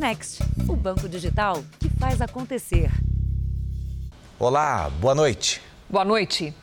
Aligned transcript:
Next, 0.00 0.42
o 0.66 0.74
banco 0.74 1.06
digital 1.06 1.62
que 1.78 1.90
faz 1.90 2.22
acontecer. 2.22 2.90
Olá, 4.38 4.88
boa 4.88 5.14
noite. 5.14 5.60
Boa 5.90 6.06
noite. 6.06 6.54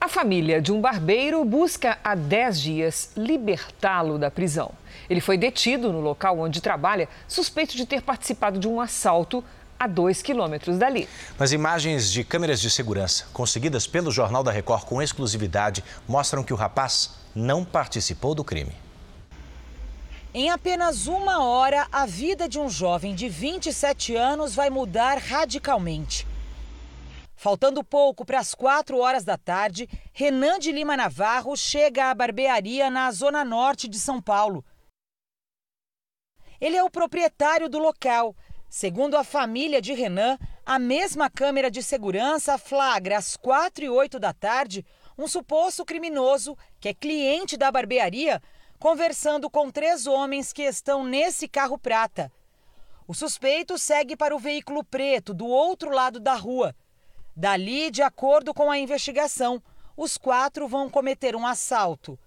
A 0.00 0.08
família 0.08 0.62
de 0.62 0.72
um 0.72 0.80
barbeiro 0.80 1.44
busca 1.44 1.98
há 2.02 2.14
10 2.14 2.58
dias 2.58 3.10
libertá-lo 3.14 4.18
da 4.18 4.30
prisão. 4.30 4.72
Ele 5.10 5.20
foi 5.20 5.36
detido 5.36 5.92
no 5.92 6.00
local 6.00 6.38
onde 6.38 6.62
trabalha, 6.62 7.06
suspeito 7.28 7.76
de 7.76 7.84
ter 7.84 8.00
participado 8.00 8.58
de 8.58 8.66
um 8.66 8.80
assalto 8.80 9.44
a 9.78 9.86
dois 9.86 10.22
quilômetros 10.22 10.78
dali. 10.78 11.06
Mas 11.38 11.52
imagens 11.52 12.10
de 12.10 12.24
câmeras 12.24 12.62
de 12.62 12.70
segurança 12.70 13.26
conseguidas 13.30 13.86
pelo 13.86 14.10
Jornal 14.10 14.42
da 14.42 14.50
Record 14.50 14.84
com 14.84 15.02
exclusividade 15.02 15.84
mostram 16.08 16.42
que 16.42 16.54
o 16.54 16.56
rapaz 16.56 17.10
não 17.34 17.62
participou 17.62 18.34
do 18.34 18.42
crime. 18.42 18.85
Em 20.38 20.50
apenas 20.50 21.06
uma 21.06 21.42
hora, 21.42 21.88
a 21.90 22.04
vida 22.04 22.46
de 22.46 22.60
um 22.60 22.68
jovem 22.68 23.14
de 23.14 23.26
27 23.26 24.14
anos 24.14 24.54
vai 24.54 24.68
mudar 24.68 25.16
radicalmente. 25.16 26.26
Faltando 27.34 27.82
pouco 27.82 28.22
para 28.22 28.38
as 28.38 28.54
4 28.54 28.98
horas 28.98 29.24
da 29.24 29.38
tarde, 29.38 29.88
Renan 30.12 30.58
de 30.58 30.70
Lima 30.70 30.94
Navarro 30.94 31.56
chega 31.56 32.10
à 32.10 32.14
barbearia 32.14 32.90
na 32.90 33.10
zona 33.12 33.46
norte 33.46 33.88
de 33.88 33.98
São 33.98 34.20
Paulo. 34.20 34.62
Ele 36.60 36.76
é 36.76 36.84
o 36.84 36.90
proprietário 36.90 37.66
do 37.66 37.78
local. 37.78 38.36
Segundo 38.68 39.16
a 39.16 39.24
família 39.24 39.80
de 39.80 39.94
Renan, 39.94 40.36
a 40.66 40.78
mesma 40.78 41.30
câmera 41.30 41.70
de 41.70 41.82
segurança 41.82 42.58
flagra 42.58 43.16
às 43.16 43.38
4 43.38 43.86
e 43.86 43.88
8 43.88 44.18
da 44.18 44.34
tarde 44.34 44.84
um 45.16 45.26
suposto 45.26 45.82
criminoso, 45.82 46.58
que 46.78 46.90
é 46.90 46.92
cliente 46.92 47.56
da 47.56 47.72
barbearia, 47.72 48.42
conversando 48.76 49.50
com 49.50 49.70
três 49.70 50.06
homens 50.06 50.52
que 50.52 50.62
estão 50.62 51.04
nesse 51.04 51.48
carro 51.48 51.78
prata. 51.78 52.32
O 53.08 53.14
suspeito 53.14 53.78
segue 53.78 54.16
para 54.16 54.34
o 54.34 54.38
veículo 54.38 54.84
preto 54.84 55.32
do 55.32 55.46
outro 55.46 55.90
lado 55.90 56.18
da 56.18 56.34
rua. 56.34 56.74
Dali, 57.34 57.90
de 57.90 58.02
acordo 58.02 58.52
com 58.54 58.70
a 58.70 58.78
investigação, 58.78 59.62
os 59.96 60.16
quatro 60.16 60.66
vão 60.66 60.90
cometer 60.90 61.36
um 61.36 61.46
assalto. 61.46 62.18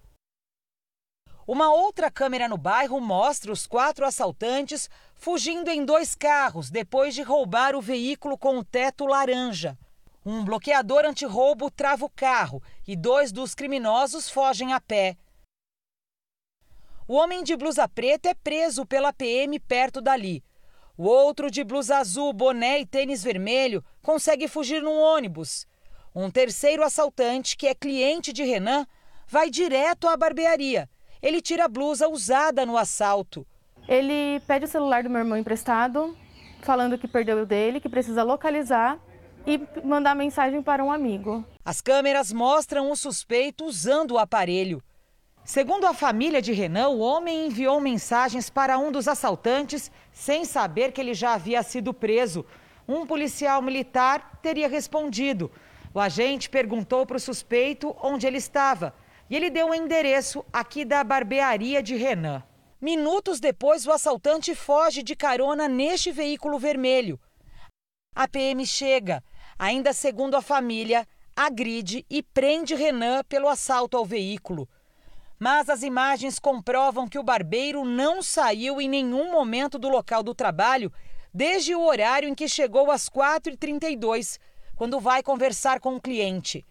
Uma 1.46 1.72
outra 1.74 2.10
câmera 2.10 2.48
no 2.48 2.56
bairro 2.56 3.00
mostra 3.00 3.50
os 3.50 3.66
quatro 3.66 4.06
assaltantes 4.06 4.88
fugindo 5.14 5.68
em 5.68 5.84
dois 5.84 6.14
carros 6.14 6.70
depois 6.70 7.14
de 7.14 7.22
roubar 7.22 7.74
o 7.74 7.80
veículo 7.80 8.38
com 8.38 8.58
o 8.58 8.64
teto 8.64 9.04
laranja. 9.04 9.76
Um 10.24 10.44
bloqueador 10.44 11.04
antirroubo 11.04 11.70
trava 11.70 12.04
o 12.04 12.10
carro 12.10 12.62
e 12.86 12.94
dois 12.94 13.32
dos 13.32 13.54
criminosos 13.54 14.30
fogem 14.30 14.72
a 14.72 14.80
pé. 14.80 15.16
O 17.10 17.14
homem 17.14 17.42
de 17.42 17.56
blusa 17.56 17.88
preta 17.88 18.28
é 18.28 18.34
preso 18.34 18.86
pela 18.86 19.12
PM 19.12 19.58
perto 19.58 20.00
dali. 20.00 20.44
O 20.96 21.08
outro 21.08 21.50
de 21.50 21.64
blusa 21.64 21.96
azul, 21.96 22.32
boné 22.32 22.78
e 22.78 22.86
tênis 22.86 23.20
vermelho 23.20 23.84
consegue 24.00 24.46
fugir 24.46 24.80
num 24.80 24.96
ônibus. 24.96 25.66
Um 26.14 26.30
terceiro 26.30 26.84
assaltante, 26.84 27.56
que 27.56 27.66
é 27.66 27.74
cliente 27.74 28.32
de 28.32 28.44
Renan, 28.44 28.86
vai 29.26 29.50
direto 29.50 30.06
à 30.06 30.16
barbearia. 30.16 30.88
Ele 31.20 31.42
tira 31.42 31.64
a 31.64 31.68
blusa 31.68 32.08
usada 32.08 32.64
no 32.64 32.76
assalto. 32.76 33.44
Ele 33.88 34.38
pede 34.46 34.66
o 34.66 34.68
celular 34.68 35.02
do 35.02 35.10
meu 35.10 35.18
irmão 35.18 35.36
emprestado, 35.36 36.16
falando 36.62 36.96
que 36.96 37.08
perdeu 37.08 37.38
o 37.38 37.44
dele, 37.44 37.80
que 37.80 37.88
precisa 37.88 38.22
localizar 38.22 39.00
e 39.44 39.60
mandar 39.82 40.14
mensagem 40.14 40.62
para 40.62 40.84
um 40.84 40.92
amigo. 40.92 41.44
As 41.64 41.80
câmeras 41.80 42.32
mostram 42.32 42.88
o 42.88 42.94
suspeito 42.94 43.64
usando 43.64 44.12
o 44.12 44.18
aparelho. 44.18 44.80
Segundo 45.50 45.84
a 45.84 45.92
família 45.92 46.40
de 46.40 46.52
Renan, 46.52 46.90
o 46.90 47.00
homem 47.00 47.46
enviou 47.46 47.80
mensagens 47.80 48.48
para 48.48 48.78
um 48.78 48.92
dos 48.92 49.08
assaltantes 49.08 49.90
sem 50.12 50.44
saber 50.44 50.92
que 50.92 51.00
ele 51.00 51.12
já 51.12 51.34
havia 51.34 51.60
sido 51.64 51.92
preso. 51.92 52.46
Um 52.86 53.04
policial 53.04 53.60
militar 53.60 54.38
teria 54.40 54.68
respondido. 54.68 55.50
O 55.92 55.98
agente 55.98 56.48
perguntou 56.48 57.04
para 57.04 57.16
o 57.16 57.20
suspeito 57.20 57.96
onde 58.00 58.28
ele 58.28 58.36
estava 58.36 58.94
e 59.28 59.34
ele 59.34 59.50
deu 59.50 59.66
o 59.66 59.70
um 59.70 59.74
endereço 59.74 60.44
aqui 60.52 60.84
da 60.84 61.02
barbearia 61.02 61.82
de 61.82 61.96
Renan. 61.96 62.44
Minutos 62.80 63.40
depois, 63.40 63.84
o 63.88 63.90
assaltante 63.90 64.54
foge 64.54 65.02
de 65.02 65.16
carona 65.16 65.66
neste 65.66 66.12
veículo 66.12 66.60
vermelho. 66.60 67.18
A 68.14 68.28
PM 68.28 68.64
chega, 68.64 69.20
ainda 69.58 69.92
segundo 69.92 70.36
a 70.36 70.40
família, 70.40 71.04
agride 71.34 72.06
e 72.08 72.22
prende 72.22 72.76
Renan 72.76 73.24
pelo 73.24 73.48
assalto 73.48 73.96
ao 73.96 74.04
veículo. 74.04 74.68
Mas 75.42 75.70
as 75.70 75.82
imagens 75.82 76.38
comprovam 76.38 77.08
que 77.08 77.18
o 77.18 77.22
barbeiro 77.22 77.82
não 77.82 78.22
saiu 78.22 78.78
em 78.78 78.86
nenhum 78.86 79.32
momento 79.32 79.78
do 79.78 79.88
local 79.88 80.22
do 80.22 80.34
trabalho 80.34 80.92
desde 81.32 81.74
o 81.74 81.80
horário 81.80 82.28
em 82.28 82.34
que 82.34 82.46
chegou 82.46 82.90
às 82.90 83.08
4h32, 83.08 84.38
quando 84.76 85.00
vai 85.00 85.22
conversar 85.22 85.80
com 85.80 85.96
o 85.96 86.00
cliente. 86.00 86.66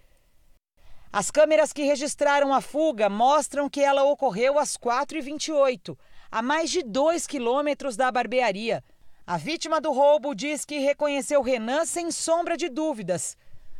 As 1.12 1.31
câmeras 1.31 1.74
que 1.74 1.81
registraram 1.81 2.53
a 2.53 2.62
fuga 2.62 3.09
mostram 3.09 3.68
que 3.68 3.81
ela 3.81 4.03
ocorreu 4.03 4.59
às 4.59 4.78
4h28, 4.78 5.97
a 6.29 6.41
mais 6.44 6.69
de 6.69 6.84
2 6.84 7.25
quilômetros 7.25 7.97
da 7.97 8.12
barbearia. 8.12 8.84
A 9.25 9.35
vítima 9.35 9.81
do 9.81 9.91
roubo 9.91 10.35
diz 10.35 10.63
que 10.63 10.78
reconheceu 10.78 11.41
Renan 11.41 11.85
sem 11.85 12.12
sombra 12.12 12.56
de 12.56 12.69
dúvidas. 12.69 13.35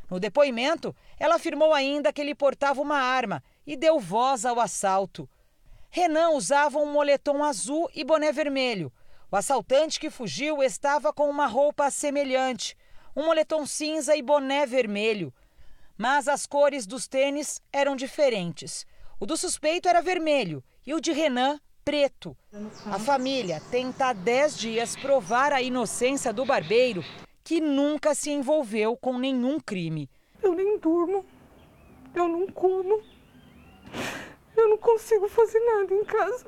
No 0.10 0.20
depoimento, 0.20 0.96
ela 1.20 1.36
afirmou 1.36 1.76
ainda 1.76 2.12
que 2.12 2.20
ele 2.20 2.34
portava 2.34 2.82
uma 2.82 2.98
arma 2.98 3.44
e 3.70 3.76
deu 3.76 4.00
voz 4.00 4.46
ao 4.46 4.60
assalto. 4.60 5.30
Renan 5.92 6.32
usava 6.32 6.80
um 6.80 6.92
moletom 6.92 7.44
azul 7.44 7.88
e 7.94 8.04
boné 8.04 8.32
vermelho. 8.32 8.92
O 9.32 9.36
assaltante 9.36 10.00
que 10.00 10.10
fugiu 10.10 10.64
estava 10.64 11.14
com 11.14 11.30
uma 11.30 11.46
roupa 11.46 11.92
semelhante, 11.92 12.76
um 13.16 13.28
moletom 13.28 13.68
cinza 13.68 14.16
e 14.16 14.24
boné 14.24 14.66
vermelho. 14.66 15.32
Mas 15.96 16.28
as 16.28 16.48
cores 16.48 16.88
dos 16.88 17.08
tênis 17.08 17.62
eram 17.72 17.96
diferentes. 17.96 18.88
O 19.20 19.26
do 19.28 19.38
suspeito 19.38 19.88
era 19.88 20.02
vermelho 20.02 20.64
e 20.84 20.96
o 20.96 21.00
de 21.00 21.12
Renan, 21.12 21.60
preto. 21.86 22.36
A 22.88 22.98
família 22.98 23.62
tenta 23.70 24.08
há 24.08 24.14
10 24.14 24.58
dias 24.58 24.96
provar 24.96 25.54
a 25.54 25.62
inocência 25.62 26.34
do 26.34 26.44
barbeiro, 26.44 27.06
que 27.44 27.62
nunca 27.62 28.16
se 28.16 28.32
envolveu 28.32 28.98
com 28.98 29.20
nenhum 29.20 29.60
crime. 29.60 30.10
Eu 30.42 30.56
nem 30.56 30.80
durmo, 30.80 31.24
eu 32.16 32.28
não 32.28 32.48
como. 32.48 33.19
Eu 34.56 34.70
não 34.70 34.78
consigo 34.78 35.28
fazer 35.30 35.60
nada 35.60 35.94
em 35.94 36.04
casa. 36.04 36.46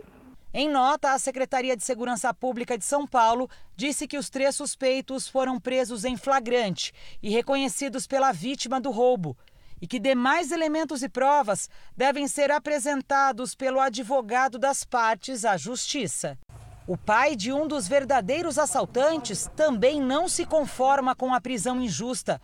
Em 0.53 0.69
nota, 0.69 1.13
a 1.13 1.19
Secretaria 1.19 1.78
de 1.78 1.84
Segurança 1.84 2.34
Pública 2.34 2.78
de 2.78 2.84
São 2.84 3.07
Paulo 3.07 3.50
disse 3.75 4.06
que 4.06 4.18
os 4.18 4.29
três 4.29 4.53
suspeitos 4.56 5.28
foram 5.28 5.59
presos 5.59 6.03
em 6.03 6.18
flagrante 6.18 6.94
e 7.24 7.30
reconhecidos 7.30 8.06
pela 8.06 8.34
vítima 8.34 8.81
do 8.81 8.91
roubo 8.91 9.38
e 9.81 9.88
que 9.88 10.00
demais 10.00 10.51
elementos 10.51 11.01
e 11.01 11.09
provas 11.09 11.69
devem 11.97 12.28
ser 12.28 12.51
apresentados 12.51 13.56
pelo 13.56 13.80
advogado 13.80 14.59
das 14.59 14.84
partes 14.84 15.44
à 15.44 15.57
Justiça. 15.57 16.38
O 16.85 16.97
pai 16.97 17.35
de 17.35 17.51
um 17.51 17.68
dos 17.68 17.88
verdadeiros 17.88 18.59
assaltantes 18.59 19.50
também 19.56 20.00
não 20.00 20.28
se 20.28 20.46
conforma 20.46 21.16
com 21.16 21.34
a 21.34 21.41
prisão 21.41 21.81
injusta. 21.81 22.40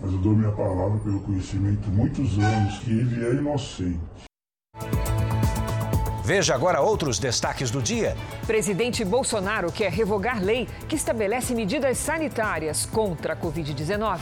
Mas 0.00 0.12
eu 0.12 0.18
dou 0.18 0.32
minha 0.32 0.52
palavra 0.52 0.98
pelo 1.00 1.20
conhecimento 1.20 1.88
muitos 1.88 2.38
anos 2.38 2.78
que 2.80 2.90
ele 2.90 3.24
é 3.24 3.30
inocente. 3.30 4.00
Veja 6.24 6.54
agora 6.54 6.80
outros 6.80 7.18
destaques 7.18 7.70
do 7.70 7.82
dia. 7.82 8.16
Presidente 8.46 9.04
Bolsonaro 9.04 9.70
quer 9.70 9.92
revogar 9.92 10.42
lei 10.42 10.66
que 10.88 10.96
estabelece 10.96 11.54
medidas 11.54 11.98
sanitárias 11.98 12.86
contra 12.86 13.34
a 13.34 13.36
Covid-19. 13.36 14.20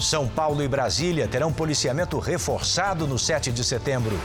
São 0.00 0.26
Paulo 0.26 0.60
e 0.60 0.66
Brasília 0.66 1.28
terão 1.28 1.52
policiamento 1.52 2.18
reforçado 2.18 3.06
no 3.06 3.16
7 3.16 3.52
de 3.52 3.62
setembro. 3.62 4.18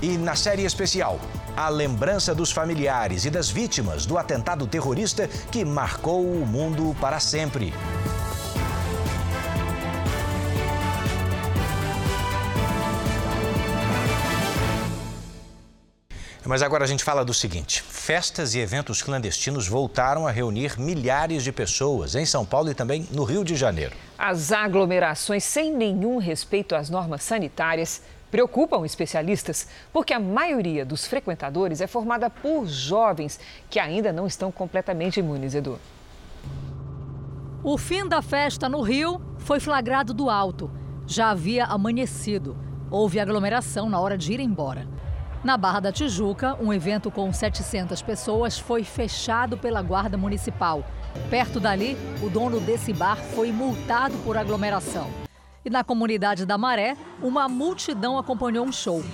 E 0.00 0.16
na 0.16 0.36
série 0.36 0.64
especial, 0.64 1.18
a 1.56 1.68
lembrança 1.68 2.32
dos 2.32 2.52
familiares 2.52 3.24
e 3.24 3.30
das 3.30 3.50
vítimas 3.50 4.06
do 4.06 4.16
atentado 4.16 4.68
terrorista 4.68 5.26
que 5.50 5.64
marcou 5.64 6.24
o 6.24 6.46
mundo 6.46 6.94
para 7.00 7.18
sempre. 7.18 7.74
Mas 16.46 16.62
agora 16.62 16.84
a 16.84 16.86
gente 16.86 17.02
fala 17.02 17.24
do 17.24 17.34
seguinte: 17.34 17.82
festas 17.82 18.54
e 18.54 18.60
eventos 18.60 19.02
clandestinos 19.02 19.66
voltaram 19.66 20.26
a 20.26 20.30
reunir 20.30 20.78
milhares 20.78 21.42
de 21.42 21.50
pessoas 21.50 22.14
em 22.14 22.24
São 22.24 22.46
Paulo 22.46 22.70
e 22.70 22.74
também 22.74 23.06
no 23.10 23.24
Rio 23.24 23.44
de 23.44 23.56
Janeiro. 23.56 23.94
As 24.16 24.52
aglomerações 24.52 25.42
sem 25.42 25.72
nenhum 25.74 26.18
respeito 26.18 26.76
às 26.76 26.88
normas 26.88 27.24
sanitárias 27.24 28.00
preocupam 28.30 28.84
especialistas, 28.84 29.68
porque 29.92 30.12
a 30.12 30.20
maioria 30.20 30.84
dos 30.84 31.06
frequentadores 31.06 31.80
é 31.80 31.86
formada 31.86 32.30
por 32.30 32.66
jovens 32.66 33.40
que 33.68 33.78
ainda 33.78 34.12
não 34.12 34.26
estão 34.26 34.52
completamente 34.52 35.18
imunes, 35.18 35.54
Edu. 35.54 35.80
O 37.62 37.76
fim 37.76 38.06
da 38.06 38.22
festa 38.22 38.68
no 38.68 38.82
Rio 38.82 39.20
foi 39.38 39.58
flagrado 39.58 40.14
do 40.14 40.30
alto. 40.30 40.70
Já 41.06 41.30
havia 41.30 41.64
amanhecido. 41.64 42.56
Houve 42.90 43.18
aglomeração 43.18 43.88
na 43.88 43.98
hora 43.98 44.16
de 44.16 44.32
ir 44.32 44.38
embora. 44.38 44.86
Na 45.46 45.56
Barra 45.56 45.78
da 45.78 45.92
Tijuca, 45.92 46.56
um 46.60 46.72
evento 46.72 47.08
com 47.08 47.32
700 47.32 48.02
pessoas 48.02 48.58
foi 48.58 48.82
fechado 48.82 49.56
pela 49.56 49.80
Guarda 49.80 50.18
Municipal. 50.18 50.84
Perto 51.30 51.60
dali, 51.60 51.96
o 52.20 52.28
dono 52.28 52.58
desse 52.58 52.92
bar 52.92 53.14
foi 53.16 53.52
multado 53.52 54.18
por 54.24 54.36
aglomeração. 54.36 55.08
E 55.64 55.70
na 55.70 55.84
comunidade 55.84 56.44
da 56.44 56.58
Maré, 56.58 56.96
uma 57.22 57.48
multidão 57.48 58.18
acompanhou 58.18 58.66
um 58.66 58.72
show. 58.72 59.04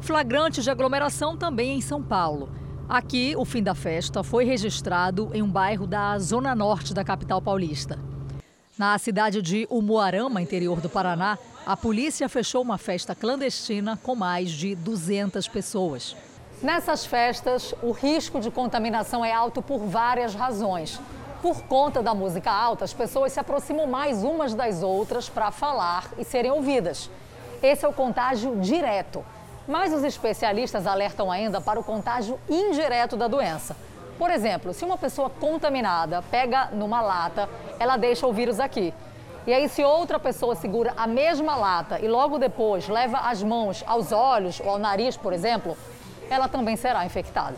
Flagrante 0.00 0.60
de 0.60 0.68
aglomeração 0.68 1.36
também 1.36 1.78
em 1.78 1.80
São 1.80 2.02
Paulo. 2.02 2.50
Aqui, 2.88 3.36
o 3.36 3.44
fim 3.44 3.62
da 3.62 3.72
festa 3.76 4.24
foi 4.24 4.44
registrado 4.44 5.30
em 5.32 5.42
um 5.42 5.48
bairro 5.48 5.86
da 5.86 6.18
zona 6.18 6.56
norte 6.56 6.92
da 6.92 7.04
capital 7.04 7.40
paulista. 7.40 8.00
Na 8.82 8.98
cidade 8.98 9.40
de 9.40 9.64
Umuarama, 9.70 10.42
interior 10.42 10.80
do 10.80 10.88
Paraná, 10.88 11.38
a 11.64 11.76
polícia 11.76 12.28
fechou 12.28 12.60
uma 12.62 12.76
festa 12.76 13.14
clandestina 13.14 13.96
com 14.02 14.16
mais 14.16 14.50
de 14.50 14.74
200 14.74 15.46
pessoas. 15.46 16.16
Nessas 16.60 17.06
festas, 17.06 17.72
o 17.80 17.92
risco 17.92 18.40
de 18.40 18.50
contaminação 18.50 19.24
é 19.24 19.32
alto 19.32 19.62
por 19.62 19.86
várias 19.86 20.34
razões. 20.34 21.00
Por 21.40 21.62
conta 21.62 22.02
da 22.02 22.12
música 22.12 22.50
alta, 22.50 22.84
as 22.84 22.92
pessoas 22.92 23.32
se 23.32 23.38
aproximam 23.38 23.86
mais 23.86 24.24
umas 24.24 24.52
das 24.52 24.82
outras 24.82 25.28
para 25.28 25.52
falar 25.52 26.10
e 26.18 26.24
serem 26.24 26.50
ouvidas. 26.50 27.08
Esse 27.62 27.84
é 27.84 27.88
o 27.88 27.92
contágio 27.92 28.58
direto. 28.58 29.24
Mas 29.68 29.92
os 29.92 30.02
especialistas 30.02 30.88
alertam 30.88 31.30
ainda 31.30 31.60
para 31.60 31.78
o 31.78 31.84
contágio 31.84 32.36
indireto 32.50 33.16
da 33.16 33.28
doença. 33.28 33.76
Por 34.18 34.30
exemplo, 34.30 34.72
se 34.72 34.84
uma 34.84 34.98
pessoa 34.98 35.28
contaminada 35.28 36.22
pega 36.22 36.70
numa 36.72 37.00
lata, 37.00 37.48
ela 37.78 37.96
deixa 37.96 38.26
o 38.26 38.32
vírus 38.32 38.60
aqui. 38.60 38.92
E 39.46 39.52
aí, 39.52 39.68
se 39.68 39.82
outra 39.82 40.20
pessoa 40.20 40.54
segura 40.54 40.94
a 40.96 41.06
mesma 41.06 41.56
lata 41.56 41.98
e 41.98 42.06
logo 42.06 42.38
depois 42.38 42.88
leva 42.88 43.18
as 43.18 43.42
mãos 43.42 43.82
aos 43.86 44.12
olhos 44.12 44.60
ou 44.60 44.70
ao 44.70 44.78
nariz, 44.78 45.16
por 45.16 45.32
exemplo, 45.32 45.76
ela 46.30 46.48
também 46.48 46.76
será 46.76 47.04
infectada. 47.04 47.56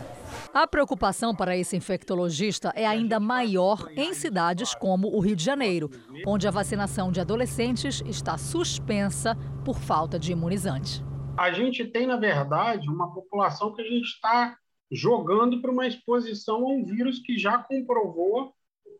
A 0.53 0.65
preocupação 0.65 1.35
para 1.35 1.55
esse 1.55 1.77
infectologista 1.77 2.71
é 2.75 2.87
ainda 2.87 3.19
maior 3.19 3.87
em 3.95 4.13
cidades 4.13 4.73
como 4.73 5.15
o 5.15 5.19
Rio 5.19 5.35
de 5.35 5.43
Janeiro, 5.43 5.91
onde 6.25 6.47
a 6.47 6.51
vacinação 6.51 7.11
de 7.11 7.21
adolescentes 7.21 8.01
está 8.05 8.37
suspensa 8.37 9.37
por 9.63 9.77
falta 9.77 10.17
de 10.17 10.31
imunizante. 10.31 11.03
A 11.37 11.51
gente 11.51 11.85
tem, 11.85 12.07
na 12.07 12.17
verdade, 12.17 12.89
uma 12.89 13.13
população 13.13 13.73
que 13.73 13.81
a 13.81 13.85
gente 13.85 14.05
está 14.05 14.57
jogando 14.91 15.61
para 15.61 15.71
uma 15.71 15.87
exposição 15.87 16.63
a 16.65 16.73
um 16.73 16.85
vírus 16.85 17.19
que 17.19 17.37
já 17.37 17.57
comprovou 17.57 18.53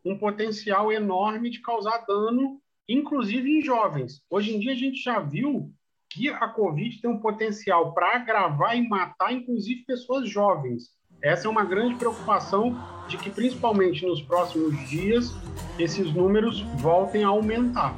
um 0.04 0.16
potencial 0.18 0.92
enorme 0.92 1.50
de 1.50 1.60
causar 1.60 2.04
dano, 2.06 2.60
inclusive 2.88 3.58
em 3.58 3.62
jovens. 3.62 4.22
Hoje 4.30 4.54
em 4.54 4.60
dia 4.60 4.72
a 4.72 4.76
gente 4.76 5.02
já 5.02 5.20
viu 5.20 5.72
que 6.08 6.28
a 6.28 6.48
Covid 6.48 7.00
tem 7.00 7.10
um 7.10 7.20
potencial 7.20 7.92
para 7.92 8.16
agravar 8.16 8.76
e 8.76 8.88
matar, 8.88 9.32
inclusive, 9.32 9.84
pessoas 9.84 10.28
jovens. 10.28 10.90
Essa 11.22 11.48
é 11.48 11.50
uma 11.50 11.64
grande 11.64 11.96
preocupação 11.96 12.76
de 13.08 13.18
que, 13.18 13.30
principalmente 13.30 14.06
nos 14.06 14.22
próximos 14.22 14.88
dias, 14.88 15.34
esses 15.78 16.12
números 16.12 16.60
voltem 16.78 17.24
a 17.24 17.28
aumentar. 17.28 17.96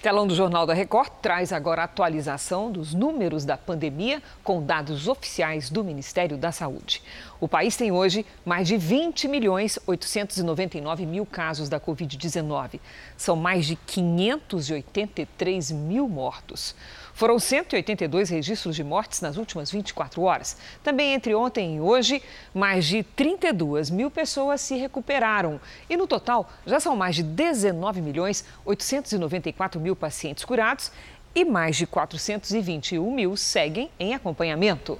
Telão 0.00 0.28
do 0.28 0.34
Jornal 0.34 0.64
da 0.64 0.74
Record 0.74 1.10
traz 1.20 1.52
agora 1.52 1.82
a 1.82 1.84
atualização 1.84 2.70
dos 2.70 2.94
números 2.94 3.44
da 3.44 3.56
pandemia 3.56 4.22
com 4.44 4.62
dados 4.62 5.08
oficiais 5.08 5.70
do 5.70 5.82
Ministério 5.82 6.38
da 6.38 6.52
Saúde. 6.52 7.02
O 7.40 7.48
país 7.48 7.76
tem 7.76 7.90
hoje 7.90 8.24
mais 8.44 8.68
de 8.68 8.76
20 8.76 9.26
milhões 9.26 9.76
899 9.86 11.04
mil 11.04 11.26
casos 11.26 11.68
da 11.68 11.80
Covid-19. 11.80 12.78
São 13.16 13.34
mais 13.34 13.66
de 13.66 13.74
583 13.74 15.72
mil 15.72 16.08
mortos. 16.08 16.76
Foram 17.18 17.36
182 17.36 18.30
registros 18.30 18.76
de 18.76 18.84
mortes 18.84 19.20
nas 19.20 19.36
últimas 19.36 19.72
24 19.72 20.22
horas. 20.22 20.56
Também 20.84 21.14
entre 21.14 21.34
ontem 21.34 21.74
e 21.74 21.80
hoje, 21.80 22.22
mais 22.54 22.86
de 22.86 23.02
32 23.02 23.90
mil 23.90 24.08
pessoas 24.08 24.60
se 24.60 24.76
recuperaram. 24.76 25.60
E 25.90 25.96
no 25.96 26.06
total, 26.06 26.48
já 26.64 26.78
são 26.78 26.94
mais 26.94 27.16
de 27.16 27.24
19 27.24 28.00
milhões 28.00 28.44
894 28.64 29.80
mil 29.80 29.96
pacientes 29.96 30.44
curados 30.44 30.92
e 31.34 31.44
mais 31.44 31.76
de 31.76 31.88
421 31.88 33.12
mil 33.12 33.36
seguem 33.36 33.90
em 33.98 34.14
acompanhamento. 34.14 34.96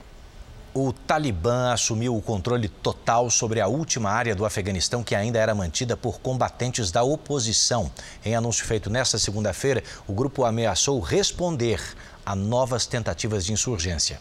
O 0.80 0.92
Talibã 0.92 1.72
assumiu 1.72 2.14
o 2.14 2.22
controle 2.22 2.68
total 2.68 3.30
sobre 3.30 3.60
a 3.60 3.66
última 3.66 4.10
área 4.10 4.32
do 4.32 4.44
Afeganistão 4.44 5.02
que 5.02 5.14
ainda 5.14 5.38
era 5.38 5.54
mantida 5.54 5.96
por 5.96 6.20
combatentes 6.20 6.92
da 6.92 7.02
oposição. 7.02 7.90
Em 8.24 8.36
anúncio 8.36 8.64
feito 8.64 8.88
nesta 8.88 9.18
segunda-feira, 9.18 9.82
o 10.06 10.12
grupo 10.12 10.44
ameaçou 10.44 11.00
responder 11.00 11.80
a 12.28 12.36
novas 12.36 12.86
tentativas 12.86 13.42
de 13.42 13.54
insurgência. 13.54 14.20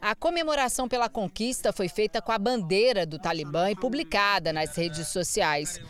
A 0.00 0.12
comemoração 0.16 0.88
pela 0.88 1.08
conquista 1.08 1.72
foi 1.72 1.88
feita 1.88 2.20
com 2.20 2.32
a 2.32 2.38
bandeira 2.38 3.06
do 3.06 3.16
Talibã 3.16 3.70
e 3.70 3.76
publicada 3.76 4.52
nas 4.52 4.74
redes 4.74 5.06
sociais. 5.06 5.80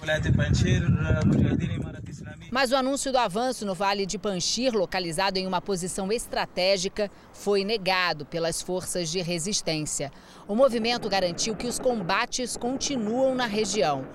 Mas 2.53 2.71
o 2.71 2.77
anúncio 2.77 3.11
do 3.11 3.17
avanço 3.17 3.65
no 3.65 3.75
Vale 3.75 4.05
de 4.05 4.19
Panchir, 4.19 4.75
localizado 4.75 5.39
em 5.39 5.47
uma 5.47 5.63
posição 5.63 6.13
estratégica, 6.13 7.11
foi 7.33 7.65
negado 7.65 8.27
pelas 8.27 8.61
forças 8.61 9.09
de 9.09 9.23
resistência. 9.23 10.13
O 10.47 10.55
movimento 10.55 11.09
garantiu 11.09 11.57
que 11.57 11.67
os 11.67 11.79
combates 11.79 12.59
continuam 12.59 13.35
na 13.35 13.47
região. 13.47 14.07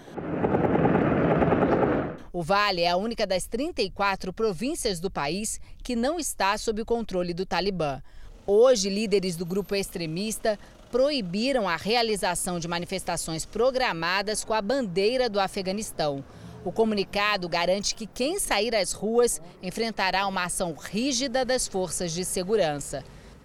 O 2.35 2.43
Vale 2.43 2.81
é 2.81 2.89
a 2.89 2.97
única 2.97 3.25
das 3.25 3.47
34 3.47 4.33
províncias 4.33 4.99
do 4.99 5.09
país 5.09 5.57
que 5.81 5.95
não 5.95 6.19
está 6.19 6.57
sob 6.57 6.81
o 6.81 6.85
controle 6.85 7.33
do 7.33 7.45
Talibã. 7.45 8.01
Hoje, 8.45 8.89
líderes 8.89 9.37
do 9.37 9.45
grupo 9.45 9.73
extremista 9.73 10.59
proibiram 10.91 11.65
a 11.65 11.77
realização 11.77 12.59
de 12.59 12.67
manifestações 12.67 13.45
programadas 13.45 14.43
com 14.43 14.53
a 14.53 14.61
bandeira 14.61 15.29
do 15.29 15.39
Afeganistão. 15.39 16.25
O 16.65 16.73
comunicado 16.73 17.47
garante 17.47 17.95
que 17.95 18.05
quem 18.05 18.37
sair 18.37 18.75
às 18.75 18.91
ruas 18.91 19.41
enfrentará 19.63 20.27
uma 20.27 20.43
ação 20.43 20.73
rígida 20.73 21.45
das 21.45 21.65
forças 21.65 22.11
de 22.11 22.25
segurança. 22.25 23.01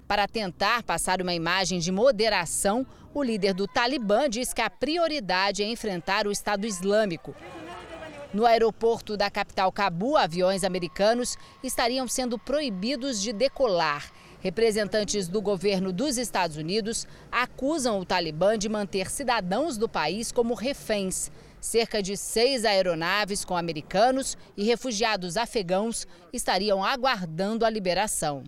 Para 0.09 0.27
tentar 0.27 0.83
passar 0.83 1.23
uma 1.23 1.33
imagem 1.33 1.79
de 1.79 1.93
moderação, 1.93 2.85
o 3.15 3.23
líder 3.23 3.55
do 3.55 3.69
Talibã 3.69 4.29
diz 4.29 4.53
que 4.53 4.61
a 4.61 4.69
prioridade 4.69 5.63
é 5.63 5.67
enfrentar 5.69 6.27
o 6.27 6.33
Estado 6.33 6.67
Islâmico. 6.67 7.37
No 8.33 8.47
aeroporto 8.47 9.17
da 9.17 9.29
capital 9.29 9.73
Cabu, 9.73 10.17
aviões 10.17 10.63
americanos 10.63 11.37
estariam 11.65 12.07
sendo 12.07 12.39
proibidos 12.39 13.21
de 13.21 13.33
decolar. 13.33 14.09
Representantes 14.41 15.27
do 15.27 15.43
governo 15.43 15.93
dos 15.93 16.17
Estados 16.17 16.57
Unidos 16.57 17.09
acusam 17.31 17.99
o 17.99 18.05
Talibã 18.05 18.57
de 18.57 18.69
manter 18.69 19.11
cidadãos 19.11 19.77
do 19.77 19.89
país 19.89 20.31
como 20.31 20.55
reféns. 20.55 21.29
Cerca 21.61 22.01
de 22.01 22.17
seis 22.17 22.65
aeronaves 22.65 23.45
com 23.45 23.57
americanos 23.57 24.39
e 24.57 24.63
refugiados 24.63 25.37
afegãos 25.37 26.07
estariam 26.33 26.85
aguardando 26.85 27.67
a 27.67 27.71
liberação. 27.71 28.45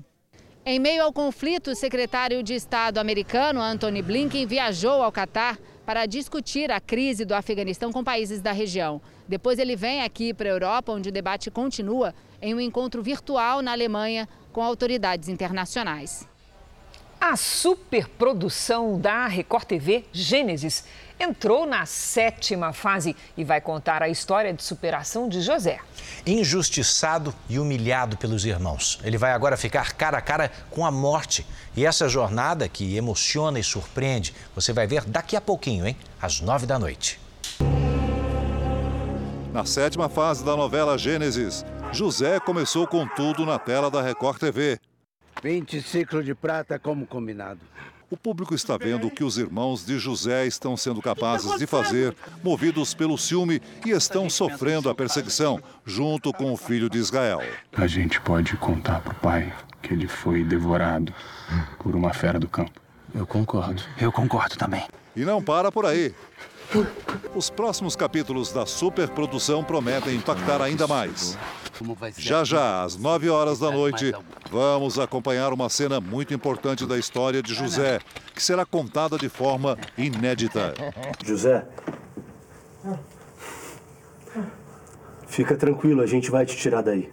Em 0.65 0.79
meio 0.79 1.03
ao 1.03 1.13
conflito, 1.13 1.73
o 1.73 1.75
secretário 1.75 2.41
de 2.41 2.55
Estado 2.55 2.99
americano 2.99 3.61
Anthony 3.61 4.01
Blinken 4.01 4.47
viajou 4.47 5.03
ao 5.03 5.11
Catar 5.11 5.59
para 5.85 6.07
discutir 6.07 6.71
a 6.71 6.81
crise 6.81 7.25
do 7.25 7.35
Afeganistão 7.35 7.93
com 7.93 8.05
países 8.05 8.41
da 8.41 8.53
região. 8.53 9.03
Depois 9.29 9.59
ele 9.59 9.77
vem 9.77 10.03
aqui 10.03 10.35
para 10.35 10.49
a 10.49 10.53
Europa, 10.53 10.93
onde 10.93 11.09
o 11.09 11.13
debate 11.13 11.51
continua, 11.51 12.15
em 12.41 12.55
um 12.55 12.61
encontro 12.61 13.03
virtual 13.03 13.63
na 13.63 13.73
Alemanha 13.73 14.29
com 14.53 14.63
autoridades 14.63 15.29
internacionais. 15.29 16.27
A 17.21 17.37
superprodução 17.37 18.99
da 18.99 19.29
Record 19.29 19.65
TV 19.65 20.05
Gênesis 20.13 20.85
entrou 21.21 21.65
na 21.65 21.87
sétima 21.87 22.73
fase 22.73 23.15
e 23.37 23.45
vai 23.45 23.61
contar 23.61 24.03
a 24.03 24.09
história 24.09 24.53
de 24.53 24.61
superação 24.61 25.29
de 25.29 25.41
José. 25.41 25.79
Injustiçado 26.27 27.33
e 27.49 27.61
humilhado 27.61 28.17
pelos 28.17 28.45
irmãos, 28.45 28.99
ele 29.05 29.17
vai 29.17 29.31
agora 29.31 29.57
ficar 29.57 29.93
cara 29.93 30.19
a 30.19 30.21
cara 30.21 30.51
com 30.69 30.85
a 30.85 30.91
morte. 30.91 31.47
E 31.77 31.87
essa 31.87 32.09
jornada 32.09 32.69
que 32.69 32.97
emociona 32.97 33.61
e 33.61 33.63
surpreende, 33.63 34.35
você 34.53 34.73
vai 34.73 34.89
ver 34.89 35.05
daqui 35.05 35.37
a 35.37 35.41
pouquinho, 35.41 35.87
hein? 35.87 35.97
Às 36.21 36.41
nove 36.41 36.67
da 36.67 36.77
noite. 36.77 37.22
Na 39.53 39.67
sétima 39.67 40.09
fase 40.09 40.43
da 40.43 40.57
novela 40.57 40.97
Gênesis, 40.97 41.63
José 41.93 42.41
começou 42.41 42.87
com 42.87 43.07
tudo 43.07 43.45
na 43.45 43.59
tela 43.59 43.91
da 43.91 44.01
Record 44.01 44.39
TV. 44.39 44.81
20 45.43 45.83
ciclos 45.83 46.25
de 46.25 46.35
prata 46.35 46.79
como 46.79 47.07
combinado. 47.07 47.61
O 48.09 48.17
público 48.17 48.55
está 48.55 48.79
vendo 48.79 49.09
o 49.09 49.11
que 49.11 49.23
os 49.23 49.37
irmãos 49.37 49.85
de 49.85 49.99
José 49.99 50.47
estão 50.47 50.75
sendo 50.75 51.03
capazes 51.03 51.59
de 51.59 51.67
fazer, 51.67 52.17
movidos 52.43 52.95
pelo 52.95 53.19
ciúme 53.19 53.61
e 53.85 53.91
estão 53.91 54.31
sofrendo 54.31 54.89
a 54.89 54.95
perseguição, 54.95 55.61
junto 55.85 56.33
com 56.33 56.51
o 56.51 56.57
filho 56.57 56.89
de 56.89 56.97
Israel. 56.97 57.43
A 57.75 57.87
gente 57.87 58.23
pode 58.23 58.57
contar 58.57 59.01
para 59.03 59.13
o 59.13 59.17
pai 59.17 59.55
que 59.83 59.93
ele 59.93 60.09
foi 60.09 60.43
devorado 60.43 61.13
por 61.79 61.95
uma 61.95 62.15
fera 62.15 62.41
do 62.41 62.49
campo. 62.49 62.81
Eu 63.15 63.27
concordo. 63.27 63.83
Eu 64.01 64.11
concordo 64.11 64.57
também. 64.57 64.87
E 65.15 65.27
não 65.27 65.43
para 65.43 65.71
por 65.71 65.85
aí. 65.85 66.15
Os 67.35 67.51
próximos 67.51 67.95
capítulos 67.95 68.53
da 68.53 68.65
superprodução 68.65 69.63
prometem 69.63 70.17
impactar 70.17 70.61
ainda 70.63 70.87
mais. 70.87 71.37
Já 72.17 72.45
já, 72.45 72.83
às 72.83 72.97
9 72.97 73.29
horas 73.29 73.59
da 73.59 73.71
noite, 73.71 74.13
vamos 74.51 74.99
acompanhar 74.99 75.53
uma 75.53 75.69
cena 75.69 76.01
muito 76.01 76.33
importante 76.33 76.87
da 76.87 76.99
história 76.99 77.43
de 77.43 77.55
José, 77.55 78.01
que 78.35 78.43
será 78.43 78.65
contada 78.65 79.19
de 79.19 79.29
forma 79.29 79.77
inédita. 79.99 80.75
José, 81.25 81.67
fica 85.27 85.57
tranquilo, 85.57 86.03
a 86.03 86.07
gente 86.07 86.31
vai 86.31 86.47
te 86.47 86.57
tirar 86.57 86.83
daí. 86.83 87.11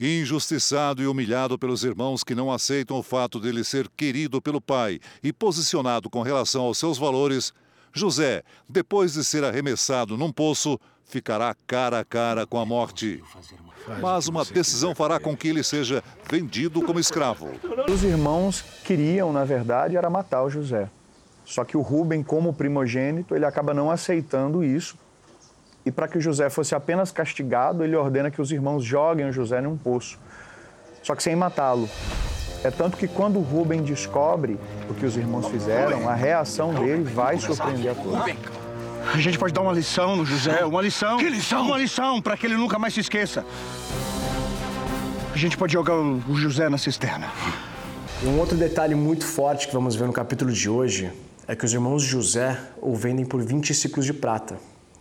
Injustiçado 0.00 1.02
e 1.02 1.06
humilhado 1.06 1.58
pelos 1.58 1.84
irmãos 1.84 2.22
que 2.22 2.34
não 2.34 2.52
aceitam 2.52 2.98
o 2.98 3.02
fato 3.02 3.40
dele 3.40 3.64
ser 3.64 3.88
querido 3.96 4.42
pelo 4.42 4.60
pai 4.60 5.00
e 5.22 5.32
posicionado 5.32 6.10
com 6.10 6.22
relação 6.22 6.64
aos 6.64 6.78
seus 6.78 6.98
valores, 6.98 7.52
José, 7.92 8.42
depois 8.68 9.14
de 9.14 9.24
ser 9.24 9.42
arremessado 9.42 10.16
num 10.18 10.30
poço, 10.30 10.78
ficará 11.06 11.54
cara 11.66 12.00
a 12.00 12.04
cara 12.04 12.44
com 12.44 12.58
a 12.58 12.66
morte. 12.66 13.22
Mas 14.02 14.28
uma 14.28 14.44
decisão 14.44 14.94
fará 14.94 15.18
com 15.18 15.36
que 15.36 15.48
ele 15.48 15.62
seja 15.62 16.02
vendido 16.28 16.82
como 16.82 16.98
escravo. 16.98 17.50
Os 17.88 18.02
irmãos 18.02 18.62
queriam, 18.84 19.32
na 19.32 19.44
verdade, 19.44 19.96
era 19.96 20.10
matar 20.10 20.42
o 20.42 20.50
José. 20.50 20.90
Só 21.44 21.64
que 21.64 21.76
o 21.76 21.80
Rubem, 21.80 22.22
como 22.22 22.52
primogênito, 22.52 23.34
ele 23.34 23.44
acaba 23.44 23.72
não 23.72 23.90
aceitando 23.90 24.64
isso. 24.64 24.98
E 25.86 25.92
para 25.92 26.08
que 26.08 26.18
o 26.18 26.20
José 26.20 26.50
fosse 26.50 26.74
apenas 26.74 27.12
castigado, 27.12 27.84
ele 27.84 27.94
ordena 27.94 28.28
que 28.28 28.42
os 28.42 28.50
irmãos 28.50 28.84
joguem 28.84 29.28
o 29.28 29.32
José 29.32 29.60
num 29.60 29.76
poço, 29.76 30.18
só 31.00 31.14
que 31.14 31.22
sem 31.22 31.36
matá-lo. 31.36 31.88
É 32.64 32.70
tanto 32.72 32.96
que 32.96 33.06
quando 33.06 33.38
o 33.38 33.42
Rubem 33.42 33.80
descobre 33.80 34.58
o 34.90 34.94
que 34.94 35.06
os 35.06 35.16
irmãos 35.16 35.46
fizeram, 35.46 36.08
a 36.08 36.14
reação 36.14 36.74
dele 36.74 37.04
vai 37.04 37.38
surpreender 37.38 37.92
a 37.92 37.94
todos. 37.94 38.36
A 39.14 39.18
gente 39.18 39.38
pode 39.38 39.54
dar 39.54 39.60
uma 39.60 39.72
lição 39.72 40.16
no 40.16 40.26
José, 40.26 40.64
uma 40.64 40.82
lição. 40.82 41.18
Que 41.18 41.28
lição? 41.28 41.64
Uma 41.64 41.78
lição 41.78 42.20
para 42.20 42.36
que 42.36 42.44
ele 42.44 42.56
nunca 42.56 42.76
mais 42.76 42.92
se 42.92 42.98
esqueça. 42.98 43.44
A 45.32 45.38
gente 45.38 45.56
pode 45.56 45.72
jogar 45.72 45.94
o 45.94 46.34
José 46.34 46.68
na 46.68 46.78
cisterna. 46.78 47.30
E 48.20 48.26
um 48.26 48.40
outro 48.40 48.56
detalhe 48.56 48.96
muito 48.96 49.24
forte 49.24 49.68
que 49.68 49.72
vamos 49.72 49.94
ver 49.94 50.06
no 50.06 50.12
capítulo 50.12 50.50
de 50.50 50.68
hoje 50.68 51.12
é 51.46 51.54
que 51.54 51.64
os 51.64 51.72
irmãos 51.72 52.02
José 52.02 52.58
o 52.78 52.96
vendem 52.96 53.24
por 53.24 53.40
20 53.40 53.72
ciclos 53.72 54.04
de 54.04 54.12
prata, 54.12 54.56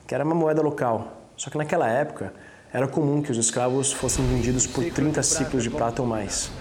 que 0.08 0.14
era 0.14 0.24
uma 0.24 0.36
moeda 0.36 0.62
local. 0.62 1.22
Só 1.36 1.50
que 1.50 1.58
naquela 1.58 1.88
época 1.88 2.34
era 2.72 2.88
comum 2.88 3.22
que 3.22 3.32
os 3.32 3.38
escravos 3.38 3.92
fossem 3.92 4.26
vendidos 4.26 4.68
por 4.68 4.84
30 4.84 5.24
ciclos 5.24 5.64
de 5.64 5.70
prata 5.70 6.02
ou 6.02 6.08
mais. 6.08 6.52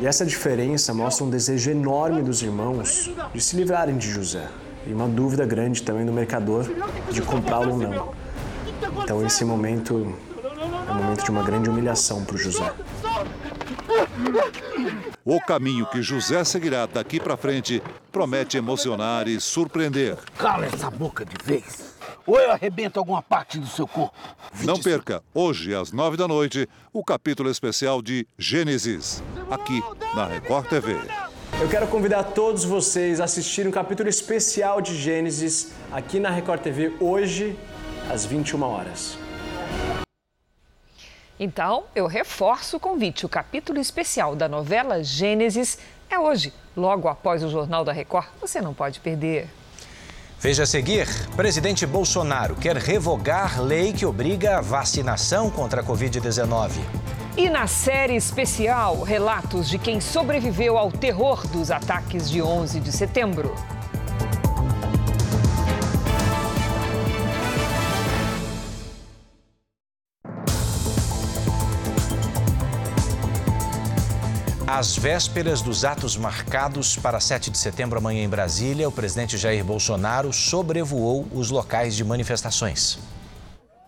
E 0.00 0.06
essa 0.06 0.24
diferença 0.24 0.94
mostra 0.94 1.24
um 1.24 1.30
desejo 1.30 1.70
enorme 1.70 2.22
dos 2.22 2.42
irmãos 2.42 3.10
de 3.34 3.40
se 3.40 3.56
livrarem 3.56 3.96
de 3.96 4.10
José. 4.10 4.48
E 4.86 4.92
uma 4.92 5.06
dúvida 5.06 5.44
grande 5.44 5.82
também 5.82 6.06
do 6.06 6.12
mercador 6.12 6.64
de 7.10 7.20
comprá-lo 7.20 7.72
ou 7.72 7.78
não. 7.78 8.14
Então 9.02 9.24
esse 9.24 9.44
momento 9.44 10.16
é 10.88 10.92
um 10.92 10.94
momento 10.94 11.24
de 11.24 11.30
uma 11.30 11.42
grande 11.42 11.68
humilhação 11.68 12.24
para 12.24 12.34
o 12.34 12.38
José. 12.38 12.72
O 15.24 15.40
caminho 15.40 15.86
que 15.86 16.02
José 16.02 16.42
seguirá 16.44 16.86
daqui 16.86 17.20
para 17.20 17.36
frente 17.36 17.82
promete 18.10 18.56
emocionar 18.56 19.28
e 19.28 19.40
surpreender. 19.40 20.16
Cala 20.38 20.66
essa 20.66 20.90
boca 20.90 21.24
de 21.24 21.36
vez. 21.44 21.89
Ou 22.26 22.38
eu 22.38 22.50
arrebento 22.50 22.98
alguma 22.98 23.22
parte 23.22 23.58
do 23.58 23.66
seu 23.66 23.86
corpo. 23.86 24.16
Não 24.64 24.78
perca, 24.78 25.22
hoje 25.34 25.74
às 25.74 25.92
nove 25.92 26.16
da 26.16 26.26
noite, 26.26 26.68
o 26.92 27.04
capítulo 27.04 27.50
especial 27.50 28.02
de 28.02 28.26
Gênesis, 28.38 29.22
aqui 29.50 29.82
na 30.14 30.26
Record 30.26 30.68
TV. 30.68 30.96
Eu 31.60 31.68
quero 31.68 31.86
convidar 31.88 32.24
todos 32.24 32.64
vocês 32.64 33.20
a 33.20 33.24
assistirem 33.24 33.68
um 33.68 33.72
capítulo 33.72 34.08
especial 34.08 34.80
de 34.80 34.96
Gênesis 34.96 35.72
aqui 35.92 36.18
na 36.18 36.30
Record 36.30 36.62
TV 36.62 36.94
hoje, 36.98 37.58
às 38.10 38.24
21 38.24 38.62
horas. 38.62 39.18
Então, 41.38 41.84
eu 41.94 42.06
reforço 42.06 42.76
o 42.76 42.80
convite. 42.80 43.24
O 43.24 43.28
capítulo 43.28 43.78
especial 43.78 44.36
da 44.36 44.48
novela 44.48 45.02
Gênesis 45.02 45.78
é 46.10 46.18
hoje, 46.18 46.52
logo 46.76 47.08
após 47.08 47.42
o 47.42 47.48
Jornal 47.48 47.84
da 47.84 47.92
Record. 47.92 48.26
Você 48.40 48.60
não 48.60 48.74
pode 48.74 49.00
perder. 49.00 49.48
Veja 50.40 50.62
a 50.62 50.66
seguir: 50.66 51.06
presidente 51.36 51.84
Bolsonaro 51.84 52.56
quer 52.56 52.74
revogar 52.74 53.60
lei 53.60 53.92
que 53.92 54.06
obriga 54.06 54.56
a 54.56 54.60
vacinação 54.62 55.50
contra 55.50 55.82
a 55.82 55.84
Covid-19. 55.84 56.80
E 57.36 57.50
na 57.50 57.66
série 57.66 58.16
especial, 58.16 59.02
relatos 59.02 59.68
de 59.68 59.78
quem 59.78 60.00
sobreviveu 60.00 60.78
ao 60.78 60.90
terror 60.90 61.46
dos 61.46 61.70
ataques 61.70 62.28
de 62.30 62.40
11 62.40 62.80
de 62.80 62.90
setembro. 62.90 63.54
Às 74.72 74.96
vésperas 74.96 75.62
dos 75.62 75.84
atos 75.84 76.16
marcados 76.16 76.96
para 76.96 77.18
7 77.18 77.50
de 77.50 77.58
setembro 77.58 77.98
amanhã 77.98 78.22
em 78.22 78.28
Brasília, 78.28 78.88
o 78.88 78.92
presidente 78.92 79.36
Jair 79.36 79.64
Bolsonaro 79.64 80.32
sobrevoou 80.32 81.26
os 81.34 81.50
locais 81.50 81.96
de 81.96 82.04
manifestações. 82.04 82.96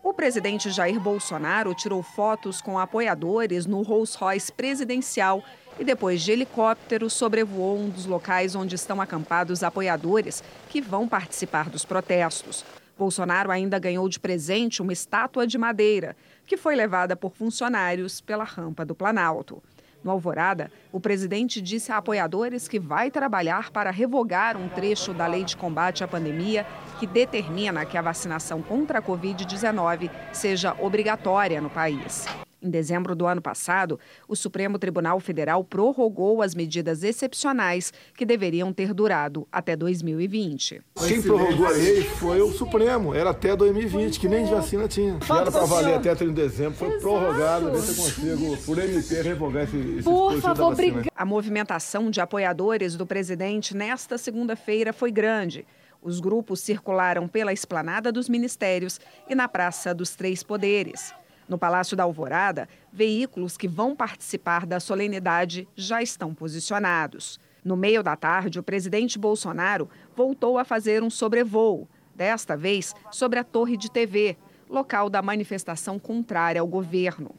O 0.02 0.12
presidente 0.12 0.72
Jair 0.72 0.98
Bolsonaro 0.98 1.72
tirou 1.72 2.02
fotos 2.02 2.60
com 2.60 2.80
apoiadores 2.80 3.64
no 3.64 3.80
Rolls 3.82 4.18
Royce 4.18 4.50
presidencial 4.50 5.44
e 5.78 5.84
depois 5.84 6.20
de 6.20 6.32
helicóptero 6.32 7.08
sobrevoou 7.08 7.78
um 7.78 7.88
dos 7.88 8.04
locais 8.04 8.56
onde 8.56 8.74
estão 8.74 9.00
acampados 9.00 9.62
apoiadores 9.62 10.42
que 10.68 10.80
vão 10.80 11.06
participar 11.06 11.70
dos 11.70 11.84
protestos. 11.84 12.64
Bolsonaro 12.98 13.52
ainda 13.52 13.78
ganhou 13.78 14.08
de 14.08 14.18
presente 14.18 14.82
uma 14.82 14.92
estátua 14.92 15.46
de 15.46 15.56
madeira 15.56 16.16
que 16.44 16.56
foi 16.56 16.74
levada 16.74 17.14
por 17.14 17.36
funcionários 17.36 18.20
pela 18.20 18.42
rampa 18.42 18.84
do 18.84 18.96
Planalto. 18.96 19.62
No 20.04 20.10
Alvorada, 20.10 20.70
o 20.90 21.00
presidente 21.00 21.60
disse 21.60 21.92
a 21.92 21.98
apoiadores 21.98 22.66
que 22.66 22.78
vai 22.78 23.10
trabalhar 23.10 23.70
para 23.70 23.90
revogar 23.90 24.56
um 24.56 24.68
trecho 24.68 25.14
da 25.14 25.26
lei 25.26 25.44
de 25.44 25.56
combate 25.56 26.02
à 26.02 26.08
pandemia 26.08 26.66
que 26.98 27.06
determina 27.06 27.84
que 27.84 27.96
a 27.96 28.02
vacinação 28.02 28.62
contra 28.62 28.98
a 28.98 29.02
Covid-19 29.02 30.10
seja 30.32 30.76
obrigatória 30.80 31.60
no 31.60 31.70
país. 31.70 32.26
Em 32.62 32.70
dezembro 32.70 33.16
do 33.16 33.26
ano 33.26 33.42
passado, 33.42 33.98
o 34.28 34.36
Supremo 34.36 34.78
Tribunal 34.78 35.18
Federal 35.18 35.64
prorrogou 35.64 36.40
as 36.40 36.54
medidas 36.54 37.02
excepcionais 37.02 37.92
que 38.16 38.24
deveriam 38.24 38.72
ter 38.72 38.94
durado 38.94 39.48
até 39.50 39.74
2020. 39.74 40.80
Quem 41.08 41.20
prorrogou 41.20 41.66
a 41.66 41.70
lei 41.70 42.04
foi 42.04 42.40
o 42.40 42.52
Supremo, 42.52 43.12
era 43.12 43.30
até 43.30 43.56
2020, 43.56 44.20
que 44.20 44.28
nem 44.28 44.44
de 44.44 44.52
vacina 44.52 44.86
tinha. 44.86 45.18
Que 45.18 45.32
era 45.32 45.50
para 45.50 45.64
valer 45.64 45.94
até 45.94 46.14
30 46.14 46.32
de 46.32 46.40
dezembro, 46.40 46.74
foi 46.78 47.00
prorrogado. 47.00 47.72
Ver 47.72 47.80
se 47.80 47.90
eu 47.90 48.36
consigo, 48.36 48.56
por 48.58 48.78
MP, 48.78 49.22
revogar 49.22 49.64
esse, 49.64 49.76
esse 49.76 50.02
Por 50.04 50.40
favor, 50.40 50.72
obrigada. 50.72 51.08
A 51.16 51.24
movimentação 51.24 52.10
de 52.10 52.20
apoiadores 52.20 52.94
do 52.96 53.04
presidente 53.04 53.76
nesta 53.76 54.16
segunda-feira 54.16 54.92
foi 54.92 55.10
grande. 55.10 55.66
Os 56.00 56.20
grupos 56.20 56.60
circularam 56.60 57.26
pela 57.26 57.52
esplanada 57.52 58.12
dos 58.12 58.28
ministérios 58.28 59.00
e 59.28 59.34
na 59.34 59.48
Praça 59.48 59.92
dos 59.92 60.14
Três 60.14 60.42
Poderes. 60.42 61.12
No 61.52 61.58
Palácio 61.58 61.94
da 61.94 62.04
Alvorada, 62.04 62.66
veículos 62.90 63.58
que 63.58 63.68
vão 63.68 63.94
participar 63.94 64.64
da 64.64 64.80
solenidade 64.80 65.68
já 65.76 66.00
estão 66.00 66.32
posicionados. 66.32 67.38
No 67.62 67.76
meio 67.76 68.02
da 68.02 68.16
tarde, 68.16 68.58
o 68.58 68.62
presidente 68.62 69.18
Bolsonaro 69.18 69.86
voltou 70.16 70.56
a 70.56 70.64
fazer 70.64 71.02
um 71.02 71.10
sobrevoo, 71.10 71.86
desta 72.16 72.56
vez 72.56 72.94
sobre 73.10 73.38
a 73.38 73.44
Torre 73.44 73.76
de 73.76 73.90
TV, 73.90 74.38
local 74.66 75.10
da 75.10 75.20
manifestação 75.20 75.98
contrária 75.98 76.58
ao 76.58 76.66
governo. 76.66 77.34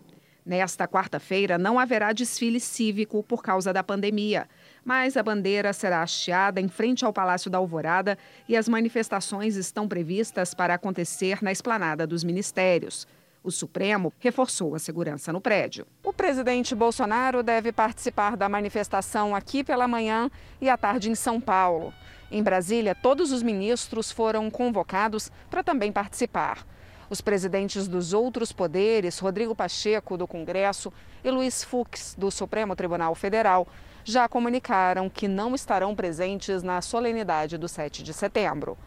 Nesta 0.45 0.87
quarta-feira, 0.87 1.57
não 1.57 1.79
haverá 1.79 2.13
desfile 2.13 2.59
cívico 2.59 3.23
por 3.23 3.41
causa 3.41 3.73
da 3.73 3.83
pandemia, 3.83 4.47
mas 4.85 5.17
a 5.17 5.23
bandeira 5.23 5.73
será 5.73 6.03
hasteada 6.03 6.61
em 6.61 6.67
frente 6.67 7.03
ao 7.03 7.11
Palácio 7.11 7.49
da 7.49 7.57
Alvorada 7.57 8.15
e 8.47 8.55
as 8.55 8.69
manifestações 8.69 9.55
estão 9.55 9.87
previstas 9.87 10.53
para 10.53 10.75
acontecer 10.75 11.41
na 11.41 11.51
esplanada 11.51 12.05
dos 12.05 12.23
ministérios. 12.23 13.07
O 13.43 13.51
Supremo 13.51 14.13
reforçou 14.19 14.73
a 14.73 14.79
segurança 14.79 15.33
no 15.33 15.41
prédio. 15.41 15.85
O 16.01 16.13
presidente 16.13 16.73
Bolsonaro 16.73 17.43
deve 17.43 17.73
participar 17.73 18.37
da 18.37 18.47
manifestação 18.47 19.35
aqui 19.35 19.65
pela 19.65 19.85
manhã 19.85 20.31
e 20.61 20.69
à 20.69 20.77
tarde 20.77 21.11
em 21.11 21.15
São 21.15 21.41
Paulo. 21.41 21.93
Em 22.31 22.41
Brasília, 22.41 22.95
todos 22.95 23.33
os 23.33 23.43
ministros 23.43 24.09
foram 24.09 24.49
convocados 24.49 25.29
para 25.49 25.61
também 25.61 25.91
participar. 25.91 26.65
Os 27.09 27.19
presidentes 27.19 27.85
dos 27.85 28.13
outros 28.13 28.53
poderes, 28.53 29.19
Rodrigo 29.19 29.53
Pacheco, 29.53 30.17
do 30.17 30.25
Congresso, 30.25 30.91
e 31.21 31.29
Luiz 31.29 31.65
Fux, 31.65 32.15
do 32.17 32.31
Supremo 32.31 32.77
Tribunal 32.77 33.13
Federal, 33.13 33.67
já 34.05 34.27
comunicaram 34.29 35.09
que 35.09 35.27
não 35.27 35.53
estarão 35.53 35.93
presentes 35.93 36.63
na 36.63 36.81
solenidade 36.81 37.57
do 37.57 37.67
7 37.67 38.03
de 38.03 38.13
setembro. 38.13 38.77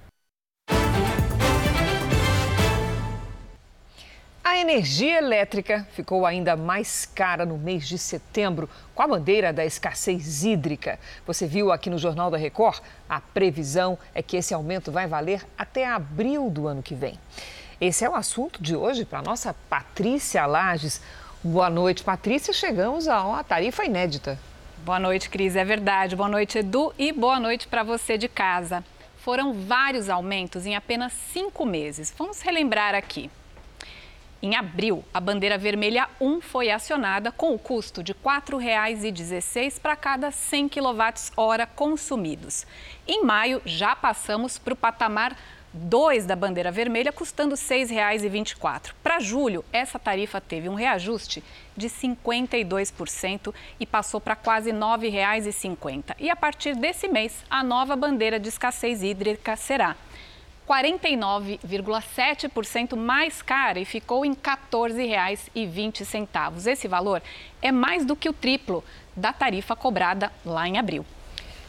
A 4.48 4.56
energia 4.58 5.18
elétrica 5.18 5.88
ficou 5.90 6.24
ainda 6.24 6.54
mais 6.54 7.04
cara 7.04 7.44
no 7.44 7.58
mês 7.58 7.88
de 7.88 7.98
setembro, 7.98 8.70
com 8.94 9.02
a 9.02 9.08
bandeira 9.08 9.52
da 9.52 9.66
escassez 9.66 10.44
hídrica. 10.44 11.00
Você 11.26 11.48
viu 11.48 11.72
aqui 11.72 11.90
no 11.90 11.98
Jornal 11.98 12.30
da 12.30 12.38
Record? 12.38 12.80
A 13.08 13.20
previsão 13.20 13.98
é 14.14 14.22
que 14.22 14.36
esse 14.36 14.54
aumento 14.54 14.92
vai 14.92 15.08
valer 15.08 15.44
até 15.58 15.84
abril 15.84 16.48
do 16.48 16.68
ano 16.68 16.80
que 16.80 16.94
vem. 16.94 17.18
Esse 17.80 18.04
é 18.04 18.08
o 18.08 18.14
assunto 18.14 18.62
de 18.62 18.76
hoje 18.76 19.04
para 19.04 19.18
a 19.18 19.22
nossa 19.22 19.52
Patrícia 19.68 20.46
Lages. 20.46 21.02
Boa 21.42 21.68
noite, 21.68 22.04
Patrícia. 22.04 22.54
Chegamos 22.54 23.08
a 23.08 23.24
uma 23.24 23.42
tarifa 23.42 23.84
inédita. 23.84 24.38
Boa 24.84 25.00
noite, 25.00 25.28
Cris. 25.28 25.56
É 25.56 25.64
verdade. 25.64 26.14
Boa 26.14 26.28
noite, 26.28 26.58
Edu. 26.58 26.94
E 26.96 27.10
boa 27.10 27.40
noite 27.40 27.66
para 27.66 27.82
você 27.82 28.16
de 28.16 28.28
casa. 28.28 28.84
Foram 29.18 29.52
vários 29.52 30.08
aumentos 30.08 30.66
em 30.66 30.76
apenas 30.76 31.12
cinco 31.32 31.66
meses. 31.66 32.14
Vamos 32.16 32.40
relembrar 32.42 32.94
aqui. 32.94 33.28
Em 34.42 34.54
abril, 34.54 35.02
a 35.14 35.20
bandeira 35.20 35.56
vermelha 35.56 36.08
1 36.20 36.42
foi 36.42 36.70
acionada 36.70 37.32
com 37.32 37.54
o 37.54 37.58
custo 37.58 38.02
de 38.02 38.12
R$ 38.12 38.18
4,16 38.22 39.80
para 39.80 39.96
cada 39.96 40.30
100 40.30 40.68
kWh 40.68 41.66
consumidos. 41.74 42.66
Em 43.08 43.24
maio, 43.24 43.62
já 43.64 43.96
passamos 43.96 44.58
para 44.58 44.74
o 44.74 44.76
patamar 44.76 45.34
2 45.72 46.26
da 46.26 46.36
bandeira 46.36 46.70
vermelha, 46.70 47.12
custando 47.12 47.54
R$ 47.54 47.60
6,24. 47.60 48.92
Para 49.02 49.20
julho, 49.20 49.64
essa 49.72 49.98
tarifa 49.98 50.40
teve 50.40 50.68
um 50.68 50.74
reajuste 50.74 51.42
de 51.76 51.88
52% 51.88 53.54
e 53.80 53.86
passou 53.86 54.20
para 54.20 54.36
quase 54.36 54.70
R$ 54.70 54.76
9,50. 54.76 56.14
E 56.18 56.30
a 56.30 56.36
partir 56.36 56.76
desse 56.76 57.08
mês, 57.08 57.44
a 57.48 57.62
nova 57.62 57.96
bandeira 57.96 58.38
de 58.38 58.48
escassez 58.48 59.02
hídrica 59.02 59.56
será 59.56 59.96
49,7% 60.68 62.96
mais 62.96 63.40
cara 63.40 63.78
e 63.78 63.84
ficou 63.84 64.24
em 64.24 64.30
R$ 64.30 64.38
14,20. 64.42 66.66
Esse 66.66 66.88
valor 66.88 67.22
é 67.62 67.70
mais 67.70 68.04
do 68.04 68.16
que 68.16 68.28
o 68.28 68.32
triplo 68.32 68.82
da 69.14 69.32
tarifa 69.32 69.76
cobrada 69.76 70.32
lá 70.44 70.66
em 70.66 70.76
abril. 70.78 71.06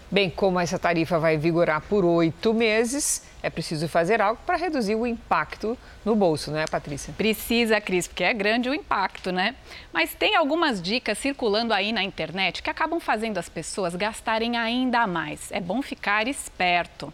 Bem, 0.09 0.29
como 0.29 0.57
essa 0.57 0.79
tarifa 0.79 1.19
vai 1.19 1.37
vigorar 1.37 1.81
por 1.81 2.05
oito 2.05 2.53
meses, 2.53 3.27
é 3.43 3.49
preciso 3.49 3.89
fazer 3.89 4.21
algo 4.21 4.39
para 4.45 4.55
reduzir 4.55 4.95
o 4.95 5.05
impacto 5.05 5.77
no 6.05 6.15
bolso, 6.15 6.49
não 6.49 6.59
é, 6.59 6.65
Patrícia? 6.65 7.13
Precisa, 7.17 7.81
Cris, 7.81 8.07
porque 8.07 8.23
é 8.23 8.33
grande 8.33 8.69
o 8.69 8.73
impacto, 8.73 9.33
né? 9.33 9.53
Mas 9.91 10.13
tem 10.13 10.37
algumas 10.37 10.81
dicas 10.81 11.17
circulando 11.17 11.73
aí 11.73 11.91
na 11.91 12.03
internet 12.03 12.63
que 12.63 12.69
acabam 12.69 13.01
fazendo 13.01 13.37
as 13.37 13.49
pessoas 13.49 13.95
gastarem 13.95 14.55
ainda 14.55 15.05
mais. 15.05 15.51
É 15.51 15.59
bom 15.59 15.81
ficar 15.81 16.25
esperto. 16.25 17.13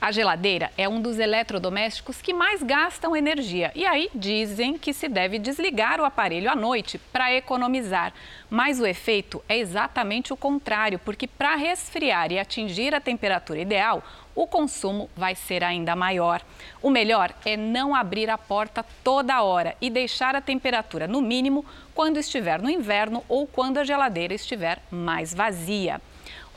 A 0.00 0.12
geladeira 0.12 0.70
é 0.78 0.88
um 0.88 1.00
dos 1.00 1.18
eletrodomésticos 1.18 2.22
que 2.22 2.32
mais 2.32 2.62
gastam 2.62 3.16
energia. 3.16 3.72
E 3.74 3.84
aí 3.84 4.08
dizem 4.14 4.78
que 4.78 4.92
se 4.92 5.08
deve 5.08 5.40
desligar 5.40 6.00
o 6.00 6.04
aparelho 6.04 6.48
à 6.48 6.54
noite 6.54 6.98
para 7.12 7.34
economizar. 7.34 8.12
Mas 8.48 8.78
o 8.78 8.86
efeito 8.86 9.42
é 9.48 9.58
exatamente 9.58 10.32
o 10.32 10.36
contrário, 10.36 11.00
porque 11.00 11.26
para 11.26 11.56
resfriar 11.56 12.30
e 12.30 12.38
atingir 12.38 12.94
a 12.94 13.00
temperatura 13.00 13.58
ideal, 13.58 14.04
o 14.36 14.46
consumo 14.46 15.10
vai 15.16 15.34
ser 15.34 15.64
ainda 15.64 15.96
maior. 15.96 16.42
O 16.80 16.90
melhor 16.90 17.34
é 17.44 17.56
não 17.56 17.92
abrir 17.92 18.30
a 18.30 18.38
porta 18.38 18.86
toda 19.02 19.42
hora 19.42 19.74
e 19.80 19.90
deixar 19.90 20.36
a 20.36 20.40
temperatura 20.40 21.08
no 21.08 21.20
mínimo 21.20 21.66
quando 21.92 22.18
estiver 22.18 22.62
no 22.62 22.70
inverno 22.70 23.24
ou 23.28 23.48
quando 23.48 23.78
a 23.78 23.84
geladeira 23.84 24.32
estiver 24.32 24.80
mais 24.92 25.34
vazia. 25.34 26.00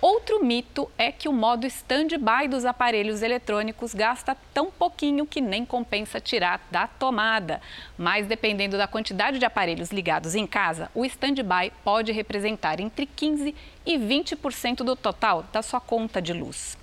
Outro 0.01 0.43
mito 0.43 0.89
é 0.98 1.12
que 1.12 1.29
o 1.29 1.34
modo 1.34 1.67
stand-by 1.67 2.48
dos 2.50 2.65
aparelhos 2.65 3.22
eletrônicos 3.22 3.93
gasta 3.93 4.36
tão 4.51 4.72
pouquinho 4.72 5.27
que 5.27 5.39
nem 5.39 5.63
compensa 5.63 6.20
tirar 6.20 6.60
da 6.72 6.88
tomada. 6.88 7.62
Mas 7.96 8.25
dependendo 8.25 8.79
da 8.79 8.88
quantidade 8.88 9.38
de 9.38 9.46
aparelhos 9.46 9.91
ligados 9.91 10.34
em 10.34 10.48
casa, 10.48 10.89
o 10.96 11.05
stand-by 11.05 11.72
pode 11.84 12.12
representar 12.12 12.79
entre 12.79 13.05
15 13.05 13.53
e 13.86 13.98
20% 14.00 14.77
do 14.77 14.96
total 14.96 15.46
da 15.53 15.62
sua 15.62 15.79
conta 15.79 16.20
de 16.20 16.34
luz. 16.34 16.75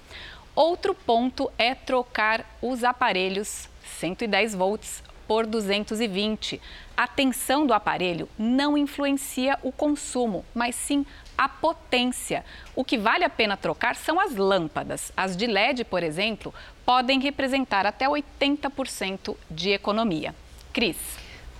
Outro 0.55 0.95
ponto 0.95 1.51
é 1.59 1.75
trocar 1.75 2.47
os 2.63 2.85
aparelhos 2.85 3.69
110 3.99 4.55
volts 4.55 5.03
por 5.27 5.45
220. 5.45 6.61
A 6.97 7.07
tensão 7.07 7.67
do 7.67 7.75
aparelho 7.75 8.29
não 8.39 8.79
influencia 8.79 9.59
o 9.63 9.71
consumo, 9.71 10.45
mas 10.55 10.75
sim 10.75 11.05
a 11.39 11.49
potência. 11.49 12.45
O 12.75 12.85
que 12.85 12.99
vale 12.99 13.25
a 13.25 13.31
pena 13.31 13.57
trocar 13.57 13.95
são 13.95 14.19
as 14.19 14.35
lâmpadas. 14.35 15.13
As 15.17 15.37
de 15.37 15.47
LED, 15.47 15.85
por 15.85 16.03
exemplo, 16.03 16.53
podem 16.85 17.21
representar 17.21 17.87
até 17.87 18.07
80% 18.09 19.37
de 19.49 19.71
economia. 19.71 20.35
Cris. 20.73 20.97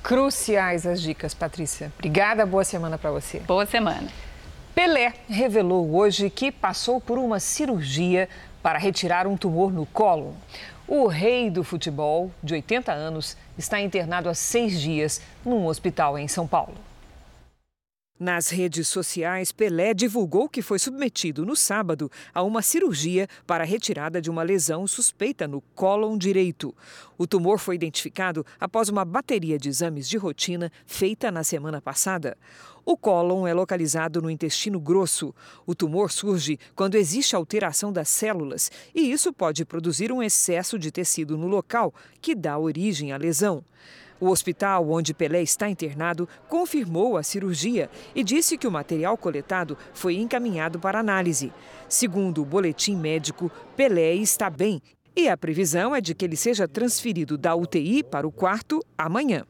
Cruciais 0.03 0.85
as 0.85 1.01
dicas, 1.01 1.33
Patrícia. 1.33 1.93
Obrigada, 1.97 2.45
boa 2.45 2.65
semana 2.65 2.99
para 2.99 3.13
você. 3.13 3.39
Boa 3.41 3.67
semana. 3.67 4.09
Pelé 4.75 5.13
revelou 5.29 5.95
hoje 5.97 6.31
que 6.31 6.51
passou 6.53 7.01
por 7.01 7.19
uma 7.19 7.41
cirurgia 7.41 8.29
para 8.63 8.79
retirar 8.79 9.27
um 9.27 9.37
tumor 9.37 9.73
no 9.73 9.87
colo. 9.87 10.37
O 10.87 11.07
rei 11.07 11.51
do 11.51 11.63
futebol, 11.63 12.31
de 12.43 12.55
80 12.55 12.93
anos, 12.93 13.37
está 13.59 13.81
internado 13.81 14.29
há 14.29 14.35
seis 14.35 14.81
dias 14.81 15.21
num 15.45 15.67
hospital 15.67 16.19
em 16.19 16.27
São 16.27 16.47
Paulo. 16.47 16.88
Nas 18.19 18.49
redes 18.49 18.89
sociais, 18.89 19.53
Pelé 19.53 19.95
divulgou 19.95 20.49
que 20.49 20.61
foi 20.61 20.81
submetido 20.81 21.47
no 21.47 21.55
sábado 21.55 22.11
a 22.35 22.43
uma 22.43 22.63
cirurgia 22.63 23.29
para 23.47 23.63
retirada 23.63 24.21
de 24.21 24.29
uma 24.29 24.43
lesão 24.43 24.89
suspeita 24.89 25.47
no 25.47 25.61
cólon 25.77 26.19
direito. 26.19 26.75
O 27.17 27.29
tumor 27.29 27.61
foi 27.61 27.77
identificado 27.77 28.45
após 28.59 28.89
uma 28.89 29.05
bateria 29.05 29.57
de 29.57 29.69
exames 29.69 30.09
de 30.09 30.17
rotina 30.17 30.73
feita 30.85 31.31
na 31.31 31.45
semana 31.45 31.81
passada. 31.81 32.37
O 32.85 32.97
cólon 32.97 33.47
é 33.47 33.55
localizado 33.55 34.21
no 34.21 34.29
intestino 34.29 34.81
grosso. 34.81 35.33
O 35.65 35.73
tumor 35.73 36.11
surge 36.11 36.59
quando 36.75 36.97
existe 36.97 37.37
alteração 37.37 37.93
das 37.93 38.09
células 38.09 38.69
e 38.93 39.13
isso 39.13 39.33
pode 39.33 39.65
produzir 39.65 40.11
um 40.11 40.25
excesso 40.25 40.77
de 40.77 40.91
tecido 40.91 41.39
no 41.39 41.47
local, 41.47 41.95
que 42.21 42.35
dá 42.35 42.59
origem 42.59 43.13
à 43.13 43.17
lesão. 43.17 43.63
O 44.21 44.29
hospital 44.29 44.91
onde 44.91 45.15
Pelé 45.15 45.43
está 45.43 45.69
internado 45.69 46.29
confirmou 46.49 47.17
a 47.17 47.23
cirurgia 47.23 47.89
e 48.15 48.25
disse 48.25 48.59
que 48.59 48.67
o 48.67 48.73
material 48.73 49.17
coletado 49.17 49.79
foi 49.95 50.17
encaminhado 50.17 50.79
para 50.79 50.99
análise. 50.99 51.53
Segundo 51.89 52.43
o 52.43 52.45
boletim 52.45 52.97
médico, 52.97 53.51
Pelé 53.77 54.15
está 54.15 54.51
bem 54.51 54.83
e 55.17 55.29
a 55.29 55.37
previsão 55.37 55.95
é 55.95 56.01
de 56.01 56.15
que 56.15 56.25
ele 56.25 56.37
seja 56.37 56.69
transferido 56.69 57.37
da 57.37 57.55
UTI 57.55 58.03
para 58.03 58.27
o 58.27 58.31
quarto 58.31 58.81
amanhã. 58.97 59.45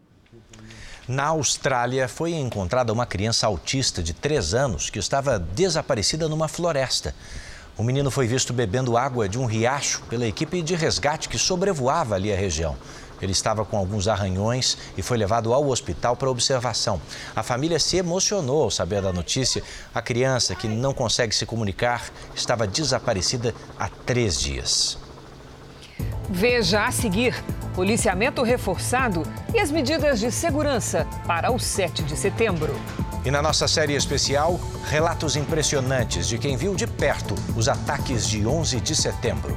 Na 1.07 1.27
Austrália, 1.29 2.07
foi 2.07 2.33
encontrada 2.33 2.93
uma 2.93 3.07
criança 3.07 3.47
autista 3.47 4.03
de 4.03 4.13
3 4.13 4.53
anos 4.53 4.91
que 4.91 4.99
estava 4.99 5.39
desaparecida 5.39 6.29
numa 6.29 6.49
floresta. 6.49 7.15
O 7.79 7.83
menino 7.83 8.11
foi 8.11 8.27
visto 8.27 8.53
bebendo 8.53 8.97
água 8.97 9.29
de 9.29 9.39
um 9.39 9.47
riacho 9.47 10.03
pela 10.11 10.27
equipe 10.27 10.61
de 10.61 10.75
resgate 10.75 11.29
que 11.29 11.39
sobrevoava 11.39 12.15
ali 12.15 12.33
a 12.33 12.37
região. 12.37 12.77
Ele 13.21 13.33
estava 13.33 13.65
com 13.65 13.77
alguns 13.77 14.09
arranhões 14.09 14.79
e 14.97 15.03
foi 15.03 15.19
levado 15.19 15.53
ao 15.53 15.69
hospital 15.69 16.17
para 16.17 16.31
observação. 16.31 17.01
A 17.35 17.43
família 17.43 17.79
se 17.79 17.97
emocionou 17.97 18.65
ao 18.65 18.71
saber 18.71 19.03
da 19.03 19.13
notícia. 19.13 19.63
A 19.95 20.01
criança, 20.01 20.55
que 20.55 20.69
não 20.69 20.95
consegue 20.95 21.35
se 21.35 21.47
comunicar, 21.47 22.11
estava 22.35 22.67
desaparecida 22.67 23.55
há 23.79 23.89
três 23.89 24.41
dias. 24.41 24.99
Veja 26.29 26.85
a 26.85 26.93
seguir: 26.93 27.35
policiamento 27.75 28.43
reforçado 28.43 29.23
e 29.55 29.59
as 29.59 29.71
medidas 29.71 30.21
de 30.21 30.31
segurança 30.31 31.07
para 31.27 31.51
o 31.51 31.59
7 31.59 32.03
de 32.03 32.17
setembro. 32.17 32.79
E 33.25 33.31
na 33.31 33.43
nossa 33.43 33.67
série 33.67 33.95
especial, 33.95 34.61
relatos 34.89 35.37
impressionantes 35.37 36.29
de 36.29 36.39
quem 36.39 36.57
viu 36.57 36.75
de 36.75 36.87
perto 36.87 37.35
os 37.57 37.69
ataques 37.69 38.27
de 38.27 38.47
11 38.47 38.81
de 38.81 38.95
setembro. 38.95 39.57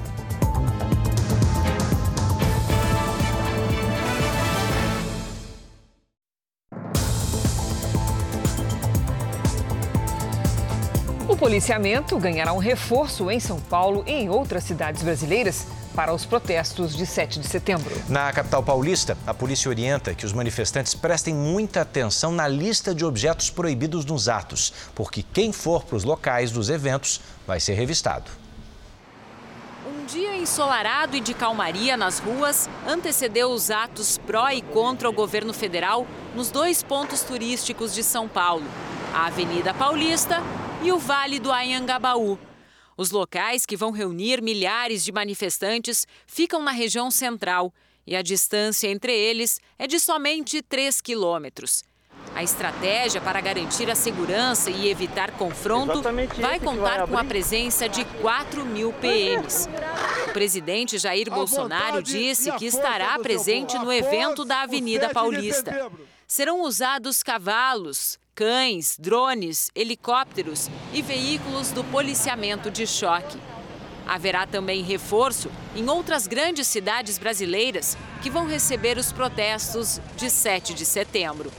Policiamento 11.52 12.18
ganhará 12.18 12.54
um 12.54 12.60
reforço 12.60 13.30
em 13.30 13.38
São 13.38 13.60
Paulo 13.60 14.06
e 14.08 14.12
em 14.14 14.30
outras 14.30 14.64
cidades 14.64 15.04
brasileiras 15.04 15.68
para 15.94 16.14
os 16.14 16.24
protestos 16.24 16.96
de 16.96 17.06
7 17.06 17.42
de 17.42 17.46
setembro. 17.46 17.94
Na 18.08 18.32
capital 18.32 18.64
paulista, 18.64 19.18
a 19.28 19.34
polícia 19.34 19.68
orienta 19.68 20.16
que 20.16 20.26
os 20.26 20.32
manifestantes 20.32 20.96
prestem 20.96 21.34
muita 21.34 21.82
atenção 21.82 22.32
na 22.32 22.48
lista 22.48 22.96
de 22.96 23.04
objetos 23.04 23.50
proibidos 23.50 24.06
nos 24.06 24.30
atos, 24.30 24.72
porque 24.96 25.22
quem 25.22 25.52
for 25.52 25.84
para 25.84 25.98
os 25.98 26.06
locais 26.06 26.52
dos 26.52 26.70
eventos 26.70 27.20
vai 27.46 27.60
ser 27.60 27.74
revistado. 27.74 28.32
Um 29.86 30.06
dia 30.06 30.38
ensolarado 30.38 31.18
e 31.18 31.20
de 31.20 31.34
calmaria 31.34 31.98
nas 31.98 32.20
ruas 32.20 32.70
antecedeu 32.88 33.50
os 33.50 33.70
atos 33.70 34.18
pró 34.18 34.50
e 34.52 34.62
contra 34.62 35.10
o 35.10 35.12
governo 35.12 35.52
federal 35.52 36.08
nos 36.34 36.50
dois 36.50 36.82
pontos 36.82 37.24
turísticos 37.24 37.94
de 37.94 38.04
São 38.04 38.26
Paulo, 38.26 38.64
a 39.14 39.26
Avenida 39.26 39.74
Paulista 39.74 40.42
e 40.84 40.92
o 40.92 40.98
Vale 40.98 41.40
do 41.40 41.52
Anhangabaú. 41.52 42.40
Os 42.98 43.12
locais 43.12 43.66
que 43.66 43.78
vão 43.78 43.92
reunir 43.92 44.42
milhares 44.42 45.04
de 45.04 45.12
manifestantes 45.12 46.06
ficam 46.26 46.62
na 46.64 46.72
região 46.72 47.10
central 47.10 47.74
e 48.06 48.16
a 48.16 48.22
distância 48.22 48.88
entre 48.88 49.14
eles 49.14 49.60
é 49.78 49.88
de 49.88 50.00
somente 50.00 50.62
3 50.62 51.02
quilômetros. 51.02 51.84
A 52.34 52.44
estratégia 52.44 53.20
para 53.20 53.42
garantir 53.42 53.90
a 53.90 53.96
segurança 53.96 54.70
e 54.70 54.90
evitar 54.90 55.32
confronto 55.32 56.02
vai 56.40 56.60
contar 56.60 56.98
vai 57.00 57.08
com 57.08 57.18
a 57.18 57.24
presença 57.24 57.90
de 57.90 58.06
4 58.22 58.66
mil 58.66 58.94
PMs. 58.94 59.68
O 60.30 60.34
presidente 60.34 60.98
Jair 60.98 61.30
Bolsonaro 61.30 62.02
disse 62.02 62.52
que 62.54 62.66
estará 62.66 63.18
presente 63.20 63.78
no 63.78 63.92
evento 63.92 64.46
da 64.46 64.62
Avenida 64.62 65.10
Paulista. 65.10 65.92
Serão 66.34 66.62
usados 66.62 67.22
cavalos, 67.22 68.18
cães, 68.34 68.96
drones, 68.98 69.70
helicópteros 69.76 70.70
e 70.94 71.02
veículos 71.02 71.72
do 71.72 71.84
policiamento 71.84 72.72
de 72.72 72.88
choque. 72.88 73.38
Haverá 74.08 74.48
também 74.48 74.82
reforço 74.82 75.52
em 75.76 75.90
outras 75.90 76.28
grandes 76.28 76.68
cidades 76.68 77.18
brasileiras 77.18 77.98
que 78.22 78.30
vão 78.30 78.48
receber 78.48 78.98
os 78.98 79.12
protestos 79.12 80.00
de 80.16 80.30
7 80.30 80.74
de 80.74 80.86
setembro. 80.86 81.52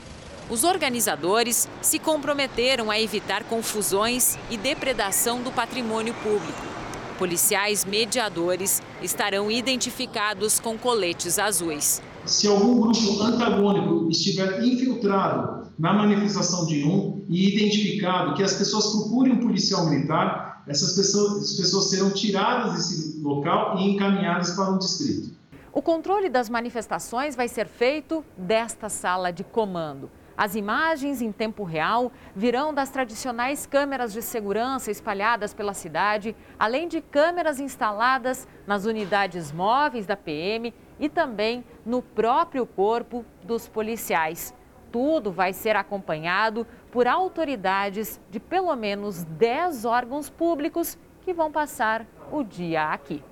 Os 0.49 0.63
organizadores 0.63 1.69
se 1.79 1.99
comprometeram 1.99 2.89
a 2.89 2.99
evitar 2.99 3.43
confusões 3.43 4.39
e 4.49 4.57
depredação 4.57 5.43
do 5.43 5.51
patrimônio 5.51 6.15
público. 6.15 6.73
Policiais 7.19 7.85
mediadores 7.85 8.81
estarão 9.03 9.51
identificados 9.51 10.59
com 10.59 10.75
coletes 10.79 11.37
azuis. 11.37 12.01
Se 12.25 12.47
algum 12.47 12.81
grupo 12.81 13.21
antagônico 13.21 13.92
estiver 14.13 14.63
infiltrado 14.63 15.71
na 15.77 15.93
manifestação 15.93 16.65
de 16.65 16.83
um 16.83 17.25
e 17.27 17.53
identificado 17.53 18.35
que 18.35 18.43
as 18.43 18.53
pessoas 18.53 18.87
procurem 18.87 19.33
um 19.33 19.39
policial 19.39 19.89
militar, 19.89 20.63
essas 20.67 20.95
pessoas, 20.95 21.43
as 21.43 21.53
pessoas 21.53 21.89
serão 21.89 22.11
tiradas 22.11 22.73
desse 22.73 23.19
local 23.19 23.77
e 23.79 23.89
encaminhadas 23.89 24.51
para 24.51 24.71
um 24.71 24.77
distrito. 24.77 25.35
O 25.71 25.81
controle 25.81 26.29
das 26.29 26.49
manifestações 26.49 27.35
vai 27.35 27.47
ser 27.47 27.67
feito 27.67 28.23
desta 28.37 28.89
sala 28.89 29.31
de 29.31 29.43
comando. 29.43 30.09
As 30.35 30.55
imagens 30.55 31.21
em 31.21 31.31
tempo 31.31 31.63
real 31.63 32.11
virão 32.35 32.73
das 32.73 32.89
tradicionais 32.89 33.67
câmeras 33.67 34.11
de 34.13 34.21
segurança 34.21 34.89
espalhadas 34.89 35.53
pela 35.53 35.73
cidade, 35.73 36.35
além 36.57 36.87
de 36.87 37.01
câmeras 37.01 37.59
instaladas 37.59 38.47
nas 38.65 38.85
unidades 38.85 39.51
móveis 39.51 40.07
da 40.07 40.17
PM 40.17 40.73
e 40.99 41.09
também 41.09 41.63
no 41.85 42.01
próprio 42.01 42.65
corpo 42.65 43.25
dos 43.43 43.67
policiais. 43.67 44.53
Tudo 44.91 45.31
vai 45.31 45.53
ser 45.53 45.75
acompanhado 45.75 46.67
por 46.91 47.07
autoridades 47.07 48.19
de 48.29 48.39
pelo 48.39 48.75
menos 48.75 49.23
10 49.23 49.85
órgãos 49.85 50.29
públicos 50.29 50.97
que 51.21 51.33
vão 51.33 51.51
passar 51.51 52.05
o 52.31 52.43
dia 52.43 52.91
aqui. 52.91 53.23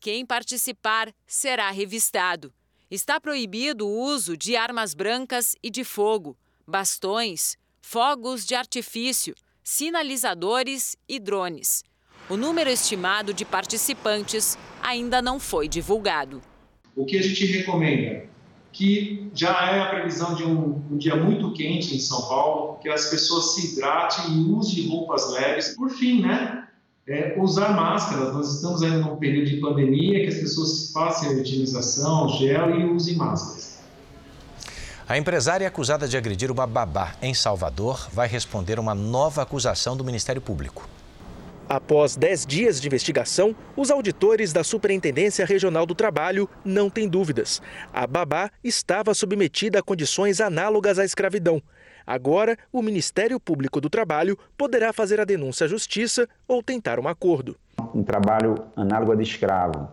Quem 0.00 0.26
participar 0.26 1.12
será 1.26 1.70
revistado. 1.70 2.52
Está 2.90 3.20
proibido 3.20 3.86
o 3.86 4.00
uso 4.00 4.36
de 4.36 4.56
armas 4.56 4.92
brancas 4.92 5.54
e 5.62 5.70
de 5.70 5.84
fogo 5.84 6.36
bastões, 6.66 7.56
fogos 7.80 8.44
de 8.44 8.54
artifício, 8.54 9.34
sinalizadores 9.62 10.96
e 11.08 11.20
drones. 11.20 11.84
O 12.28 12.36
número 12.36 12.70
estimado 12.70 13.34
de 13.34 13.44
participantes 13.44 14.56
ainda 14.82 15.20
não 15.20 15.38
foi 15.38 15.68
divulgado. 15.68 16.40
O 16.96 17.04
que 17.04 17.18
a 17.18 17.22
gente 17.22 17.44
recomenda? 17.46 18.24
Que 18.72 19.30
já 19.34 19.72
é 19.72 19.80
a 19.80 19.86
previsão 19.86 20.34
de 20.34 20.44
um, 20.44 20.82
um 20.90 20.96
dia 20.96 21.16
muito 21.16 21.52
quente 21.52 21.94
em 21.94 21.98
São 21.98 22.22
Paulo, 22.22 22.78
que 22.80 22.88
as 22.88 23.06
pessoas 23.06 23.54
se 23.54 23.72
hidratem 23.72 24.32
e 24.32 24.50
usem 24.50 24.88
roupas 24.88 25.30
leves. 25.32 25.74
Por 25.76 25.90
fim, 25.90 26.22
né? 26.22 26.68
É, 27.06 27.36
usar 27.38 27.74
máscaras. 27.74 28.32
Nós 28.32 28.54
estamos 28.54 28.82
ainda 28.82 28.98
num 28.98 29.16
período 29.16 29.50
de 29.50 29.56
pandemia 29.58 30.20
que 30.20 30.28
as 30.28 30.40
pessoas 30.40 30.90
façam 30.92 31.30
a 31.30 31.32
utilização, 31.32 32.28
gel 32.30 32.80
e 32.80 32.84
usem 32.84 33.16
máscaras. 33.16 33.78
A 35.06 35.18
empresária 35.18 35.68
acusada 35.68 36.08
de 36.08 36.16
agredir 36.16 36.50
uma 36.50 36.66
babá 36.66 37.14
em 37.20 37.34
Salvador 37.34 38.08
vai 38.10 38.26
responder 38.26 38.78
uma 38.78 38.94
nova 38.94 39.42
acusação 39.42 39.94
do 39.94 40.02
Ministério 40.02 40.40
Público. 40.40 40.88
Após 41.68 42.14
10 42.14 42.44
dias 42.44 42.80
de 42.80 42.86
investigação, 42.86 43.56
os 43.74 43.90
auditores 43.90 44.52
da 44.52 44.62
Superintendência 44.62 45.46
Regional 45.46 45.86
do 45.86 45.94
Trabalho 45.94 46.48
não 46.64 46.90
têm 46.90 47.08
dúvidas. 47.08 47.62
A 47.92 48.06
babá 48.06 48.50
estava 48.62 49.14
submetida 49.14 49.78
a 49.78 49.82
condições 49.82 50.40
análogas 50.40 50.98
à 50.98 51.04
escravidão. 51.04 51.62
Agora, 52.06 52.58
o 52.70 52.82
Ministério 52.82 53.40
Público 53.40 53.80
do 53.80 53.88
Trabalho 53.88 54.38
poderá 54.58 54.92
fazer 54.92 55.20
a 55.20 55.24
denúncia 55.24 55.64
à 55.64 55.68
Justiça 55.68 56.28
ou 56.46 56.62
tentar 56.62 57.00
um 57.00 57.08
acordo. 57.08 57.56
Um 57.94 58.02
trabalho 58.02 58.56
análogo 58.76 59.12
a 59.12 59.14
de 59.14 59.22
escravo, 59.22 59.88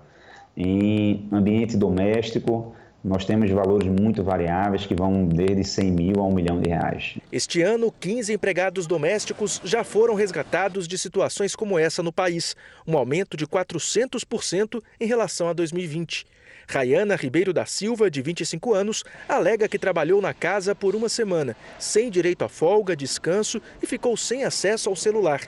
em 0.58 1.30
ambiente 1.32 1.78
doméstico, 1.78 2.76
nós 3.04 3.26
temos 3.26 3.50
valores 3.50 3.88
muito 3.88 4.24
variáveis 4.24 4.86
que 4.86 4.94
vão 4.94 5.26
desde 5.26 5.64
100 5.64 5.92
mil 5.92 6.20
a 6.20 6.24
1 6.24 6.34
milhão 6.34 6.62
de 6.62 6.70
reais. 6.70 7.18
Este 7.32 7.62
ano, 7.62 7.92
15 8.00 8.34
empregados 8.34 8.86
domésticos 8.86 9.60
já 9.64 9.84
foram 9.84 10.14
resgatados 10.14 10.88
de 10.88 10.98
situações 10.98 11.56
como 11.56 11.80
essa 11.80 12.04
no 12.04 12.14
país, 12.14 12.56
um 12.86 12.96
aumento 12.96 13.36
de 13.36 13.48
400% 13.48 14.82
em 15.00 15.06
relação 15.06 15.50
a 15.50 15.54
2020. 15.54 16.26
Rayana 16.68 17.16
Ribeiro 17.16 17.52
da 17.52 17.66
Silva, 17.66 18.10
de 18.10 18.22
25 18.22 18.74
anos, 18.74 19.04
alega 19.28 19.68
que 19.68 19.80
trabalhou 19.80 20.22
na 20.22 20.34
casa 20.34 20.76
por 20.76 20.96
uma 20.96 21.10
semana, 21.10 21.56
sem 21.80 22.10
direito 22.10 22.46
a 22.46 22.50
folga, 22.50 22.96
descanso 22.96 23.62
e 23.82 23.88
ficou 23.88 24.16
sem 24.16 24.46
acesso 24.46 24.88
ao 24.90 24.96
celular. 24.96 25.42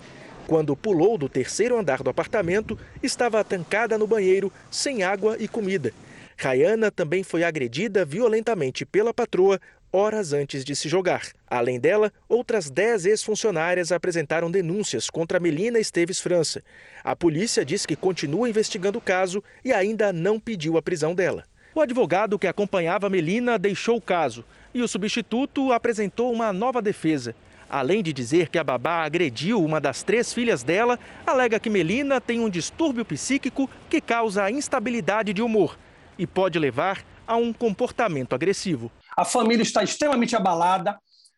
Quando 0.47 0.75
pulou 0.75 1.17
do 1.17 1.29
terceiro 1.29 1.77
andar 1.79 2.03
do 2.03 2.09
apartamento, 2.09 2.77
estava 3.01 3.39
atancada 3.39 3.97
no 3.97 4.07
banheiro, 4.07 4.51
sem 4.69 5.03
água 5.03 5.37
e 5.39 5.47
comida. 5.47 5.93
Rayana 6.37 6.91
também 6.91 7.23
foi 7.23 7.43
agredida 7.43 8.03
violentamente 8.03 8.85
pela 8.85 9.13
patroa 9.13 9.59
horas 9.93 10.33
antes 10.33 10.65
de 10.65 10.75
se 10.75 10.89
jogar. 10.89 11.21
Além 11.47 11.79
dela, 11.79 12.11
outras 12.27 12.69
10 12.69 13.05
ex-funcionárias 13.05 13.91
apresentaram 13.91 14.49
denúncias 14.49 15.09
contra 15.09 15.39
Melina 15.39 15.79
Esteves 15.79 16.19
França. 16.19 16.63
A 17.03 17.15
polícia 17.15 17.63
diz 17.63 17.85
que 17.85 17.95
continua 17.95 18.49
investigando 18.49 18.97
o 18.97 19.01
caso 19.01 19.43
e 19.63 19.71
ainda 19.71 20.11
não 20.11 20.39
pediu 20.39 20.77
a 20.77 20.81
prisão 20.81 21.13
dela. 21.13 21.43
O 21.75 21.81
advogado 21.81 22.39
que 22.39 22.47
acompanhava 22.47 23.09
Melina 23.09 23.57
deixou 23.59 23.97
o 23.97 24.01
caso 24.01 24.43
e 24.73 24.81
o 24.81 24.87
substituto 24.87 25.71
apresentou 25.71 26.33
uma 26.33 26.51
nova 26.51 26.81
defesa. 26.81 27.35
Além 27.69 28.03
de 28.03 28.13
dizer 28.13 28.49
que 28.49 28.59
a 28.59 28.63
babá 28.63 29.03
agrediu 29.03 29.63
uma 29.63 29.79
das 29.79 30.03
três 30.03 30.33
filhas 30.33 30.63
dela, 30.63 30.99
alega 31.25 31.59
que 31.59 31.69
Melina 31.69 32.19
tem 32.19 32.39
um 32.39 32.49
distúrbio 32.49 33.05
psíquico 33.05 33.69
que 33.89 34.01
causa 34.01 34.49
instabilidade 34.51 35.33
de 35.33 35.41
humor 35.41 35.77
e 36.17 36.27
pode 36.27 36.57
levar 36.59 37.03
a 37.25 37.35
um 37.35 37.53
comportamento 37.53 38.33
agressivo. 38.33 38.91
A 39.15 39.25
família 39.25 39.63
está 39.63 39.83
extremamente 39.83 40.35
abalada, 40.35 40.97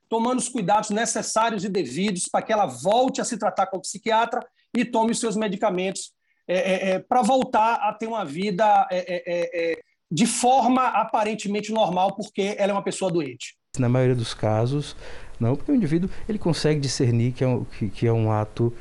tomando 0.09 0.39
os 0.39 0.49
cuidados 0.49 0.89
necessários 0.89 1.63
e 1.63 1.69
devidos 1.69 2.27
para 2.27 2.41
que 2.41 2.53
ela 2.53 2.65
volte 2.65 3.21
a 3.21 3.23
se 3.23 3.37
tratar 3.37 3.67
com 3.67 3.77
o 3.77 3.81
psiquiatra 3.81 4.41
e 4.75 4.85
tome 4.85 5.11
os 5.11 5.19
seus 5.19 5.35
medicamentos 5.35 6.13
é, 6.47 6.57
é, 6.57 6.89
é, 6.91 6.99
para 6.99 7.21
voltar 7.23 7.75
a 7.75 7.93
ter 7.93 8.07
uma 8.07 8.23
vida 8.23 8.87
é, 8.91 8.97
é, 8.97 9.71
é, 9.71 9.79
de 10.11 10.27
forma 10.27 10.85
aparentemente 10.87 11.71
normal, 11.71 12.15
porque 12.15 12.55
ela 12.57 12.71
é 12.71 12.75
uma 12.75 12.83
pessoa 12.83 13.11
doente. 13.11 13.55
Na 13.79 13.89
maioria 13.89 14.15
dos 14.15 14.33
casos, 14.33 14.95
não, 15.39 15.55
porque 15.55 15.71
o 15.71 15.75
indivíduo 15.75 16.09
ele 16.29 16.37
consegue 16.37 16.79
discernir 16.79 17.31
que 17.31 17.43
é 17.43 17.47
um, 17.47 17.63
que, 17.63 17.89
que 17.89 18.07
é 18.07 18.13
um 18.13 18.31
ato 18.31 18.73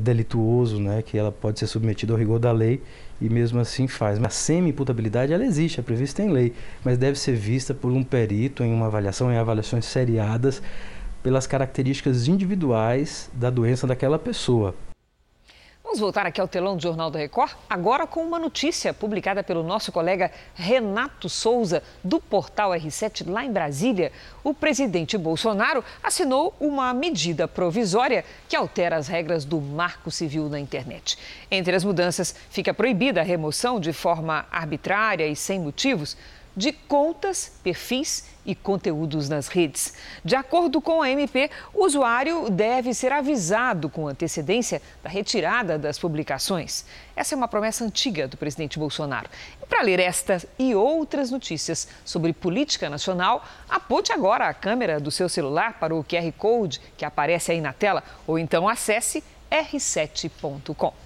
delituoso, 0.00 0.80
né, 0.80 1.00
que 1.00 1.16
ela 1.16 1.30
pode 1.30 1.60
ser 1.60 1.68
submetida 1.68 2.12
ao 2.12 2.18
rigor 2.18 2.40
da 2.40 2.50
lei 2.50 2.82
e 3.24 3.28
mesmo 3.28 3.58
assim 3.58 3.86
faz. 3.88 4.18
Mas 4.18 4.32
a 4.32 4.36
semi-imputabilidade 4.36 5.32
ela 5.32 5.44
existe, 5.44 5.80
é 5.80 5.82
prevista 5.82 6.22
em 6.22 6.30
lei, 6.30 6.52
mas 6.84 6.98
deve 6.98 7.18
ser 7.18 7.34
vista 7.34 7.72
por 7.72 7.90
um 7.90 8.04
perito 8.04 8.62
em 8.62 8.72
uma 8.72 8.86
avaliação, 8.86 9.32
em 9.32 9.36
avaliações 9.36 9.84
seriadas, 9.86 10.62
pelas 11.22 11.46
características 11.46 12.28
individuais 12.28 13.30
da 13.32 13.48
doença 13.48 13.86
daquela 13.86 14.18
pessoa. 14.18 14.74
Vamos 15.94 16.02
voltar 16.02 16.26
aqui 16.26 16.40
ao 16.40 16.48
telão 16.48 16.74
do 16.76 16.82
Jornal 16.82 17.08
da 17.08 17.20
Record, 17.20 17.52
agora 17.70 18.04
com 18.04 18.20
uma 18.20 18.36
notícia 18.36 18.92
publicada 18.92 19.44
pelo 19.44 19.62
nosso 19.62 19.92
colega 19.92 20.28
Renato 20.52 21.28
Souza, 21.28 21.84
do 22.02 22.18
portal 22.18 22.72
R7 22.72 23.30
lá 23.30 23.44
em 23.44 23.52
Brasília. 23.52 24.10
O 24.42 24.52
presidente 24.52 25.16
Bolsonaro 25.16 25.84
assinou 26.02 26.52
uma 26.58 26.92
medida 26.92 27.46
provisória 27.46 28.24
que 28.48 28.56
altera 28.56 28.96
as 28.96 29.06
regras 29.06 29.44
do 29.44 29.60
Marco 29.60 30.10
Civil 30.10 30.48
na 30.48 30.58
internet. 30.58 31.16
Entre 31.48 31.76
as 31.76 31.84
mudanças, 31.84 32.34
fica 32.50 32.74
proibida 32.74 33.20
a 33.20 33.24
remoção 33.24 33.78
de 33.78 33.92
forma 33.92 34.46
arbitrária 34.50 35.28
e 35.28 35.36
sem 35.36 35.60
motivos 35.60 36.16
de 36.56 36.72
contas, 36.72 37.52
perfis 37.62 38.33
e 38.44 38.54
conteúdos 38.54 39.28
nas 39.28 39.48
redes. 39.48 39.94
De 40.24 40.36
acordo 40.36 40.80
com 40.80 41.02
a 41.02 41.10
MP, 41.10 41.50
o 41.72 41.84
usuário 41.84 42.50
deve 42.50 42.92
ser 42.92 43.12
avisado 43.12 43.88
com 43.88 44.08
antecedência 44.08 44.82
da 45.02 45.08
retirada 45.08 45.78
das 45.78 45.98
publicações. 45.98 46.84
Essa 47.16 47.34
é 47.34 47.36
uma 47.36 47.48
promessa 47.48 47.84
antiga 47.84 48.26
do 48.28 48.36
presidente 48.36 48.78
Bolsonaro. 48.78 49.28
E 49.62 49.66
para 49.66 49.82
ler 49.82 50.00
estas 50.00 50.46
e 50.58 50.74
outras 50.74 51.30
notícias 51.30 51.88
sobre 52.04 52.32
política 52.32 52.90
nacional, 52.90 53.44
aponte 53.68 54.12
agora 54.12 54.48
a 54.48 54.54
câmera 54.54 55.00
do 55.00 55.10
seu 55.10 55.28
celular 55.28 55.78
para 55.78 55.94
o 55.94 56.04
QR 56.04 56.30
Code 56.36 56.80
que 56.96 57.04
aparece 57.04 57.52
aí 57.52 57.60
na 57.60 57.72
tela 57.72 58.02
ou 58.26 58.38
então 58.38 58.68
acesse 58.68 59.22
r7.com. 59.50 61.03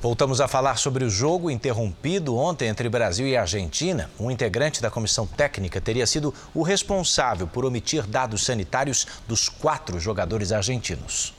Voltamos 0.00 0.42
a 0.42 0.46
falar 0.46 0.76
sobre 0.76 1.04
o 1.04 1.10
jogo 1.10 1.50
interrompido 1.50 2.36
ontem 2.36 2.68
entre 2.68 2.86
Brasil 2.86 3.26
e 3.26 3.34
Argentina. 3.34 4.10
Um 4.20 4.30
integrante 4.30 4.82
da 4.82 4.90
comissão 4.90 5.26
técnica 5.26 5.80
teria 5.80 6.06
sido 6.06 6.34
o 6.54 6.62
responsável 6.62 7.46
por 7.46 7.64
omitir 7.64 8.06
dados 8.06 8.44
sanitários 8.44 9.06
dos 9.26 9.48
quatro 9.48 9.98
jogadores 9.98 10.52
argentinos. 10.52 11.34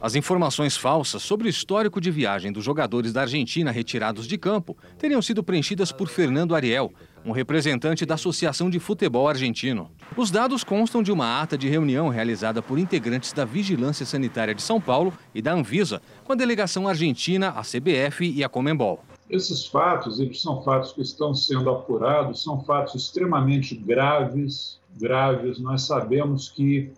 As 0.00 0.14
informações 0.14 0.76
falsas 0.76 1.22
sobre 1.22 1.48
o 1.48 1.50
histórico 1.50 2.00
de 2.00 2.12
viagem 2.12 2.52
dos 2.52 2.64
jogadores 2.64 3.12
da 3.12 3.22
Argentina 3.22 3.72
retirados 3.72 4.26
de 4.26 4.38
campo 4.38 4.76
teriam 4.96 5.20
sido 5.20 5.42
preenchidas 5.42 5.90
por 5.90 6.08
Fernando 6.08 6.54
Ariel, 6.54 6.92
um 7.24 7.32
representante 7.32 8.06
da 8.06 8.14
Associação 8.14 8.70
de 8.70 8.78
Futebol 8.78 9.28
Argentino. 9.28 9.90
Os 10.16 10.30
dados 10.30 10.64
constam 10.64 11.02
de 11.02 11.12
uma 11.12 11.40
ata 11.40 11.56
de 11.56 11.68
reunião 11.68 12.08
realizada 12.08 12.62
por 12.62 12.78
integrantes 12.78 13.32
da 13.32 13.44
Vigilância 13.44 14.06
Sanitária 14.06 14.54
de 14.54 14.62
São 14.62 14.80
Paulo 14.80 15.12
e 15.34 15.42
da 15.42 15.52
Anvisa 15.52 16.00
com 16.24 16.32
a 16.32 16.36
delegação 16.36 16.88
argentina, 16.88 17.50
a 17.50 17.62
CBF 17.62 18.30
e 18.30 18.42
a 18.42 18.48
Comembol. 18.48 19.04
Esses 19.28 19.66
fatos, 19.66 20.18
eles 20.18 20.42
são 20.42 20.62
fatos 20.62 20.92
que 20.92 21.02
estão 21.02 21.32
sendo 21.34 21.70
apurados, 21.70 22.42
são 22.42 22.64
fatos 22.64 22.94
extremamente 22.96 23.76
graves, 23.76 24.80
graves. 24.98 25.60
Nós 25.60 25.82
sabemos 25.82 26.48
que 26.48 26.92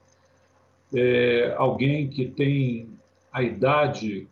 é, 0.94 1.54
alguém 1.58 2.08
que 2.08 2.26
tem 2.26 2.88
a 3.32 3.42
idade 3.42 4.28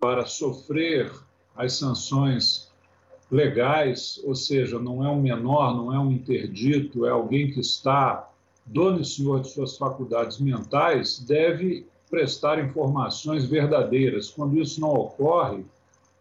para 0.00 0.24
sofrer 0.26 1.10
as 1.56 1.74
sanções 1.74 2.63
legais, 3.30 4.20
ou 4.24 4.34
seja, 4.34 4.78
não 4.78 5.04
é 5.04 5.08
um 5.08 5.20
menor, 5.20 5.74
não 5.74 5.92
é 5.92 5.98
um 5.98 6.10
interdito, 6.10 7.06
é 7.06 7.10
alguém 7.10 7.50
que 7.50 7.60
está 7.60 8.28
dono 8.66 9.00
e 9.00 9.04
senhor 9.04 9.40
de 9.40 9.50
suas 9.50 9.76
faculdades 9.76 10.38
mentais, 10.38 11.18
deve 11.18 11.86
prestar 12.10 12.64
informações 12.64 13.44
verdadeiras. 13.44 14.30
Quando 14.30 14.58
isso 14.58 14.80
não 14.80 14.90
ocorre, 14.90 15.64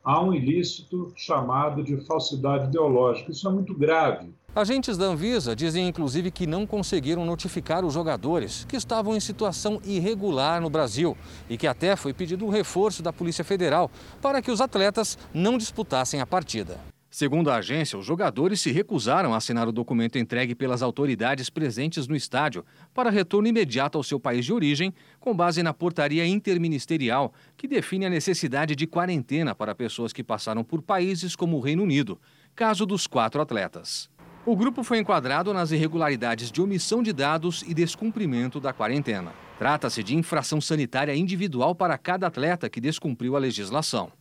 há 0.03 0.21
um 0.21 0.33
ilícito 0.33 1.13
chamado 1.15 1.83
de 1.83 1.97
falsidade 2.05 2.65
ideológica. 2.65 3.31
Isso 3.31 3.47
é 3.47 3.51
muito 3.51 3.73
grave. 3.73 4.33
Agentes 4.55 4.97
da 4.97 5.05
Anvisa 5.05 5.55
dizem 5.55 5.87
inclusive 5.87 6.29
que 6.29 6.45
não 6.45 6.67
conseguiram 6.67 7.25
notificar 7.25 7.83
os 7.83 7.93
jogadores 7.93 8.65
que 8.65 8.75
estavam 8.75 9.15
em 9.15 9.19
situação 9.19 9.81
irregular 9.83 10.61
no 10.61 10.69
Brasil 10.69 11.17
e 11.49 11.57
que 11.57 11.65
até 11.65 11.95
foi 11.95 12.13
pedido 12.13 12.45
um 12.45 12.49
reforço 12.49 13.01
da 13.01 13.11
Polícia 13.11 13.43
Federal 13.43 13.89
para 14.21 14.43
que 14.43 14.51
os 14.51 14.61
atletas 14.61 15.17
não 15.33 15.57
disputassem 15.57 16.21
a 16.21 16.27
partida. 16.27 16.92
Segundo 17.13 17.51
a 17.51 17.57
agência, 17.57 17.95
os 17.95 18.03
jogadores 18.03 18.59
se 18.59 18.71
recusaram 18.71 19.35
a 19.35 19.37
assinar 19.37 19.67
o 19.67 19.71
documento 19.71 20.17
entregue 20.17 20.55
pelas 20.55 20.81
autoridades 20.81 21.47
presentes 21.47 22.07
no 22.07 22.15
estádio 22.15 22.65
para 22.91 23.11
retorno 23.11 23.47
imediato 23.47 23.99
ao 23.99 24.03
seu 24.03 24.19
país 24.19 24.43
de 24.43 24.51
origem, 24.51 24.91
com 25.19 25.31
base 25.31 25.61
na 25.61 25.75
portaria 25.75 26.25
interministerial 26.25 27.31
que 27.55 27.67
define 27.67 28.07
a 28.07 28.09
necessidade 28.09 28.75
de 28.75 28.87
quarentena 28.87 29.53
para 29.53 29.75
pessoas 29.75 30.11
que 30.11 30.23
passaram 30.23 30.63
por 30.63 30.81
países 30.81 31.35
como 31.35 31.57
o 31.57 31.59
Reino 31.59 31.83
Unido, 31.83 32.19
caso 32.55 32.83
dos 32.83 33.05
quatro 33.05 33.39
atletas. 33.39 34.09
O 34.43 34.55
grupo 34.55 34.83
foi 34.83 34.97
enquadrado 34.97 35.53
nas 35.53 35.69
irregularidades 35.69 36.51
de 36.51 36.63
omissão 36.63 37.03
de 37.03 37.13
dados 37.13 37.63
e 37.67 37.75
descumprimento 37.75 38.59
da 38.59 38.73
quarentena. 38.73 39.33
Trata-se 39.59 40.01
de 40.01 40.15
infração 40.15 40.59
sanitária 40.59 41.15
individual 41.15 41.75
para 41.75 41.95
cada 41.95 42.25
atleta 42.25 42.67
que 42.71 42.81
descumpriu 42.81 43.35
a 43.35 43.39
legislação. 43.39 44.11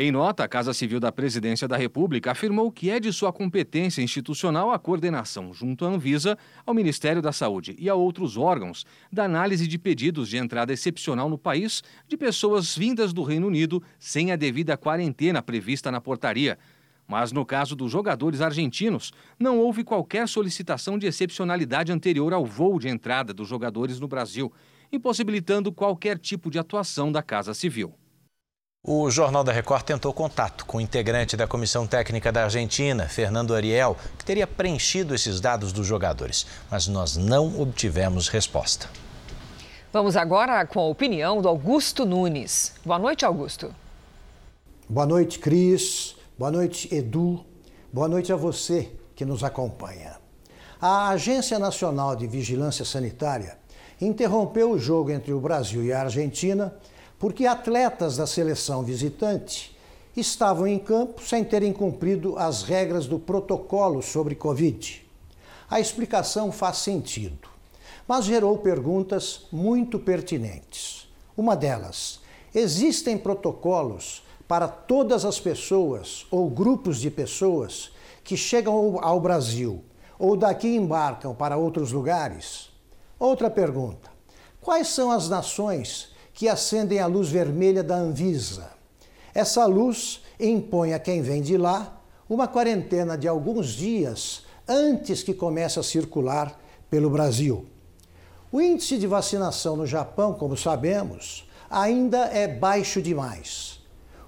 Em 0.00 0.12
nota, 0.12 0.44
a 0.44 0.48
Casa 0.48 0.72
Civil 0.72 1.00
da 1.00 1.10
Presidência 1.10 1.66
da 1.66 1.76
República 1.76 2.30
afirmou 2.30 2.70
que 2.70 2.88
é 2.88 3.00
de 3.00 3.12
sua 3.12 3.32
competência 3.32 4.00
institucional 4.00 4.70
a 4.70 4.78
coordenação, 4.78 5.52
junto 5.52 5.84
à 5.84 5.88
Anvisa, 5.88 6.38
ao 6.64 6.72
Ministério 6.72 7.20
da 7.20 7.32
Saúde 7.32 7.74
e 7.76 7.88
a 7.88 7.96
outros 7.96 8.36
órgãos, 8.36 8.86
da 9.12 9.24
análise 9.24 9.66
de 9.66 9.76
pedidos 9.76 10.28
de 10.28 10.36
entrada 10.36 10.72
excepcional 10.72 11.28
no 11.28 11.36
país 11.36 11.82
de 12.06 12.16
pessoas 12.16 12.76
vindas 12.76 13.12
do 13.12 13.24
Reino 13.24 13.48
Unido 13.48 13.82
sem 13.98 14.30
a 14.30 14.36
devida 14.36 14.76
quarentena 14.76 15.42
prevista 15.42 15.90
na 15.90 16.00
portaria, 16.00 16.56
mas 17.04 17.32
no 17.32 17.44
caso 17.44 17.74
dos 17.74 17.90
jogadores 17.90 18.40
argentinos, 18.40 19.12
não 19.36 19.58
houve 19.58 19.82
qualquer 19.82 20.28
solicitação 20.28 20.96
de 20.96 21.08
excepcionalidade 21.08 21.90
anterior 21.90 22.32
ao 22.32 22.46
voo 22.46 22.78
de 22.78 22.86
entrada 22.86 23.34
dos 23.34 23.48
jogadores 23.48 23.98
no 23.98 24.06
Brasil, 24.06 24.52
impossibilitando 24.92 25.72
qualquer 25.72 26.18
tipo 26.18 26.52
de 26.52 26.58
atuação 26.60 27.10
da 27.10 27.20
Casa 27.20 27.52
Civil. 27.52 27.92
O 28.84 29.10
Jornal 29.10 29.42
da 29.42 29.50
Record 29.50 29.82
tentou 29.82 30.12
contato 30.12 30.64
com 30.64 30.78
o 30.78 30.80
integrante 30.80 31.36
da 31.36 31.48
Comissão 31.48 31.84
Técnica 31.84 32.30
da 32.30 32.44
Argentina, 32.44 33.08
Fernando 33.08 33.52
Ariel, 33.52 33.96
que 34.16 34.24
teria 34.24 34.46
preenchido 34.46 35.16
esses 35.16 35.40
dados 35.40 35.72
dos 35.72 35.84
jogadores, 35.84 36.46
mas 36.70 36.86
nós 36.86 37.16
não 37.16 37.60
obtivemos 37.60 38.28
resposta. 38.28 38.88
Vamos 39.92 40.16
agora 40.16 40.64
com 40.64 40.78
a 40.78 40.86
opinião 40.86 41.42
do 41.42 41.48
Augusto 41.48 42.06
Nunes. 42.06 42.72
Boa 42.84 43.00
noite, 43.00 43.24
Augusto. 43.24 43.74
Boa 44.88 45.06
noite, 45.06 45.40
Cris. 45.40 46.14
Boa 46.38 46.52
noite, 46.52 46.88
Edu. 46.94 47.44
Boa 47.92 48.06
noite 48.06 48.32
a 48.32 48.36
você 48.36 48.92
que 49.16 49.24
nos 49.24 49.42
acompanha. 49.42 50.18
A 50.80 51.08
Agência 51.08 51.58
Nacional 51.58 52.14
de 52.14 52.28
Vigilância 52.28 52.84
Sanitária 52.84 53.58
interrompeu 54.00 54.70
o 54.70 54.78
jogo 54.78 55.10
entre 55.10 55.32
o 55.32 55.40
Brasil 55.40 55.82
e 55.82 55.92
a 55.92 56.02
Argentina 56.02 56.72
porque 57.18 57.46
atletas 57.46 58.16
da 58.16 58.26
seleção 58.26 58.82
visitante 58.82 59.76
estavam 60.16 60.66
em 60.66 60.78
campo 60.78 61.22
sem 61.22 61.44
terem 61.44 61.72
cumprido 61.72 62.38
as 62.38 62.62
regras 62.62 63.06
do 63.06 63.18
protocolo 63.18 64.02
sobre 64.02 64.34
Covid. 64.34 65.06
A 65.70 65.80
explicação 65.80 66.50
faz 66.50 66.78
sentido, 66.78 67.48
mas 68.06 68.24
gerou 68.24 68.58
perguntas 68.58 69.46
muito 69.52 69.98
pertinentes. 69.98 71.08
Uma 71.36 71.54
delas: 71.54 72.20
existem 72.54 73.18
protocolos 73.18 74.22
para 74.46 74.66
todas 74.66 75.24
as 75.24 75.38
pessoas 75.38 76.26
ou 76.30 76.48
grupos 76.48 76.98
de 76.98 77.10
pessoas 77.10 77.90
que 78.24 78.36
chegam 78.36 78.98
ao 79.02 79.20
Brasil 79.20 79.84
ou 80.18 80.36
daqui 80.36 80.68
embarcam 80.68 81.34
para 81.34 81.56
outros 81.56 81.92
lugares? 81.92 82.70
Outra 83.18 83.50
pergunta: 83.50 84.10
quais 84.60 84.88
são 84.88 85.10
as 85.10 85.28
nações 85.28 86.10
que 86.38 86.48
acendem 86.48 87.00
a 87.00 87.06
luz 87.08 87.30
vermelha 87.30 87.82
da 87.82 87.96
Anvisa? 87.96 88.70
Essa 89.34 89.66
luz 89.66 90.22
impõe 90.38 90.94
a 90.94 90.98
quem 91.00 91.20
vem 91.20 91.42
de 91.42 91.56
lá 91.56 92.00
uma 92.30 92.46
quarentena 92.46 93.18
de 93.18 93.26
alguns 93.26 93.70
dias 93.70 94.44
antes 94.68 95.24
que 95.24 95.34
comece 95.34 95.80
a 95.80 95.82
circular 95.82 96.56
pelo 96.88 97.10
Brasil. 97.10 97.66
O 98.52 98.60
índice 98.60 98.98
de 98.98 99.06
vacinação 99.08 99.74
no 99.74 99.84
Japão, 99.84 100.32
como 100.32 100.56
sabemos, 100.56 101.44
ainda 101.68 102.26
é 102.26 102.46
baixo 102.46 103.02
demais. 103.02 103.80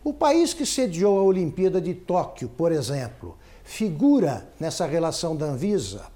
O 0.02 0.12
país 0.12 0.52
que 0.52 0.66
sediou 0.66 1.16
a 1.16 1.22
Olimpíada 1.22 1.80
de 1.80 1.94
Tóquio, 1.94 2.48
por 2.48 2.72
exemplo, 2.72 3.38
figura 3.62 4.50
nessa 4.58 4.84
relação 4.84 5.36
da 5.36 5.46
Anvisa? 5.46 6.06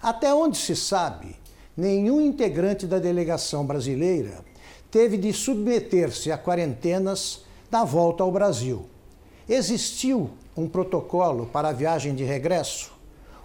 Até 0.00 0.32
onde 0.32 0.56
se 0.56 0.76
sabe, 0.76 1.34
nenhum 1.76 2.20
integrante 2.20 2.86
da 2.86 3.00
delegação 3.00 3.66
brasileira 3.66 4.51
teve 4.92 5.16
de 5.16 5.32
submeter-se 5.32 6.30
a 6.30 6.36
quarentenas 6.36 7.46
na 7.70 7.82
volta 7.82 8.22
ao 8.22 8.30
Brasil. 8.30 8.84
Existiu 9.48 10.30
um 10.54 10.68
protocolo 10.68 11.46
para 11.46 11.70
a 11.70 11.72
viagem 11.72 12.14
de 12.14 12.24
regresso? 12.24 12.92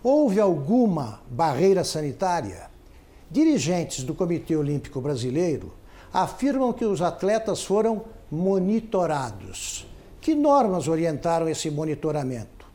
Houve 0.03 0.41
alguma 0.41 1.21
barreira 1.29 1.85
sanitária? 1.85 2.69
Dirigentes 3.31 4.03
do 4.03 4.13
Comitê 4.13 4.57
Olímpico 4.57 4.99
Brasileiro 4.99 5.73
afirmam 6.13 6.73
que 6.73 6.83
os 6.83 7.01
atletas 7.01 7.63
foram 7.63 8.03
monitorados. 8.29 9.87
Que 10.19 10.35
normas 10.35 10.89
orientaram 10.89 11.47
esse 11.47 11.71
monitoramento? 11.71 12.67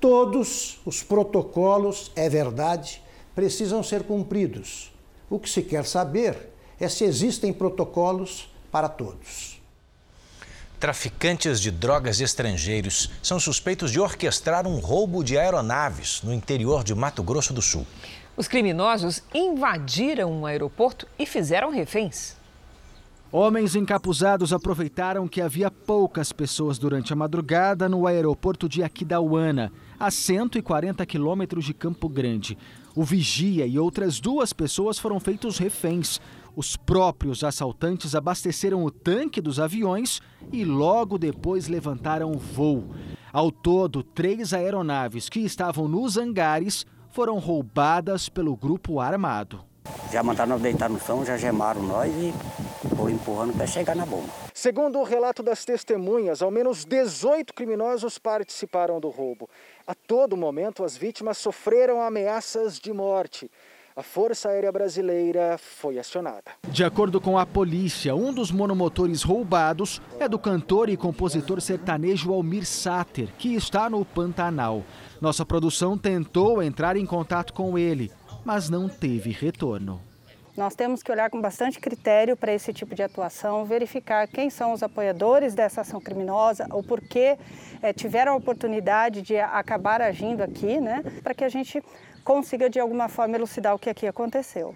Todos 0.00 0.80
os 0.84 1.00
protocolos, 1.00 2.10
é 2.16 2.28
verdade, 2.28 3.00
precisam 3.36 3.84
ser 3.84 4.02
cumpridos. 4.02 4.92
O 5.28 5.38
que 5.38 5.48
se 5.48 5.62
quer 5.62 5.84
saber 5.84 6.50
é 6.80 6.88
se 6.88 7.04
existem 7.04 7.52
protocolos 7.52 8.48
para 8.72 8.88
todos. 8.88 9.60
Traficantes 10.80 11.60
de 11.60 11.70
drogas 11.70 12.22
estrangeiros 12.22 13.10
são 13.22 13.38
suspeitos 13.38 13.92
de 13.92 14.00
orquestrar 14.00 14.66
um 14.66 14.78
roubo 14.78 15.22
de 15.22 15.36
aeronaves 15.36 16.22
no 16.22 16.32
interior 16.32 16.82
de 16.82 16.94
Mato 16.94 17.22
Grosso 17.22 17.52
do 17.52 17.60
Sul. 17.60 17.86
Os 18.34 18.48
criminosos 18.48 19.22
invadiram 19.34 20.32
um 20.32 20.46
aeroporto 20.46 21.06
e 21.18 21.26
fizeram 21.26 21.70
reféns. 21.70 22.40
Homens 23.32 23.76
encapuzados 23.76 24.52
aproveitaram 24.52 25.28
que 25.28 25.40
havia 25.40 25.70
poucas 25.70 26.32
pessoas 26.32 26.78
durante 26.78 27.12
a 27.12 27.16
madrugada 27.16 27.88
no 27.88 28.06
aeroporto 28.06 28.68
de 28.68 28.82
Aquidauana, 28.82 29.70
a 29.98 30.10
140 30.10 31.06
quilômetros 31.06 31.64
de 31.64 31.72
Campo 31.72 32.08
Grande. 32.08 32.58
O 32.96 33.04
vigia 33.04 33.66
e 33.66 33.78
outras 33.78 34.18
duas 34.18 34.52
pessoas 34.52 34.98
foram 34.98 35.20
feitos 35.20 35.58
reféns. 35.58 36.20
Os 36.56 36.76
próprios 36.76 37.44
assaltantes 37.44 38.14
abasteceram 38.14 38.84
o 38.84 38.90
tanque 38.90 39.40
dos 39.40 39.60
aviões 39.60 40.20
e 40.52 40.64
logo 40.64 41.18
depois 41.18 41.68
levantaram 41.68 42.32
o 42.32 42.38
voo. 42.38 42.90
Ao 43.32 43.50
todo, 43.50 44.02
três 44.02 44.52
aeronaves 44.52 45.28
que 45.28 45.40
estavam 45.40 45.86
nos 45.86 46.16
hangares 46.16 46.84
foram 47.10 47.38
roubadas 47.38 48.28
pelo 48.28 48.56
grupo 48.56 49.00
armado. 49.00 49.64
Já 50.10 50.22
mandaram 50.22 50.50
nós 50.50 50.62
deitar 50.62 50.90
no 50.90 51.00
chão, 51.00 51.24
já 51.24 51.36
gemaram 51.36 51.82
nós 51.82 52.12
e 52.12 52.34
foram 52.96 53.10
empurrando 53.10 53.52
para 53.56 53.66
chegar 53.66 53.94
na 53.94 54.04
bomba. 54.04 54.28
Segundo 54.52 54.98
o 54.98 55.04
relato 55.04 55.42
das 55.42 55.64
testemunhas, 55.64 56.42
ao 56.42 56.50
menos 56.50 56.84
18 56.84 57.54
criminosos 57.54 58.18
participaram 58.18 59.00
do 59.00 59.08
roubo. 59.08 59.48
A 59.86 59.94
todo 59.94 60.36
momento, 60.36 60.84
as 60.84 60.96
vítimas 60.96 61.38
sofreram 61.38 62.02
ameaças 62.02 62.78
de 62.78 62.92
morte. 62.92 63.50
A 64.00 64.02
Força 64.02 64.48
Aérea 64.48 64.72
Brasileira 64.72 65.58
foi 65.58 65.98
acionada. 65.98 66.52
De 66.70 66.82
acordo 66.82 67.20
com 67.20 67.38
a 67.38 67.44
polícia, 67.44 68.14
um 68.14 68.32
dos 68.32 68.50
monomotores 68.50 69.22
roubados 69.22 70.00
é 70.18 70.26
do 70.26 70.38
cantor 70.38 70.88
e 70.88 70.96
compositor 70.96 71.60
sertanejo 71.60 72.32
Almir 72.32 72.64
Sater, 72.64 73.28
que 73.36 73.54
está 73.54 73.90
no 73.90 74.02
Pantanal. 74.02 74.82
Nossa 75.20 75.44
produção 75.44 75.98
tentou 75.98 76.62
entrar 76.62 76.96
em 76.96 77.04
contato 77.04 77.52
com 77.52 77.78
ele, 77.78 78.10
mas 78.42 78.70
não 78.70 78.88
teve 78.88 79.32
retorno. 79.32 80.00
Nós 80.56 80.74
temos 80.74 81.02
que 81.02 81.12
olhar 81.12 81.30
com 81.30 81.40
bastante 81.40 81.78
critério 81.78 82.36
para 82.36 82.52
esse 82.52 82.72
tipo 82.72 82.94
de 82.94 83.02
atuação, 83.02 83.64
verificar 83.64 84.26
quem 84.26 84.50
são 84.50 84.72
os 84.72 84.82
apoiadores 84.82 85.54
dessa 85.54 85.82
ação 85.82 86.00
criminosa, 86.00 86.66
o 86.72 86.82
porquê 86.82 87.38
é, 87.80 87.92
tiveram 87.92 88.32
a 88.32 88.36
oportunidade 88.36 89.22
de 89.22 89.38
acabar 89.38 90.02
agindo 90.02 90.42
aqui, 90.42 90.80
né, 90.80 91.02
para 91.22 91.34
que 91.34 91.44
a 91.44 91.48
gente 91.48 91.82
consiga 92.30 92.70
de 92.70 92.78
alguma 92.78 93.08
forma 93.08 93.34
elucidar 93.34 93.74
o 93.74 93.78
que 93.78 93.90
aqui 93.90 94.06
aconteceu. 94.06 94.72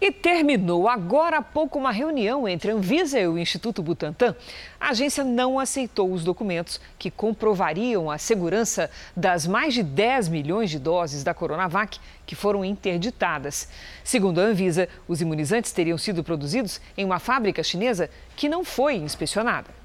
E 0.00 0.10
terminou 0.10 0.88
agora 0.88 1.36
há 1.36 1.42
pouco 1.42 1.78
uma 1.78 1.92
reunião 1.92 2.48
entre 2.48 2.70
a 2.70 2.74
Anvisa 2.74 3.20
e 3.20 3.28
o 3.28 3.36
Instituto 3.36 3.82
Butantan. 3.82 4.34
A 4.80 4.88
agência 4.88 5.22
não 5.22 5.60
aceitou 5.60 6.10
os 6.10 6.24
documentos 6.24 6.80
que 6.98 7.10
comprovariam 7.10 8.10
a 8.10 8.16
segurança 8.16 8.90
das 9.14 9.46
mais 9.46 9.74
de 9.74 9.82
10 9.82 10.30
milhões 10.30 10.70
de 10.70 10.78
doses 10.78 11.22
da 11.22 11.34
Coronavac 11.34 12.00
que 12.24 12.34
foram 12.34 12.64
interditadas. 12.64 13.68
Segundo 14.02 14.40
a 14.40 14.44
Anvisa, 14.44 14.88
os 15.06 15.20
imunizantes 15.20 15.70
teriam 15.70 15.98
sido 15.98 16.24
produzidos 16.24 16.80
em 16.96 17.04
uma 17.04 17.18
fábrica 17.18 17.62
chinesa 17.62 18.08
que 18.34 18.48
não 18.48 18.64
foi 18.64 18.94
inspecionada. 18.94 19.81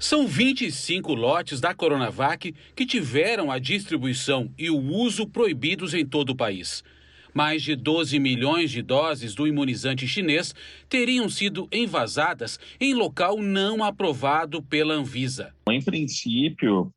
São 0.00 0.26
25 0.26 1.12
lotes 1.12 1.60
da 1.60 1.74
Coronavac 1.74 2.54
que 2.74 2.86
tiveram 2.86 3.52
a 3.52 3.58
distribuição 3.58 4.50
e 4.58 4.70
o 4.70 4.80
uso 4.80 5.26
proibidos 5.26 5.92
em 5.92 6.06
todo 6.06 6.30
o 6.30 6.36
país 6.36 6.82
mais 7.34 7.62
de 7.62 7.76
12 7.76 8.18
milhões 8.18 8.70
de 8.70 8.82
doses 8.82 9.34
do 9.34 9.46
imunizante 9.46 10.06
chinês 10.06 10.54
teriam 10.88 11.28
sido 11.28 11.68
envasadas 11.72 12.58
em 12.80 12.94
local 12.94 13.38
não 13.40 13.84
aprovado 13.84 14.62
pela 14.62 14.94
Anvisa. 14.94 15.54
Em 15.68 15.80
princípio, 15.82 16.92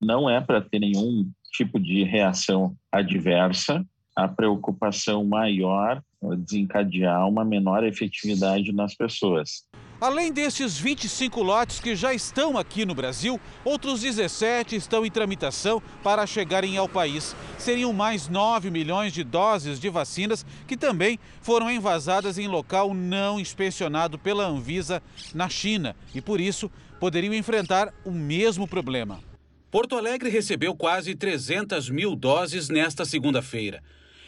não 0.00 0.28
é 0.28 0.40
para 0.40 0.60
ter 0.60 0.78
nenhum 0.78 1.30
tipo 1.52 1.78
de 1.78 2.04
reação 2.04 2.76
adversa. 2.90 3.82
A 4.14 4.28
preocupação 4.28 5.24
maior 5.24 6.02
é 6.22 6.36
desencadear 6.36 7.26
uma 7.26 7.44
menor 7.44 7.82
efetividade 7.82 8.72
nas 8.72 8.94
pessoas. 8.94 9.64
Além 10.02 10.32
desses 10.32 10.76
25 10.76 11.40
lotes 11.44 11.78
que 11.78 11.94
já 11.94 12.12
estão 12.12 12.58
aqui 12.58 12.84
no 12.84 12.92
Brasil, 12.92 13.40
outros 13.64 14.00
17 14.00 14.74
estão 14.74 15.06
em 15.06 15.10
tramitação 15.12 15.80
para 16.02 16.26
chegarem 16.26 16.76
ao 16.76 16.88
país. 16.88 17.36
Seriam 17.56 17.92
mais 17.92 18.26
9 18.28 18.68
milhões 18.68 19.12
de 19.12 19.22
doses 19.22 19.78
de 19.78 19.88
vacinas 19.88 20.44
que 20.66 20.76
também 20.76 21.20
foram 21.40 21.70
envasadas 21.70 22.36
em 22.36 22.48
local 22.48 22.92
não 22.92 23.38
inspecionado 23.38 24.18
pela 24.18 24.44
Anvisa 24.44 25.00
na 25.32 25.48
China 25.48 25.94
e, 26.12 26.20
por 26.20 26.40
isso, 26.40 26.68
poderiam 26.98 27.32
enfrentar 27.32 27.94
o 28.04 28.10
mesmo 28.10 28.66
problema. 28.66 29.20
Porto 29.70 29.94
Alegre 29.94 30.28
recebeu 30.28 30.74
quase 30.74 31.14
300 31.14 31.88
mil 31.88 32.16
doses 32.16 32.68
nesta 32.68 33.04
segunda-feira. 33.04 33.80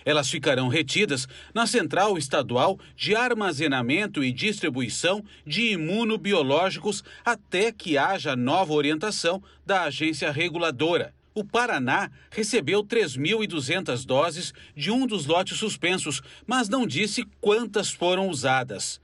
Elas 0.05 0.31
ficarão 0.31 0.69
retidas 0.69 1.27
na 1.55 1.67
Central 1.67 2.19
Estadual 2.19 2.79
de 2.97 3.15
Armazenamento 3.15 4.23
e 4.23 4.33
Distribuição 4.33 5.25
de 5.47 5.73
Imunobiológicos 5.73 7.03
até 7.25 7.73
que 7.73 7.97
haja 7.97 8.37
nova 8.37 8.73
orientação 8.73 9.43
da 9.65 9.85
agência 9.85 10.31
reguladora. 10.31 11.15
O 11.35 11.43
Paraná 11.43 12.11
recebeu 12.31 12.85
3.200 12.85 14.07
doses 14.07 14.55
de 14.77 14.93
um 14.93 15.05
dos 15.05 15.27
lotes 15.27 15.59
suspensos, 15.59 16.23
mas 16.47 16.69
não 16.69 16.87
disse 16.87 17.25
quantas 17.41 17.91
foram 17.91 18.29
usadas. 18.29 19.01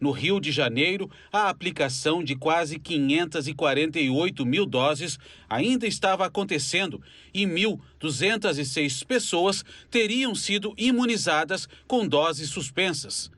No 0.00 0.12
Rio 0.12 0.40
de 0.40 0.52
Janeiro, 0.52 1.10
a 1.32 1.48
aplicação 1.48 2.22
de 2.22 2.36
quase 2.36 2.78
548 2.78 4.46
mil 4.46 4.64
doses 4.64 5.18
ainda 5.48 5.86
estava 5.86 6.24
acontecendo 6.24 7.02
e 7.34 7.44
1.206 7.44 9.04
pessoas 9.04 9.64
teriam 9.90 10.34
sido 10.34 10.72
imunizadas 10.76 11.68
com 11.86 12.06
doses 12.06 12.48
suspensas. 12.48 13.30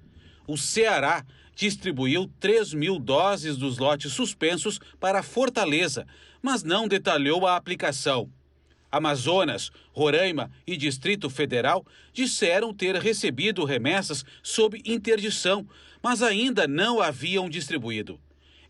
O 0.46 0.58
Ceará 0.58 1.24
distribuiu 1.54 2.30
3 2.38 2.74
mil 2.74 2.98
doses 2.98 3.56
dos 3.56 3.78
lotes 3.78 4.12
suspensos 4.12 4.78
para 4.98 5.22
Fortaleza, 5.22 6.06
mas 6.42 6.62
não 6.62 6.86
detalhou 6.86 7.46
a 7.46 7.56
aplicação. 7.56 8.30
Amazonas, 8.90 9.70
Roraima 9.92 10.50
e 10.66 10.76
Distrito 10.76 11.30
Federal 11.30 11.86
disseram 12.12 12.74
ter 12.74 12.96
recebido 12.96 13.64
remessas 13.64 14.24
sob 14.42 14.82
interdição, 14.84 15.66
mas 16.02 16.22
ainda 16.22 16.66
não 16.66 17.00
haviam 17.00 17.48
distribuído. 17.48 18.18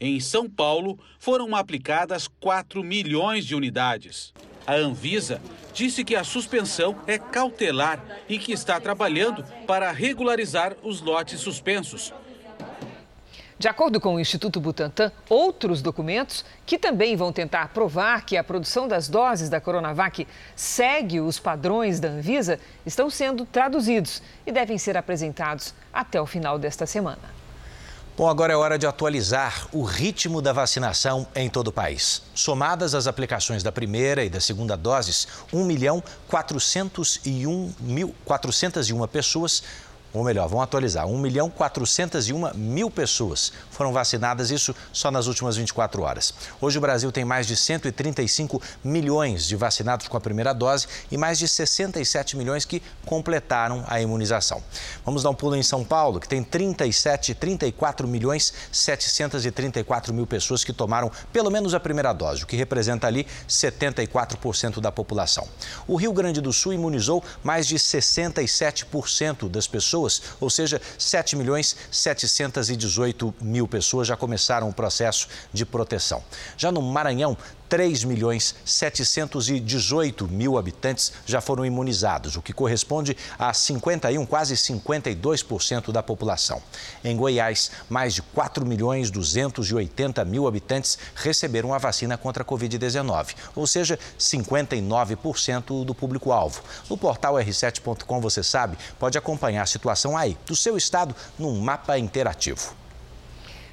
Em 0.01 0.19
São 0.19 0.49
Paulo, 0.49 0.99
foram 1.19 1.55
aplicadas 1.55 2.27
4 2.27 2.83
milhões 2.83 3.45
de 3.45 3.55
unidades. 3.55 4.33
A 4.67 4.75
Anvisa 4.75 5.43
disse 5.75 6.05
que 6.05 6.17
a 6.17 6.25
suspensão 6.25 6.97
é 7.07 7.19
cautelar 7.19 8.03
e 8.29 8.39
que 8.39 8.53
está 8.53 8.81
trabalhando 8.81 9.45
para 9.67 9.91
regularizar 9.91 10.77
os 10.83 11.01
lotes 11.01 11.41
suspensos. 11.41 12.13
De 13.61 13.69
acordo 13.69 14.01
com 14.01 14.15
o 14.15 14.19
Instituto 14.19 14.59
Butantan, 14.59 15.13
outros 15.29 15.83
documentos 15.83 16.47
que 16.65 16.79
também 16.79 17.15
vão 17.15 17.31
tentar 17.31 17.69
provar 17.75 18.25
que 18.25 18.39
a 18.39 18.43
produção 18.43 18.89
das 18.89 19.07
doses 19.07 19.51
da 19.51 19.61
Coronavac 19.61 20.27
segue 20.57 21.21
os 21.21 21.39
padrões 21.39 22.01
da 22.01 22.09
Anvisa 22.09 22.59
estão 22.87 23.11
sendo 23.11 23.45
traduzidos 23.45 24.23
e 24.47 24.51
devem 24.51 24.79
ser 24.79 24.97
apresentados 24.97 25.75
até 25.93 26.19
o 26.19 26.25
final 26.25 26.59
desta 26.59 26.87
semana. 26.87 27.39
Bom, 28.17 28.31
agora 28.31 28.53
é 28.53 28.57
hora 28.57 28.79
de 28.79 28.87
atualizar 28.87 29.69
o 29.73 29.83
ritmo 29.83 30.41
da 30.41 30.55
vacinação 30.55 31.27
em 31.35 31.51
todo 31.51 31.69
o 31.69 31.73
país. 31.73 32.23
Somadas 32.35 32.95
as 32.95 33.07
aplicações 33.07 33.63
da 33.63 33.71
primeira 33.71 34.25
e 34.25 34.31
da 34.31 34.41
segunda 34.41 34.75
doses, 34.75 35.29
1 35.53 35.65
milhão 35.67 36.03
401 36.29 37.75
mil, 37.79 38.15
401 38.25 39.07
pessoas 39.07 39.63
ou 40.13 40.25
melhor, 40.25 40.49
vão 40.49 40.61
atualizar, 40.61 41.07
1 41.07 41.19
milhão 41.19 41.49
401 41.49 42.55
mil 42.55 42.91
pessoas 42.91 43.53
foram 43.71 43.93
vacinadas, 43.93 44.51
isso 44.51 44.75
só 44.93 45.11
nas 45.11 45.27
últimas 45.27 45.57
24 45.57 46.03
horas. 46.03 46.35
Hoje 46.61 46.79
o 46.79 46.81
Brasil 46.81 47.13
tem 47.13 47.25
mais 47.25 47.47
de 47.47 47.57
135 47.57 48.61
milhões 48.83 49.47
de 49.47 49.55
vacinados 49.55 50.09
com 50.09 50.17
a 50.17 50.21
primeira 50.21 50.53
dose 50.53 50.89
e 51.11 51.17
mais 51.17 51.39
de 51.39 51.47
67 51.47 52.37
milhões 52.37 52.65
que 52.65 52.83
completaram 53.07 53.85
a 53.87 54.01
imunização. 54.01 54.63
Vamos 55.05 55.23
dar 55.23 55.31
um 55.31 55.35
pulo 55.35 55.55
em 55.55 55.63
São 55.63 55.85
Paulo, 55.85 56.19
que 56.19 56.29
tem 56.29 56.43
37, 56.43 57.35
34 57.35 58.09
milhões 58.09 58.53
734 58.73 60.13
mil 60.13 60.27
pessoas 60.27 60.65
que 60.65 60.73
tomaram 60.73 61.11
pelo 61.33 61.51
menos 61.51 61.73
a 61.73 61.81
primeira 61.81 62.13
dose, 62.13 62.43
o 62.43 62.47
que 62.47 62.57
representa 62.57 63.07
ali 63.07 63.27
74% 63.49 64.81
da 64.81 64.91
população. 64.91 65.47
O 65.87 65.95
Rio 65.95 66.13
Grande 66.13 66.41
do 66.41 66.53
Sul 66.53 66.73
imunizou 66.73 67.23
mais 67.45 67.67
de 67.67 67.77
67% 67.77 69.49
das 69.49 69.67
pessoas 69.69 70.00
pessoas, 70.01 70.23
ou 70.41 70.49
seja, 70.49 70.81
7 70.99 71.37
milhões 71.37 71.77
718 71.91 73.35
mil 73.41 73.69
pessoas 73.69 74.09
já 74.09 74.17
começaram 74.17 74.69
o 74.69 74.73
processo 74.73 75.29
de 75.53 75.67
proteção. 75.67 76.23
Já 76.57 76.73
no 76.73 76.81
Maranhão, 76.81 77.37
3 77.71 78.03
milhões 78.03 78.57
718 78.65 80.27
mil 80.27 80.59
habitantes 80.59 81.13
já 81.25 81.41
foram 81.41 81.65
imunizados, 81.65 82.37
o 82.37 82.43
que 82.43 82.53
corresponde 82.53 83.17
a 83.39 83.55
51, 83.55 84.27
quase 84.27 84.57
52% 84.57 85.93
da 85.93 86.03
população. 86.03 86.61
Em 87.05 87.17
Goiás, 87.17 87.71
mais 87.89 88.13
de 88.13 88.23
4 88.23 88.67
milhões 88.67 89.09
280 89.09 90.25
mil 90.25 90.49
habitantes 90.49 90.99
receberam 91.15 91.73
a 91.73 91.79
vacina 91.79 92.19
contra 92.19 92.43
a 92.43 92.47
Covid-19, 92.47 93.37
ou 93.55 93.69
seja, 93.69 93.97
59% 94.19 95.85
do 95.85 95.95
público-alvo. 95.95 96.63
No 96.91 96.99
portal 96.99 97.35
r7.com, 97.35 98.21
você 98.21 98.43
sabe, 98.43 98.77
pode 98.99 99.17
acompanhar 99.17 99.63
a 99.63 99.67
situação 99.67 100.19
aí 100.19 100.37
do 100.45 100.57
seu 100.57 100.77
estado 100.77 101.15
num 101.39 101.61
mapa 101.61 101.97
interativo. 101.97 102.80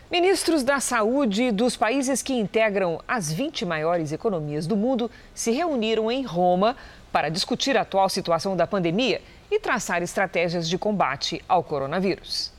Ministros 0.09 0.63
da 0.63 0.79
saúde 0.79 1.51
dos 1.51 1.75
países 1.75 2.21
que 2.21 2.31
integram 2.31 3.01
as 3.05 3.29
20 3.29 3.65
maiores 3.65 4.13
economias 4.13 4.65
do 4.65 4.77
mundo 4.77 5.11
se 5.35 5.51
reuniram 5.51 6.09
em 6.09 6.23
Roma 6.23 6.77
para 7.11 7.27
discutir 7.27 7.75
a 7.75 7.81
atual 7.81 8.07
situação 8.07 8.55
da 8.55 8.65
pandemia 8.65 9.21
e 9.51 9.59
traçar 9.59 10.01
estratégias 10.01 10.69
de 10.69 10.77
combate 10.77 11.43
ao 11.45 11.61
coronavírus. 11.61 12.53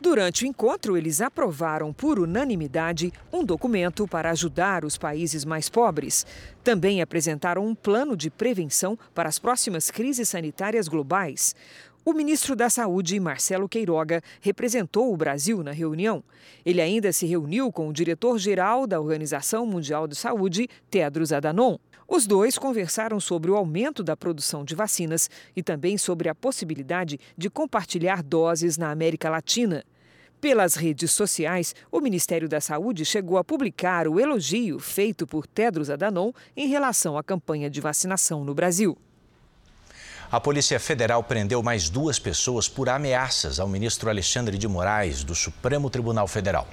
Durante 0.00 0.44
o 0.44 0.46
encontro, 0.46 0.96
eles 0.96 1.20
aprovaram 1.20 1.92
por 1.92 2.18
unanimidade 2.18 3.12
um 3.30 3.44
documento 3.44 4.08
para 4.08 4.30
ajudar 4.30 4.82
os 4.82 4.96
países 4.96 5.44
mais 5.44 5.68
pobres. 5.68 6.26
Também 6.64 7.02
apresentaram 7.02 7.66
um 7.66 7.74
plano 7.74 8.16
de 8.16 8.30
prevenção 8.30 8.98
para 9.14 9.28
as 9.28 9.38
próximas 9.38 9.90
crises 9.90 10.30
sanitárias 10.30 10.88
globais. 10.88 11.54
O 12.02 12.14
ministro 12.14 12.56
da 12.56 12.70
Saúde, 12.70 13.20
Marcelo 13.20 13.68
Queiroga, 13.68 14.22
representou 14.40 15.12
o 15.12 15.16
Brasil 15.18 15.62
na 15.62 15.70
reunião. 15.70 16.24
Ele 16.64 16.80
ainda 16.80 17.12
se 17.12 17.26
reuniu 17.26 17.70
com 17.70 17.88
o 17.88 17.92
diretor-geral 17.92 18.86
da 18.86 18.98
Organização 18.98 19.66
Mundial 19.66 20.08
de 20.08 20.16
Saúde, 20.16 20.66
Tedros 20.90 21.30
Adhanom. 21.30 21.76
Os 22.08 22.26
dois 22.26 22.56
conversaram 22.56 23.20
sobre 23.20 23.50
o 23.50 23.56
aumento 23.56 24.02
da 24.02 24.16
produção 24.16 24.64
de 24.64 24.74
vacinas 24.74 25.28
e 25.54 25.62
também 25.62 25.98
sobre 25.98 26.30
a 26.30 26.34
possibilidade 26.34 27.20
de 27.36 27.50
compartilhar 27.50 28.22
doses 28.22 28.78
na 28.78 28.90
América 28.90 29.28
Latina. 29.28 29.84
Pelas 30.40 30.76
redes 30.76 31.12
sociais, 31.12 31.74
o 31.92 32.00
Ministério 32.00 32.48
da 32.48 32.62
Saúde 32.62 33.04
chegou 33.04 33.36
a 33.36 33.44
publicar 33.44 34.08
o 34.08 34.18
elogio 34.18 34.78
feito 34.78 35.26
por 35.26 35.46
Tedros 35.46 35.90
Adhanom 35.90 36.32
em 36.56 36.66
relação 36.66 37.18
à 37.18 37.22
campanha 37.22 37.68
de 37.68 37.78
vacinação 37.78 38.42
no 38.42 38.54
Brasil. 38.54 38.96
A 40.32 40.38
Polícia 40.38 40.78
Federal 40.78 41.24
prendeu 41.24 41.60
mais 41.60 41.90
duas 41.90 42.16
pessoas 42.16 42.68
por 42.68 42.88
ameaças 42.88 43.58
ao 43.58 43.66
ministro 43.66 44.08
Alexandre 44.08 44.56
de 44.56 44.68
Moraes, 44.68 45.24
do 45.24 45.34
Supremo 45.34 45.90
Tribunal 45.90 46.28
Federal. 46.28 46.68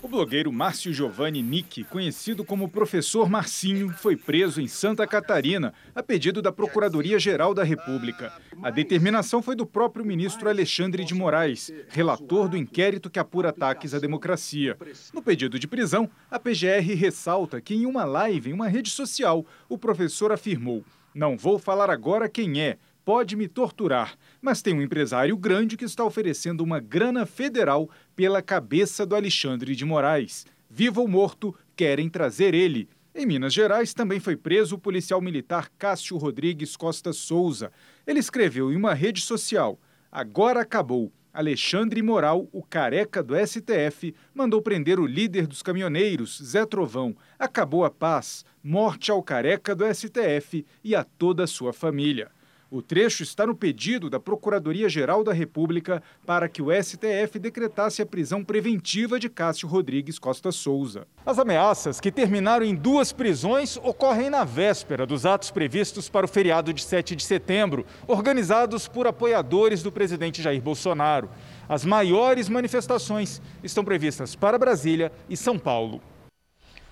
O 0.00 0.06
blogueiro 0.06 0.52
Márcio 0.52 0.92
Giovanni 0.92 1.42
Nick, 1.42 1.82
conhecido 1.82 2.44
como 2.44 2.68
Professor 2.68 3.28
Marcinho, 3.28 3.92
foi 3.92 4.16
preso 4.16 4.60
em 4.60 4.68
Santa 4.68 5.04
Catarina 5.04 5.74
a 5.96 6.00
pedido 6.00 6.40
da 6.40 6.52
Procuradoria-Geral 6.52 7.52
da 7.52 7.64
República. 7.64 8.32
A 8.62 8.70
determinação 8.70 9.42
foi 9.42 9.56
do 9.56 9.66
próprio 9.66 10.04
ministro 10.04 10.48
Alexandre 10.48 11.04
de 11.04 11.12
Moraes, 11.12 11.72
relator 11.88 12.48
do 12.48 12.56
inquérito 12.56 13.10
que 13.10 13.18
apura 13.18 13.48
ataques 13.48 13.94
à 13.94 13.98
democracia. 13.98 14.76
No 15.12 15.20
pedido 15.20 15.58
de 15.58 15.66
prisão, 15.66 16.08
a 16.30 16.38
PGR 16.38 16.94
ressalta 16.94 17.60
que 17.60 17.74
em 17.74 17.84
uma 17.84 18.04
live 18.04 18.50
em 18.50 18.52
uma 18.52 18.68
rede 18.68 18.90
social, 18.90 19.44
o 19.68 19.76
professor 19.76 20.30
afirmou: 20.30 20.84
Não 21.16 21.34
vou 21.34 21.58
falar 21.58 21.88
agora 21.88 22.28
quem 22.28 22.60
é, 22.60 22.76
pode 23.02 23.36
me 23.36 23.48
torturar, 23.48 24.18
mas 24.38 24.60
tem 24.60 24.74
um 24.74 24.82
empresário 24.82 25.34
grande 25.34 25.74
que 25.74 25.86
está 25.86 26.04
oferecendo 26.04 26.60
uma 26.60 26.78
grana 26.78 27.24
federal 27.24 27.88
pela 28.14 28.42
cabeça 28.42 29.06
do 29.06 29.16
Alexandre 29.16 29.74
de 29.74 29.82
Moraes. 29.82 30.44
Vivo 30.68 31.00
ou 31.00 31.08
morto, 31.08 31.56
querem 31.74 32.10
trazer 32.10 32.52
ele. 32.52 32.86
Em 33.14 33.24
Minas 33.24 33.54
Gerais 33.54 33.94
também 33.94 34.20
foi 34.20 34.36
preso 34.36 34.74
o 34.74 34.78
policial 34.78 35.22
militar 35.22 35.70
Cássio 35.78 36.18
Rodrigues 36.18 36.76
Costa 36.76 37.14
Souza. 37.14 37.72
Ele 38.06 38.20
escreveu 38.20 38.70
em 38.70 38.76
uma 38.76 38.92
rede 38.92 39.22
social: 39.22 39.80
Agora 40.12 40.60
acabou. 40.60 41.10
Alexandre 41.36 42.00
Moral, 42.00 42.48
o 42.50 42.62
careca 42.62 43.22
do 43.22 43.34
STF, 43.36 44.14
mandou 44.34 44.62
prender 44.62 44.98
o 44.98 45.04
líder 45.04 45.46
dos 45.46 45.62
caminhoneiros, 45.62 46.40
Zé 46.42 46.64
Trovão. 46.64 47.14
Acabou 47.38 47.84
a 47.84 47.90
paz. 47.90 48.42
Morte 48.64 49.10
ao 49.10 49.22
careca 49.22 49.76
do 49.76 49.84
STF 49.84 50.64
e 50.82 50.96
a 50.96 51.04
toda 51.04 51.44
a 51.44 51.46
sua 51.46 51.74
família. 51.74 52.30
O 52.68 52.82
trecho 52.82 53.22
está 53.22 53.46
no 53.46 53.54
pedido 53.54 54.10
da 54.10 54.18
Procuradoria-Geral 54.18 55.22
da 55.22 55.32
República 55.32 56.02
para 56.26 56.48
que 56.48 56.60
o 56.60 56.66
STF 56.72 57.38
decretasse 57.38 58.02
a 58.02 58.06
prisão 58.06 58.44
preventiva 58.44 59.20
de 59.20 59.28
Cássio 59.28 59.68
Rodrigues 59.68 60.18
Costa 60.18 60.50
Souza. 60.50 61.06
As 61.24 61.38
ameaças, 61.38 62.00
que 62.00 62.10
terminaram 62.10 62.66
em 62.66 62.74
duas 62.74 63.12
prisões, 63.12 63.76
ocorrem 63.76 64.30
na 64.30 64.42
véspera 64.42 65.06
dos 65.06 65.24
atos 65.24 65.52
previstos 65.52 66.08
para 66.08 66.26
o 66.26 66.28
feriado 66.28 66.72
de 66.72 66.82
7 66.82 67.14
de 67.14 67.22
setembro, 67.22 67.86
organizados 68.08 68.88
por 68.88 69.06
apoiadores 69.06 69.80
do 69.80 69.92
presidente 69.92 70.42
Jair 70.42 70.60
Bolsonaro. 70.60 71.30
As 71.68 71.84
maiores 71.84 72.48
manifestações 72.48 73.40
estão 73.62 73.84
previstas 73.84 74.34
para 74.34 74.58
Brasília 74.58 75.12
e 75.30 75.36
São 75.36 75.56
Paulo. 75.56 76.02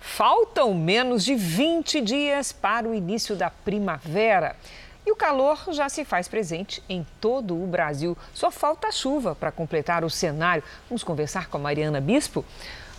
Faltam 0.01 0.75
menos 0.75 1.25
de 1.25 1.35
20 1.35 2.01
dias 2.03 2.53
para 2.53 2.87
o 2.87 2.95
início 2.95 3.35
da 3.35 3.49
primavera. 3.49 4.55
E 5.07 5.13
o 5.13 5.17
calor 5.17 5.59
já 5.69 5.89
se 5.89 6.05
faz 6.05 6.29
presente 6.29 6.83
em 6.89 7.07
todo 7.21 7.55
o 7.63 7.67
Brasil. 7.67 8.17
Só 8.33 8.51
falta 8.51 8.91
chuva 8.91 9.35
para 9.35 9.53
completar 9.53 10.03
o 10.03 10.09
cenário. 10.09 10.65
Vamos 10.89 11.05
conversar 11.05 11.49
com 11.49 11.59
a 11.59 11.61
Mariana 11.61 12.01
Bispo. 12.01 12.45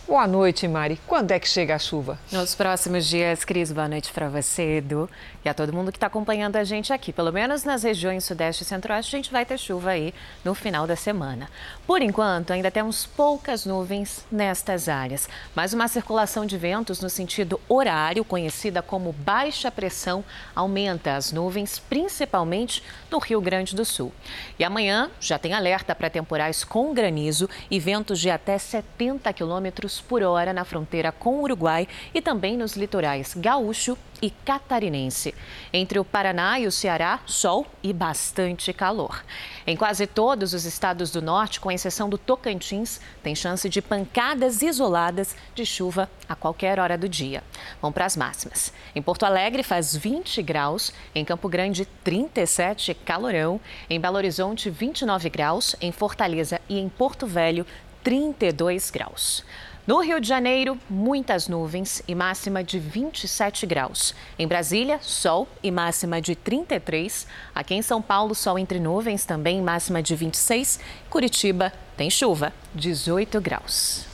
Boa 0.07 0.27
noite, 0.27 0.67
Mari. 0.67 0.99
Quando 1.07 1.31
é 1.31 1.39
que 1.39 1.49
chega 1.49 1.73
a 1.73 1.79
chuva? 1.79 2.19
Nos 2.31 2.53
próximos 2.53 3.07
dias, 3.07 3.43
Cris, 3.43 3.71
boa 3.71 3.89
noite 3.89 4.13
para 4.13 4.29
você, 4.29 4.77
Edu, 4.77 5.09
e 5.43 5.49
a 5.49 5.53
todo 5.53 5.73
mundo 5.73 5.91
que 5.91 5.97
está 5.97 6.05
acompanhando 6.05 6.57
a 6.57 6.63
gente 6.63 6.93
aqui. 6.93 7.11
Pelo 7.11 7.33
menos 7.33 7.63
nas 7.63 7.81
regiões 7.81 8.23
Sudeste 8.23 8.61
e 8.61 8.67
Centro-Oeste, 8.67 9.15
a 9.15 9.17
gente 9.17 9.31
vai 9.31 9.43
ter 9.43 9.57
chuva 9.57 9.89
aí 9.89 10.13
no 10.43 10.53
final 10.53 10.85
da 10.85 10.95
semana. 10.95 11.49
Por 11.87 12.03
enquanto, 12.03 12.53
ainda 12.53 12.69
temos 12.69 13.07
poucas 13.07 13.65
nuvens 13.65 14.23
nestas 14.31 14.87
áreas, 14.87 15.27
mas 15.55 15.73
uma 15.73 15.87
circulação 15.87 16.45
de 16.45 16.55
ventos 16.55 17.01
no 17.01 17.09
sentido 17.09 17.59
horário, 17.67 18.23
conhecida 18.23 18.83
como 18.83 19.11
baixa 19.11 19.71
pressão, 19.71 20.23
aumenta 20.55 21.15
as 21.15 21.31
nuvens, 21.31 21.79
principalmente 21.79 22.83
no 23.09 23.17
Rio 23.17 23.41
Grande 23.41 23.75
do 23.75 23.83
Sul. 23.83 24.13
E 24.59 24.63
amanhã 24.63 25.09
já 25.19 25.39
tem 25.39 25.55
alerta 25.55 25.95
para 25.95 26.11
temporais 26.11 26.63
com 26.63 26.93
granizo 26.93 27.49
e 27.71 27.79
ventos 27.79 28.19
de 28.19 28.29
até 28.29 28.55
70 28.59 29.33
quilômetros 29.33 29.94
por 30.01 30.23
hora 30.23 30.53
na 30.53 30.65
fronteira 30.65 31.11
com 31.11 31.37
o 31.37 31.43
Uruguai 31.43 31.87
e 32.13 32.21
também 32.21 32.57
nos 32.57 32.75
litorais 32.75 33.33
gaúcho 33.35 33.97
e 34.21 34.29
catarinense. 34.29 35.35
Entre 35.73 35.99
o 35.99 36.05
Paraná 36.05 36.59
e 36.59 36.67
o 36.67 36.71
Ceará, 36.71 37.19
sol 37.25 37.65
e 37.83 37.91
bastante 37.93 38.71
calor. 38.73 39.23
Em 39.67 39.75
quase 39.75 40.07
todos 40.07 40.53
os 40.53 40.65
estados 40.65 41.11
do 41.11 41.21
norte, 41.21 41.59
com 41.59 41.71
exceção 41.71 42.09
do 42.09 42.17
Tocantins, 42.17 42.99
tem 43.21 43.35
chance 43.35 43.67
de 43.67 43.81
pancadas 43.81 44.61
isoladas 44.61 45.35
de 45.53 45.65
chuva 45.65 46.09
a 46.27 46.35
qualquer 46.35 46.79
hora 46.79 46.97
do 46.97 47.09
dia. 47.09 47.43
Vamos 47.81 47.93
para 47.93 48.05
as 48.05 48.15
máximas. 48.15 48.73
Em 48.95 49.01
Porto 49.01 49.25
Alegre 49.25 49.63
faz 49.63 49.95
20 49.95 50.41
graus, 50.41 50.93
em 51.13 51.25
Campo 51.25 51.49
Grande 51.49 51.85
37, 52.03 52.93
calorão, 52.93 53.59
em 53.89 53.99
Belo 53.99 54.17
Horizonte 54.17 54.69
29 54.69 55.29
graus, 55.29 55.75
em 55.81 55.91
Fortaleza 55.91 56.59
e 56.69 56.79
em 56.79 56.89
Porto 56.89 57.27
Velho 57.27 57.65
32 58.03 58.91
graus. 58.91 59.43
No 59.87 60.01
Rio 60.01 60.19
de 60.19 60.27
Janeiro, 60.27 60.79
muitas 60.89 61.47
nuvens 61.47 62.01
e 62.07 62.15
máxima 62.15 62.63
de 62.63 62.79
27 62.79 63.67
graus. 63.67 64.15
Em 64.37 64.47
Brasília, 64.47 64.97
sol 64.99 65.47
e 65.61 65.69
máxima 65.69 66.19
de 66.19 66.33
33. 66.33 67.27
Aqui 67.53 67.75
em 67.75 67.83
São 67.83 68.01
Paulo, 68.01 68.33
sol 68.33 68.57
entre 68.57 68.79
nuvens, 68.79 69.25
também 69.25 69.61
máxima 69.61 70.01
de 70.01 70.15
26. 70.15 70.79
Curitiba 71.07 71.71
tem 71.95 72.09
chuva, 72.09 72.51
18 72.73 73.39
graus. 73.39 74.07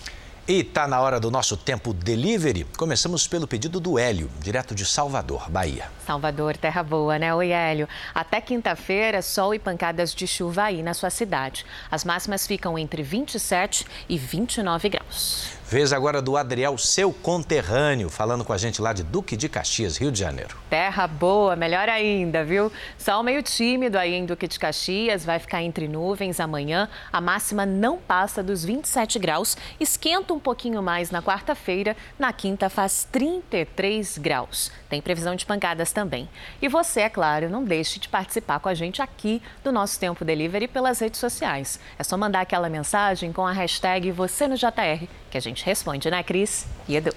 E 0.45 0.61
tá 0.61 0.85
na 0.89 0.99
hora 0.99 1.21
do 1.21 1.31
nosso 1.31 1.55
tempo 1.55 1.93
delivery. 1.93 2.65
Começamos 2.77 3.25
pelo 3.25 3.47
pedido 3.47 3.79
do 3.79 3.97
Hélio, 3.97 4.29
direto 4.41 4.75
de 4.75 4.85
Salvador, 4.85 5.49
Bahia. 5.49 5.89
Salvador, 6.05 6.57
terra 6.57 6.83
boa, 6.83 7.17
né? 7.17 7.33
Oi, 7.33 7.51
Hélio. 7.51 7.87
Até 8.13 8.41
quinta-feira, 8.41 9.21
sol 9.21 9.53
e 9.53 9.59
pancadas 9.59 10.13
de 10.13 10.27
chuva 10.27 10.63
aí 10.63 10.83
na 10.83 10.93
sua 10.93 11.09
cidade. 11.09 11.65
As 11.89 12.03
máximas 12.03 12.45
ficam 12.45 12.77
entre 12.77 13.01
27 13.01 13.85
e 14.09 14.17
29 14.17 14.89
graus. 14.89 15.60
Vez 15.71 15.93
agora 15.93 16.21
do 16.21 16.35
Adriel, 16.35 16.77
seu 16.77 17.13
conterrâneo, 17.13 18.09
falando 18.09 18.43
com 18.43 18.51
a 18.51 18.57
gente 18.57 18.81
lá 18.81 18.91
de 18.91 19.03
Duque 19.03 19.37
de 19.37 19.47
Caxias, 19.47 19.95
Rio 19.95 20.11
de 20.11 20.19
Janeiro. 20.19 20.57
Terra 20.69 21.07
boa, 21.07 21.55
melhor 21.55 21.87
ainda, 21.87 22.43
viu? 22.43 22.69
Sol 22.97 23.23
meio 23.23 23.41
tímido 23.41 23.97
aí 23.97 24.13
em 24.13 24.25
Duque 24.25 24.49
de 24.49 24.59
Caxias, 24.59 25.23
vai 25.23 25.39
ficar 25.39 25.63
entre 25.63 25.87
nuvens 25.87 26.41
amanhã. 26.41 26.89
A 27.09 27.21
máxima 27.21 27.65
não 27.65 27.97
passa 27.97 28.43
dos 28.43 28.65
27 28.65 29.17
graus, 29.17 29.55
esquenta 29.79 30.33
um 30.33 30.39
pouquinho 30.41 30.83
mais 30.83 31.09
na 31.09 31.21
quarta-feira. 31.21 31.95
Na 32.19 32.33
quinta 32.33 32.69
faz 32.69 33.07
33 33.09 34.17
graus. 34.17 34.73
Tem 34.89 35.01
previsão 35.01 35.35
de 35.37 35.45
pancadas 35.45 35.93
também. 35.93 36.27
E 36.61 36.67
você, 36.67 36.99
é 36.99 37.09
claro, 37.09 37.49
não 37.49 37.63
deixe 37.63 37.97
de 37.97 38.09
participar 38.09 38.59
com 38.59 38.67
a 38.67 38.73
gente 38.73 39.01
aqui 39.01 39.41
do 39.63 39.71
nosso 39.71 39.97
Tempo 39.97 40.25
Delivery 40.25 40.67
pelas 40.67 40.99
redes 40.99 41.21
sociais. 41.21 41.79
É 41.97 42.03
só 42.03 42.17
mandar 42.17 42.41
aquela 42.41 42.67
mensagem 42.67 43.31
com 43.31 43.47
a 43.47 43.53
hashtag 43.53 44.11
você 44.11 44.49
no 44.49 44.57
JR, 44.57 45.07
que 45.29 45.37
a 45.37 45.41
gente 45.41 45.60
responde, 45.63 46.09
né, 46.09 46.23
Cris 46.23 46.65
e 46.87 46.95
Edu? 46.95 47.13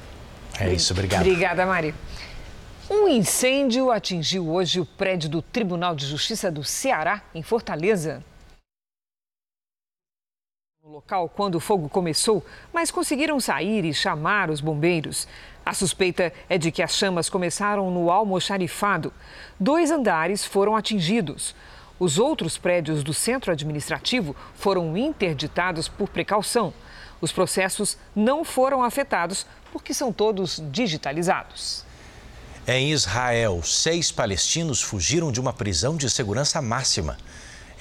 É 0.58 0.72
isso, 0.72 0.92
obrigado. 0.92 1.20
Obrigada, 1.20 1.66
Mari. 1.66 1.94
Um 2.90 3.08
incêndio 3.08 3.90
atingiu 3.90 4.48
hoje 4.50 4.78
o 4.78 4.84
prédio 4.84 5.28
do 5.28 5.40
Tribunal 5.40 5.94
de 5.94 6.06
Justiça 6.06 6.50
do 6.50 6.62
Ceará, 6.62 7.22
em 7.34 7.42
Fortaleza. 7.42 8.22
No 10.82 10.90
local 10.90 11.30
quando 11.30 11.54
o 11.54 11.60
fogo 11.60 11.88
começou, 11.88 12.44
mas 12.72 12.90
conseguiram 12.90 13.40
sair 13.40 13.86
e 13.86 13.94
chamar 13.94 14.50
os 14.50 14.60
bombeiros. 14.60 15.26
A 15.64 15.72
suspeita 15.72 16.30
é 16.46 16.58
de 16.58 16.70
que 16.70 16.82
as 16.82 16.94
chamas 16.94 17.30
começaram 17.30 17.90
no 17.90 18.10
almoxarifado. 18.10 19.10
Dois 19.58 19.90
andares 19.90 20.44
foram 20.44 20.76
atingidos. 20.76 21.54
Os 21.98 22.18
outros 22.18 22.58
prédios 22.58 23.02
do 23.02 23.14
centro 23.14 23.50
administrativo 23.50 24.36
foram 24.54 24.94
interditados 24.94 25.88
por 25.88 26.10
precaução. 26.10 26.74
Os 27.24 27.32
processos 27.32 27.96
não 28.14 28.44
foram 28.44 28.84
afetados 28.84 29.46
porque 29.72 29.94
são 29.94 30.12
todos 30.12 30.62
digitalizados. 30.70 31.82
Em 32.68 32.92
Israel, 32.92 33.62
seis 33.62 34.12
palestinos 34.12 34.82
fugiram 34.82 35.32
de 35.32 35.40
uma 35.40 35.50
prisão 35.50 35.96
de 35.96 36.10
segurança 36.10 36.60
máxima. 36.60 37.16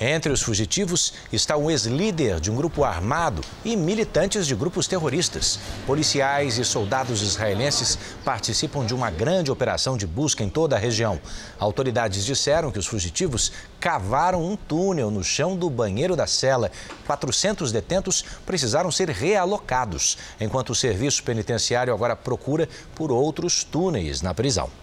Entre 0.05 0.33
os 0.33 0.41
fugitivos 0.41 1.13
está 1.31 1.55
um 1.55 1.71
ex-líder 1.71 2.41
de 2.41 2.51
um 2.51 2.55
grupo 2.57 2.83
armado 2.83 3.41
e 3.63 3.73
militantes 3.73 4.45
de 4.45 4.53
grupos 4.53 4.85
terroristas. 4.85 5.57
Policiais 5.87 6.57
e 6.57 6.65
soldados 6.65 7.21
israelenses 7.21 7.97
participam 8.25 8.85
de 8.85 8.93
uma 8.93 9.09
grande 9.09 9.49
operação 9.49 9.95
de 9.95 10.05
busca 10.05 10.43
em 10.43 10.49
toda 10.49 10.75
a 10.75 10.79
região. 10.79 11.21
Autoridades 11.57 12.25
disseram 12.25 12.69
que 12.69 12.77
os 12.77 12.85
fugitivos 12.85 13.53
cavaram 13.79 14.43
um 14.43 14.57
túnel 14.57 15.09
no 15.09 15.23
chão 15.23 15.55
do 15.55 15.69
banheiro 15.69 16.17
da 16.17 16.27
cela. 16.27 16.69
400 17.07 17.71
detentos 17.71 18.25
precisaram 18.45 18.91
ser 18.91 19.07
realocados, 19.07 20.17
enquanto 20.37 20.71
o 20.71 20.75
serviço 20.75 21.23
penitenciário 21.23 21.93
agora 21.93 22.13
procura 22.13 22.67
por 22.93 23.09
outros 23.09 23.63
túneis 23.63 24.21
na 24.21 24.33
prisão. 24.33 24.82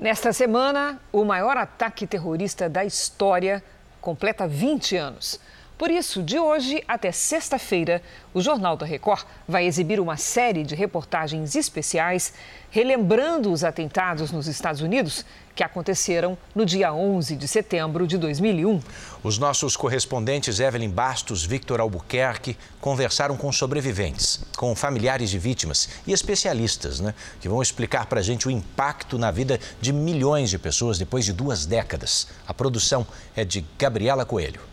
Nesta 0.00 0.32
semana, 0.32 0.98
o 1.12 1.26
maior 1.26 1.58
ataque 1.58 2.06
terrorista 2.06 2.70
da 2.70 2.82
história 2.82 3.62
completa 4.00 4.48
20 4.48 4.96
anos. 4.96 5.38
Por 5.76 5.90
isso, 5.90 6.22
de 6.22 6.38
hoje 6.38 6.82
até 6.88 7.12
sexta-feira, 7.12 8.00
o 8.32 8.40
Jornal 8.40 8.78
da 8.78 8.86
Record 8.86 9.26
vai 9.46 9.66
exibir 9.66 10.00
uma 10.00 10.16
série 10.16 10.64
de 10.64 10.74
reportagens 10.74 11.54
especiais 11.54 12.32
relembrando 12.70 13.52
os 13.52 13.62
atentados 13.62 14.32
nos 14.32 14.46
Estados 14.46 14.80
Unidos 14.80 15.22
que 15.54 15.62
aconteceram 15.62 16.38
no 16.54 16.64
dia 16.64 16.92
11 16.92 17.36
de 17.36 17.48
setembro 17.48 18.06
de 18.06 18.16
2001. 18.16 18.80
Os 19.22 19.38
nossos 19.38 19.76
correspondentes 19.76 20.60
Evelyn 20.60 20.88
Bastos, 20.88 21.44
Victor 21.44 21.80
Albuquerque 21.80 22.56
conversaram 22.80 23.36
com 23.36 23.52
sobreviventes, 23.52 24.40
com 24.56 24.74
familiares 24.74 25.30
de 25.30 25.38
vítimas 25.38 25.88
e 26.06 26.12
especialistas, 26.12 27.00
né, 27.00 27.14
que 27.40 27.48
vão 27.48 27.60
explicar 27.60 28.06
para 28.06 28.20
a 28.20 28.22
gente 28.22 28.48
o 28.48 28.50
impacto 28.50 29.18
na 29.18 29.30
vida 29.30 29.60
de 29.80 29.92
milhões 29.92 30.50
de 30.50 30.58
pessoas 30.58 30.98
depois 30.98 31.24
de 31.24 31.32
duas 31.32 31.66
décadas. 31.66 32.28
A 32.46 32.54
produção 32.54 33.06
é 33.36 33.44
de 33.44 33.64
Gabriela 33.78 34.24
Coelho. 34.24 34.69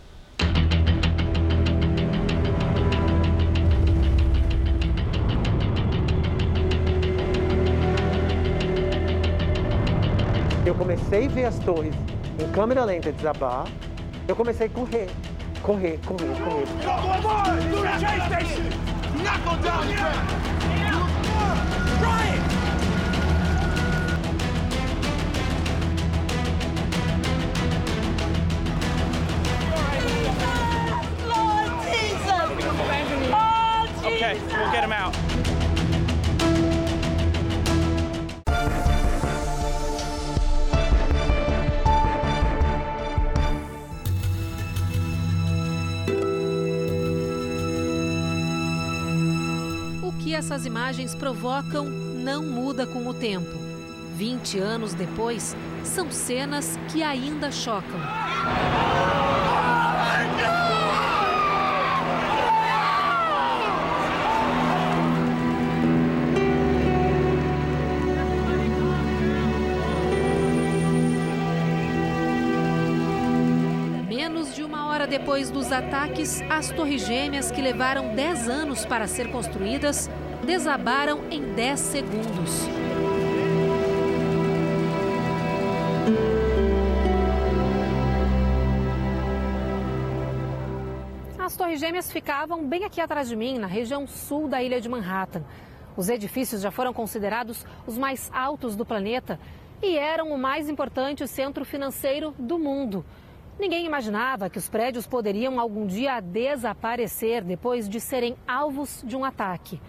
Comecei 10.78 11.26
a 11.26 11.30
ver 11.30 11.46
as 11.46 11.60
torres 11.60 11.94
em 12.40 12.52
câmera 12.52 12.86
lenta 12.86 13.12
desabar. 13.12 13.66
Eu 14.28 14.36
comecei 14.36 14.68
a 14.68 14.70
correr, 14.70 15.08
correr, 15.62 16.00
correr, 16.06 16.36
correr. 16.44 16.68
Okay, 34.06 34.40
we'll 34.48 34.72
get 34.72 34.84
him 34.84 34.92
out. 34.92 35.27
Essas 50.38 50.68
imagens 50.68 51.16
provocam 51.16 51.86
não 51.86 52.44
muda 52.44 52.86
com 52.86 53.08
o 53.08 53.14
tempo. 53.14 53.58
20 54.16 54.60
anos 54.60 54.94
depois, 54.94 55.56
são 55.84 56.12
cenas 56.12 56.78
que 56.92 57.02
ainda 57.02 57.52
chocam. 57.52 58.00
Menos 74.08 74.54
de 74.54 74.62
uma 74.62 74.86
hora 74.86 75.08
depois 75.08 75.50
dos 75.50 75.72
ataques, 75.72 76.44
as 76.48 76.70
torres 76.70 77.08
gêmeas, 77.08 77.50
que 77.50 77.60
levaram 77.60 78.14
10 78.14 78.50
anos 78.50 78.86
para 78.86 79.08
ser 79.08 79.32
construídas, 79.32 80.08
desabaram 80.46 81.22
em 81.30 81.54
10 81.54 81.80
segundos. 81.80 82.68
As 91.40 91.56
torres 91.56 91.80
gêmeas 91.80 92.12
ficavam 92.12 92.68
bem 92.68 92.84
aqui 92.84 93.00
atrás 93.00 93.30
de 93.30 93.36
mim, 93.36 93.58
na 93.58 93.68
região 93.68 94.06
sul 94.06 94.48
da 94.48 94.62
ilha 94.62 94.82
de 94.82 94.90
Manhattan. 94.90 95.44
Os 95.96 96.10
edifícios 96.10 96.62
já 96.62 96.70
foram 96.70 96.94
considerados 96.94 97.66
os 97.88 97.98
mais 97.98 98.30
altos 98.34 98.76
do 98.76 98.86
planeta 98.86 99.40
e 99.82 99.98
eram 99.98 100.32
o 100.32 100.38
mais 100.38 100.70
importante 100.70 101.28
centro 101.28 101.64
financeiro 101.64 102.36
do 102.38 102.60
mundo. 102.60 103.06
Ninguém 103.60 103.86
imaginava 103.86 104.50
que 104.50 104.60
os 104.60 104.70
prédios 104.70 105.08
poderiam 105.08 105.60
algum 105.60 105.88
dia 105.88 106.20
desaparecer 106.20 107.44
depois 107.44 107.90
de 107.90 108.00
serem 108.00 108.36
alvos 108.48 109.02
de 109.04 109.16
um 109.16 109.26
ataque. 109.26 109.82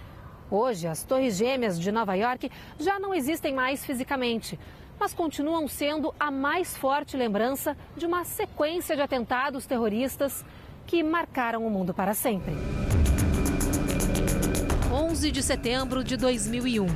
Hoje, 0.50 0.86
as 0.86 1.02
Torres 1.02 1.36
Gêmeas 1.36 1.78
de 1.78 1.92
Nova 1.92 2.14
York 2.14 2.50
já 2.78 2.98
não 2.98 3.14
existem 3.14 3.54
mais 3.54 3.84
fisicamente, 3.84 4.58
mas 4.98 5.12
continuam 5.12 5.68
sendo 5.68 6.14
a 6.18 6.30
mais 6.30 6.74
forte 6.76 7.16
lembrança 7.16 7.76
de 7.96 8.06
uma 8.06 8.24
sequência 8.24 8.96
de 8.96 9.02
atentados 9.02 9.66
terroristas 9.66 10.44
que 10.86 11.02
marcaram 11.02 11.66
o 11.66 11.70
mundo 11.70 11.92
para 11.92 12.14
sempre. 12.14 12.54
11 14.90 15.30
de 15.30 15.42
setembro 15.42 16.02
de 16.02 16.16
2001. 16.16 16.86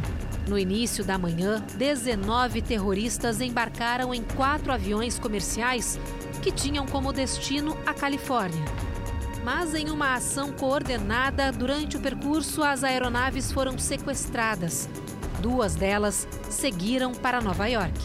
No 0.49 0.59
início 0.59 1.05
da 1.05 1.19
manhã, 1.19 1.63
19 1.77 2.63
terroristas 2.63 3.41
embarcaram 3.41 4.15
em 4.15 4.23
quatro 4.23 4.73
aviões 4.73 5.19
comerciais 5.19 6.01
que 6.43 6.51
tinham 6.51 6.87
como 6.87 7.13
destino 7.13 7.77
a 7.87 7.93
Califórnia. 7.93 8.91
Mas 9.43 9.74
em 9.74 9.90
uma 9.90 10.14
ação 10.14 10.53
coordenada, 10.53 11.51
durante 11.51 11.97
o 11.97 12.01
percurso, 12.01 12.62
as 12.62 12.84
aeronaves 12.84 13.51
foram 13.51 13.76
sequestradas. 13.76 14.88
Duas 15.40 15.74
delas 15.74 16.28
seguiram 16.49 17.12
para 17.12 17.40
Nova 17.40 17.66
York. 17.66 17.99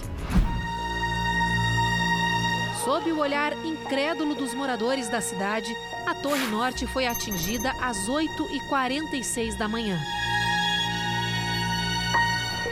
Sob 2.83 3.11
o 3.11 3.19
olhar 3.19 3.53
incrédulo 3.65 4.33
dos 4.33 4.53
moradores 4.53 5.09
da 5.09 5.21
cidade, 5.21 5.75
a 6.07 6.15
Torre 6.15 6.47
Norte 6.47 6.87
foi 6.87 7.05
atingida 7.05 7.71
às 7.81 8.07
8h46 8.07 9.57
da 9.57 9.67
manhã. 9.67 9.99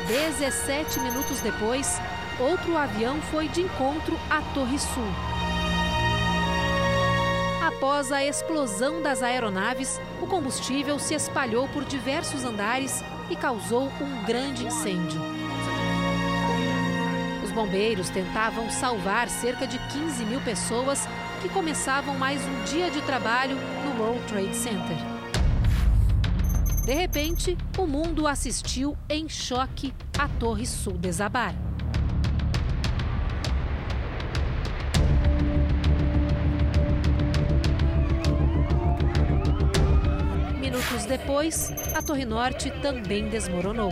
17 0.08 1.00
minutos 1.02 1.40
depois, 1.42 2.00
outro 2.40 2.78
avião 2.78 3.22
foi 3.24 3.48
de 3.50 3.62
encontro 3.62 4.18
à 4.30 4.42
Torre 4.54 4.80
Sul. 4.80 5.35
Após 7.66 8.12
a 8.12 8.24
explosão 8.24 9.02
das 9.02 9.24
aeronaves, 9.24 10.00
o 10.22 10.28
combustível 10.28 11.00
se 11.00 11.16
espalhou 11.16 11.68
por 11.70 11.84
diversos 11.84 12.46
andares 12.46 13.04
e 13.28 13.36
causou 13.36 13.92
um 14.00 14.24
grande 14.24 14.68
incêndio. 14.68 15.20
Os 17.44 17.52
bombeiros 17.52 18.08
tentavam 18.12 18.70
salvar 18.70 19.28
cerca 19.30 19.66
de 19.66 19.80
15 19.80 20.26
mil 20.26 20.40
pessoas 20.42 21.08
que 21.42 21.50
começavam 21.50 22.16
mais 22.16 22.40
um 22.46 22.64
dia 22.66 22.92
de 22.92 23.02
trabalho 23.02 23.58
no 23.84 24.00
World 24.00 24.24
Trade 24.28 24.56
Center. 24.56 24.98
De 26.86 26.94
repente, 26.94 27.58
o 27.80 27.88
mundo 27.88 28.28
assistiu 28.28 28.96
em 29.10 29.28
choque 29.28 29.92
à 30.20 30.28
Torre 30.28 30.68
Sul 30.68 30.94
desabar. 31.00 31.65
Depois, 41.26 41.74
a 41.96 42.04
Torre 42.04 42.24
Norte 42.24 42.70
também 42.84 43.28
desmoronou. 43.28 43.90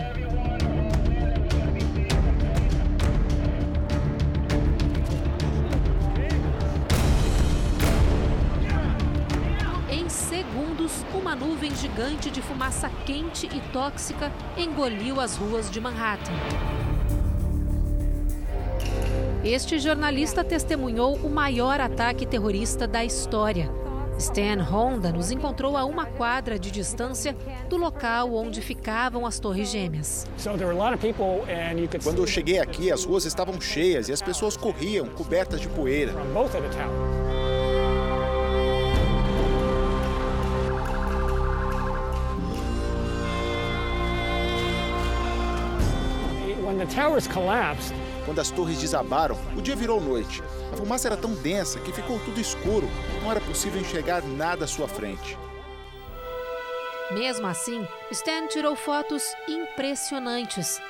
Em 9.90 10.08
segundos, 10.08 11.04
uma 11.12 11.34
nuvem 11.34 11.74
gigante 11.74 12.30
de 12.30 12.40
fumaça 12.40 12.88
quente 13.04 13.46
e 13.46 13.60
tóxica 13.72 14.30
engoliu 14.56 15.20
as 15.20 15.36
ruas 15.36 15.68
de 15.68 15.80
Manhattan. 15.80 16.30
Este 19.42 19.80
jornalista 19.80 20.44
testemunhou 20.44 21.16
o 21.16 21.28
maior 21.28 21.80
ataque 21.80 22.24
terrorista 22.24 22.86
da 22.86 23.04
história. 23.04 23.83
Stan 24.18 24.62
Honda 24.62 25.10
nos 25.12 25.30
encontrou 25.30 25.76
a 25.76 25.84
uma 25.84 26.06
quadra 26.06 26.58
de 26.58 26.70
distância 26.70 27.36
do 27.68 27.76
local 27.76 28.34
onde 28.34 28.60
ficavam 28.60 29.26
as 29.26 29.38
Torres 29.38 29.70
Gêmeas. 29.70 30.26
Quando 32.02 32.22
eu 32.22 32.26
cheguei 32.26 32.58
aqui, 32.58 32.92
as 32.92 33.04
ruas 33.04 33.24
estavam 33.24 33.60
cheias 33.60 34.08
e 34.08 34.12
as 34.12 34.22
pessoas 34.22 34.56
corriam, 34.56 35.06
cobertas 35.08 35.60
de 35.60 35.68
poeira. 35.68 36.12
When 46.64 46.78
the 46.78 46.86
towers 46.86 47.28
collapsed, 47.28 47.94
quando 48.24 48.40
as 48.40 48.50
torres 48.50 48.78
desabaram, 48.78 49.36
o 49.56 49.60
dia 49.60 49.76
virou 49.76 50.00
noite. 50.00 50.42
A 50.72 50.76
fumaça 50.76 51.08
era 51.08 51.16
tão 51.16 51.34
densa 51.34 51.78
que 51.80 51.92
ficou 51.92 52.18
tudo 52.20 52.40
escuro. 52.40 52.88
Não 53.22 53.30
era 53.30 53.40
possível 53.40 53.80
enxergar 53.80 54.22
nada 54.22 54.64
à 54.64 54.68
sua 54.68 54.88
frente. 54.88 55.38
Mesmo 57.10 57.46
assim, 57.46 57.86
Stan 58.10 58.46
tirou 58.46 58.74
fotos 58.74 59.22
impressionantes. 59.46 60.80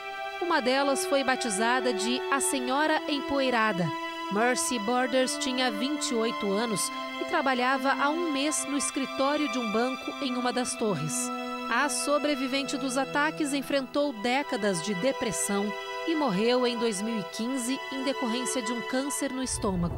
Uma 0.40 0.60
delas 0.60 1.04
foi 1.06 1.24
batizada 1.24 1.92
de 1.92 2.20
A 2.30 2.40
Senhora 2.40 3.00
Empoeirada. 3.08 3.86
Mercy 4.32 4.78
Borders 4.78 5.36
tinha 5.38 5.70
28 5.70 6.50
anos 6.50 6.80
e 7.20 7.24
trabalhava 7.26 7.92
há 7.92 8.08
um 8.08 8.32
mês 8.32 8.64
no 8.68 8.76
escritório 8.76 9.50
de 9.50 9.58
um 9.58 9.70
banco 9.72 10.10
em 10.22 10.34
uma 10.34 10.52
das 10.52 10.74
torres. 10.74 11.28
A 11.70 11.88
sobrevivente 11.88 12.76
dos 12.76 12.96
ataques 12.96 13.52
enfrentou 13.52 14.12
décadas 14.12 14.82
de 14.82 14.94
depressão 14.94 15.70
e 16.06 16.14
morreu 16.14 16.66
em 16.66 16.78
2015 16.78 17.80
em 17.92 18.04
decorrência 18.04 18.60
de 18.60 18.72
um 18.72 18.80
câncer 18.82 19.32
no 19.32 19.42
estômago. 19.42 19.96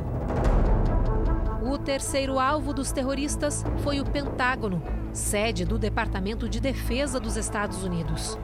O 1.68 1.76
terceiro 1.78 2.38
alvo 2.38 2.72
dos 2.72 2.92
terroristas 2.92 3.64
foi 3.82 4.00
o 4.00 4.04
Pentágono, 4.04 4.82
sede 5.12 5.64
do 5.64 5.78
Departamento 5.78 6.48
de 6.48 6.60
Defesa 6.60 7.18
dos 7.18 7.36
Estados 7.36 7.82
Unidos. 7.82 8.38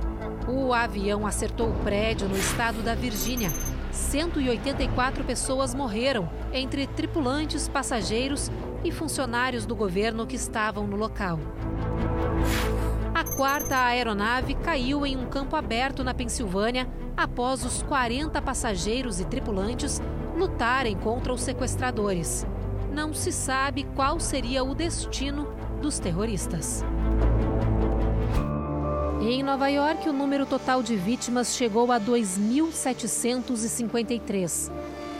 O 0.48 0.72
avião 0.72 1.26
acertou 1.26 1.70
o 1.70 1.78
prédio 1.84 2.28
no 2.28 2.36
estado 2.36 2.82
da 2.82 2.94
Virgínia. 2.94 3.52
184 3.92 5.22
pessoas 5.22 5.74
morreram, 5.74 6.28
entre 6.52 6.86
tripulantes, 6.86 7.68
passageiros 7.68 8.50
e 8.82 8.90
funcionários 8.90 9.64
do 9.64 9.76
governo 9.76 10.26
que 10.26 10.34
estavam 10.34 10.86
no 10.86 10.96
local. 10.96 11.38
Quarta 13.36 13.76
aeronave 13.76 14.54
caiu 14.54 15.04
em 15.06 15.16
um 15.16 15.26
campo 15.26 15.54
aberto 15.56 16.04
na 16.04 16.12
Pensilvânia 16.12 16.86
após 17.16 17.64
os 17.64 17.82
40 17.82 18.42
passageiros 18.42 19.20
e 19.20 19.24
tripulantes 19.24 20.02
lutarem 20.36 20.94
contra 20.96 21.32
os 21.32 21.40
sequestradores. 21.40 22.46
Não 22.92 23.14
se 23.14 23.32
sabe 23.32 23.86
qual 23.96 24.20
seria 24.20 24.62
o 24.62 24.74
destino 24.74 25.48
dos 25.80 25.98
terroristas. 25.98 26.84
Em 29.22 29.42
Nova 29.42 29.68
York, 29.68 30.06
o 30.08 30.12
número 30.12 30.44
total 30.44 30.82
de 30.82 30.94
vítimas 30.96 31.56
chegou 31.56 31.90
a 31.90 31.98
2.753. 31.98 34.70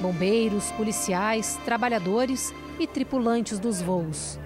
Bombeiros, 0.01 0.71
policiais, 0.73 1.59
trabalhadores 1.65 2.53
e 2.79 2.87
tripulantes 2.87 3.59
dos 3.59 3.81
voos. 3.81 4.39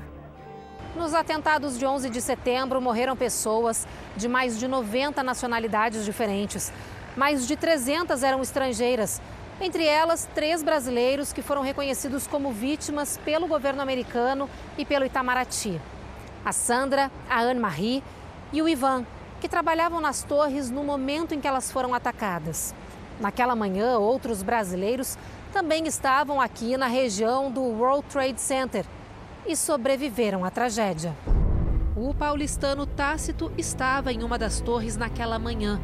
Nos 0.97 1.13
atentados 1.13 1.79
de 1.79 1.85
11 1.85 2.09
de 2.09 2.23
setembro, 2.23 2.81
morreram 2.81 3.15
pessoas 3.15 3.87
de 4.17 4.27
mais 4.27 4.59
de 4.59 4.67
90 4.67 5.23
nacionalidades 5.23 6.07
diferentes. 6.07 6.73
Mais 7.15 7.47
de 7.47 7.55
300 7.55 8.23
eram 8.23 8.41
estrangeiras, 8.41 9.21
entre 9.61 9.85
elas 9.85 10.27
três 10.35 10.63
brasileiros 10.63 11.35
que 11.35 11.43
foram 11.43 11.61
reconhecidos 11.61 12.27
como 12.27 12.51
vítimas 12.51 13.21
pelo 13.27 13.47
governo 13.47 13.83
americano 13.83 14.49
e 14.79 14.87
pelo 14.87 15.05
Itamaraty. 15.05 15.79
A 16.43 16.51
Sandra, 16.51 17.11
a 17.29 17.41
Anne-Marie 17.41 18.03
e 18.51 18.63
o 18.63 18.69
Ivan, 18.69 19.05
que 19.39 19.51
trabalhavam 19.51 20.01
nas 20.01 20.23
torres 20.23 20.71
no 20.71 20.83
momento 20.83 21.35
em 21.35 21.41
que 21.43 21.47
elas 21.47 21.71
foram 21.71 21.93
atacadas. 21.93 22.75
Naquela 23.21 23.55
manhã, 23.55 23.99
outros 23.99 24.43
brasileiros 24.43 25.19
também 25.53 25.87
estavam 25.87 26.41
aqui 26.41 26.75
na 26.79 26.87
região 26.87 27.51
do 27.51 27.61
World 27.61 28.07
Trade 28.09 28.41
Center 28.41 28.87
e 29.47 29.57
sobreviveram 29.57 30.45
à 30.45 30.51
tragédia. 30.51 31.15
O 31.97 32.13
paulistano 32.13 32.87
Tácito 32.87 33.53
estava 33.57 34.13
em 34.13 34.23
uma 34.23 34.37
das 34.37 34.61
torres 34.61 34.97
naquela 34.97 35.39
manhã. 35.39 35.81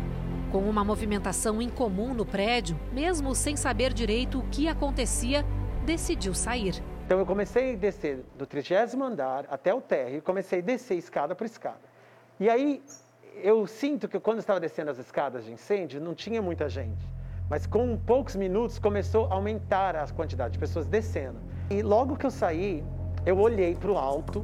Com 0.51 0.69
uma 0.69 0.85
movimentação 0.85 1.63
incomum 1.63 2.13
no 2.13 2.27
prédio, 2.27 2.79
mesmo 2.93 3.35
sem 3.35 3.57
saber 3.57 3.93
direito 3.93 4.41
o 4.41 4.47
que 4.49 4.69
acontecia, 4.69 5.45
decidiu 5.87 6.35
sair. 6.35 6.83
Então 7.07 7.19
eu 7.19 7.25
comecei 7.25 7.73
a 7.73 7.77
descer 7.77 8.25
do 8.37 8.47
30 8.47 8.97
andar 9.03 9.47
até 9.49 9.73
o 9.73 9.81
térreo 9.81 10.19
e 10.19 10.21
comecei 10.21 10.59
a 10.59 10.63
descer 10.63 10.99
escada 10.99 11.35
por 11.35 11.47
escada. 11.47 11.81
E 12.39 12.51
aí 12.51 12.83
eu 13.43 13.67
sinto 13.67 14.09
que 14.09 14.21
quando 14.21 14.39
eu 14.39 14.41
estava 14.41 14.61
descendo 14.61 14.91
as 14.91 14.99
escadas 14.99 15.45
de 15.45 15.53
incêndio, 15.53 16.01
não 16.01 16.15
tinha 16.15 16.43
muita 16.43 16.69
gente. 16.69 17.07
Mas 17.49 17.67
com 17.67 17.97
poucos 17.97 18.37
minutos 18.37 18.79
começou 18.79 19.27
a 19.27 19.35
aumentar 19.35 19.97
a 19.97 20.07
quantidade 20.09 20.53
de 20.53 20.59
pessoas 20.59 20.87
descendo. 20.87 21.41
E 21.71 21.83
logo 21.83 22.17
que 22.17 22.27
eu 22.27 22.31
saí, 22.31 22.85
eu 23.25 23.39
olhei 23.39 23.75
para 23.75 23.91
o 23.91 23.97
alto 23.97 24.43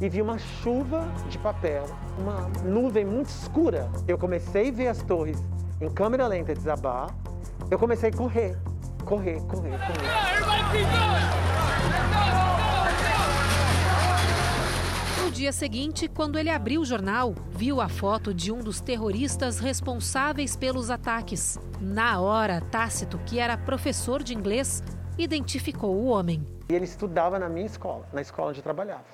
e 0.00 0.08
vi 0.08 0.22
uma 0.22 0.38
chuva 0.38 1.08
de 1.28 1.38
papel, 1.38 1.84
uma 2.18 2.48
nuvem 2.64 3.04
muito 3.04 3.28
escura. 3.28 3.90
Eu 4.06 4.18
comecei 4.18 4.68
a 4.68 4.72
ver 4.72 4.88
as 4.88 5.02
torres 5.02 5.42
em 5.80 5.88
câmera 5.88 6.26
lenta 6.26 6.54
desabar. 6.54 7.14
Eu 7.70 7.78
comecei 7.78 8.10
a 8.10 8.12
correr, 8.12 8.56
correr, 9.04 9.40
correr, 9.42 9.70
correr. 9.70 10.08
No 15.22 15.30
dia 15.30 15.52
seguinte, 15.52 16.08
quando 16.08 16.38
ele 16.38 16.50
abriu 16.50 16.80
o 16.80 16.84
jornal, 16.84 17.34
viu 17.50 17.80
a 17.80 17.88
foto 17.88 18.34
de 18.34 18.50
um 18.50 18.58
dos 18.58 18.80
terroristas 18.80 19.60
responsáveis 19.60 20.56
pelos 20.56 20.90
ataques. 20.90 21.58
Na 21.80 22.20
hora, 22.20 22.60
Tácito, 22.60 23.18
que 23.18 23.38
era 23.38 23.56
professor 23.56 24.22
de 24.22 24.34
inglês, 24.34 24.82
identificou 25.16 25.94
o 25.94 26.06
homem. 26.06 26.57
E 26.68 26.74
ele 26.74 26.84
estudava 26.84 27.38
na 27.38 27.48
minha 27.48 27.64
escola, 27.64 28.06
na 28.12 28.20
escola 28.20 28.50
onde 28.50 28.58
eu 28.58 28.62
trabalhava. 28.62 29.04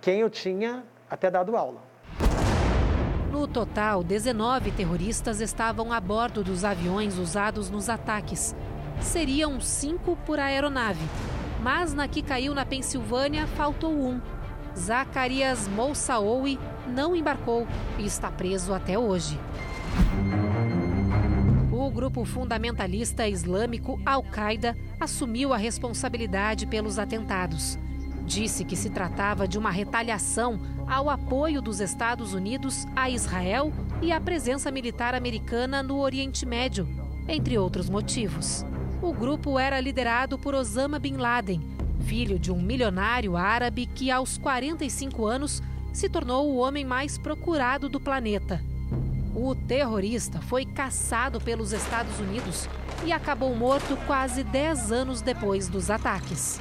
Quem 0.00 0.20
eu 0.20 0.30
tinha 0.30 0.84
até 1.10 1.30
dado 1.30 1.54
aula. 1.54 1.82
No 3.30 3.46
total, 3.46 4.02
19 4.02 4.72
terroristas 4.72 5.42
estavam 5.42 5.92
a 5.92 6.00
bordo 6.00 6.42
dos 6.42 6.64
aviões 6.64 7.18
usados 7.18 7.68
nos 7.68 7.90
ataques. 7.90 8.56
Seriam 9.02 9.60
cinco 9.60 10.16
por 10.24 10.40
aeronave. 10.40 11.04
Mas 11.62 11.92
na 11.92 12.08
que 12.08 12.22
caiu 12.22 12.54
na 12.54 12.64
Pensilvânia, 12.64 13.46
faltou 13.48 13.92
um. 13.92 14.18
Zacarias 14.74 15.68
Moussaoui 15.68 16.58
não 16.86 17.14
embarcou 17.14 17.66
e 17.98 18.06
está 18.06 18.30
preso 18.30 18.72
até 18.72 18.98
hoje. 18.98 19.38
O 21.88 21.90
grupo 21.90 22.22
fundamentalista 22.22 23.26
islâmico 23.26 23.98
Al-Qaeda 24.04 24.76
assumiu 25.00 25.54
a 25.54 25.56
responsabilidade 25.56 26.66
pelos 26.66 26.98
atentados. 26.98 27.78
Disse 28.26 28.62
que 28.62 28.76
se 28.76 28.90
tratava 28.90 29.48
de 29.48 29.56
uma 29.56 29.70
retaliação 29.70 30.60
ao 30.86 31.08
apoio 31.08 31.62
dos 31.62 31.80
Estados 31.80 32.34
Unidos 32.34 32.86
a 32.94 33.08
Israel 33.08 33.72
e 34.02 34.12
à 34.12 34.20
presença 34.20 34.70
militar 34.70 35.14
americana 35.14 35.82
no 35.82 35.98
Oriente 35.98 36.44
Médio, 36.44 36.86
entre 37.26 37.56
outros 37.56 37.88
motivos. 37.88 38.66
O 39.00 39.10
grupo 39.14 39.58
era 39.58 39.80
liderado 39.80 40.38
por 40.38 40.54
Osama 40.54 40.98
Bin 40.98 41.16
Laden, 41.16 41.62
filho 42.00 42.38
de 42.38 42.52
um 42.52 42.60
milionário 42.60 43.34
árabe 43.34 43.86
que, 43.86 44.10
aos 44.10 44.36
45 44.36 45.24
anos, 45.24 45.62
se 45.90 46.06
tornou 46.06 46.52
o 46.52 46.58
homem 46.58 46.84
mais 46.84 47.16
procurado 47.16 47.88
do 47.88 47.98
planeta. 47.98 48.62
O 49.34 49.54
terrorista 49.54 50.40
foi 50.40 50.64
caçado 50.64 51.40
pelos 51.40 51.72
Estados 51.72 52.18
Unidos 52.18 52.68
e 53.04 53.12
acabou 53.12 53.54
morto 53.54 53.96
quase 54.06 54.42
10 54.42 54.90
anos 54.90 55.20
depois 55.20 55.68
dos 55.68 55.90
ataques. 55.90 56.60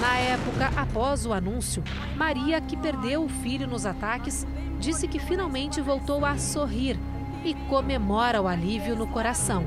Na 0.00 0.16
época, 0.18 0.70
após 0.76 1.24
o 1.24 1.32
anúncio, 1.32 1.82
Maria, 2.16 2.60
que 2.60 2.76
perdeu 2.76 3.24
o 3.24 3.28
filho 3.28 3.66
nos 3.66 3.86
ataques, 3.86 4.46
disse 4.78 5.08
que 5.08 5.18
finalmente 5.18 5.80
voltou 5.80 6.26
a 6.26 6.36
sorrir 6.36 6.98
e 7.44 7.54
comemora 7.68 8.42
o 8.42 8.48
alívio 8.48 8.96
no 8.96 9.06
coração. 9.06 9.64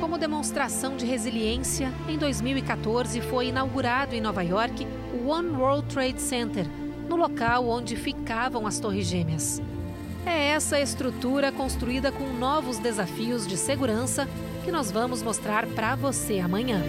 Como 0.00 0.18
demonstração 0.18 0.96
de 0.96 1.04
resiliência, 1.04 1.92
em 2.08 2.18
2014 2.18 3.20
foi 3.20 3.48
inaugurado 3.48 4.14
em 4.14 4.20
Nova 4.20 4.42
York 4.42 4.86
o 5.12 5.28
One 5.28 5.50
World 5.56 5.86
Trade 5.88 6.20
Center, 6.20 6.66
no 7.08 7.16
local 7.16 7.68
onde 7.68 7.96
ficavam 7.96 8.66
as 8.66 8.78
Torres 8.78 9.06
Gêmeas. 9.06 9.60
É 10.24 10.48
essa 10.48 10.78
estrutura 10.78 11.50
construída 11.50 12.12
com 12.12 12.26
novos 12.34 12.78
desafios 12.78 13.46
de 13.46 13.56
segurança 13.56 14.28
que 14.64 14.70
nós 14.70 14.90
vamos 14.90 15.22
mostrar 15.22 15.66
para 15.66 15.94
você 15.94 16.38
amanhã. 16.38 16.82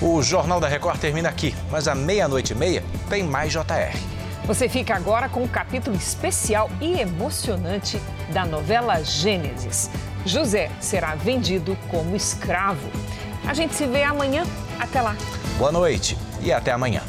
O 0.00 0.22
Jornal 0.22 0.60
da 0.60 0.68
Record 0.68 1.00
termina 1.00 1.28
aqui, 1.28 1.54
mas 1.70 1.88
à 1.88 1.94
meia-noite 1.94 2.52
e 2.52 2.56
meia 2.56 2.82
tem 3.08 3.22
mais 3.22 3.52
JR. 3.52 3.98
Você 4.46 4.68
fica 4.68 4.94
agora 4.94 5.28
com 5.28 5.42
um 5.42 5.48
capítulo 5.48 5.96
especial 5.96 6.70
e 6.80 7.00
emocionante 7.00 8.00
da 8.32 8.44
novela 8.44 9.02
Gênesis. 9.02 9.90
José 10.26 10.70
será 10.80 11.14
vendido 11.14 11.78
como 11.88 12.16
escravo. 12.16 12.90
A 13.46 13.54
gente 13.54 13.74
se 13.74 13.86
vê 13.86 14.02
amanhã. 14.02 14.44
Até 14.78 15.00
lá. 15.00 15.16
Boa 15.56 15.70
noite 15.70 16.18
e 16.40 16.52
até 16.52 16.72
amanhã. 16.72 17.00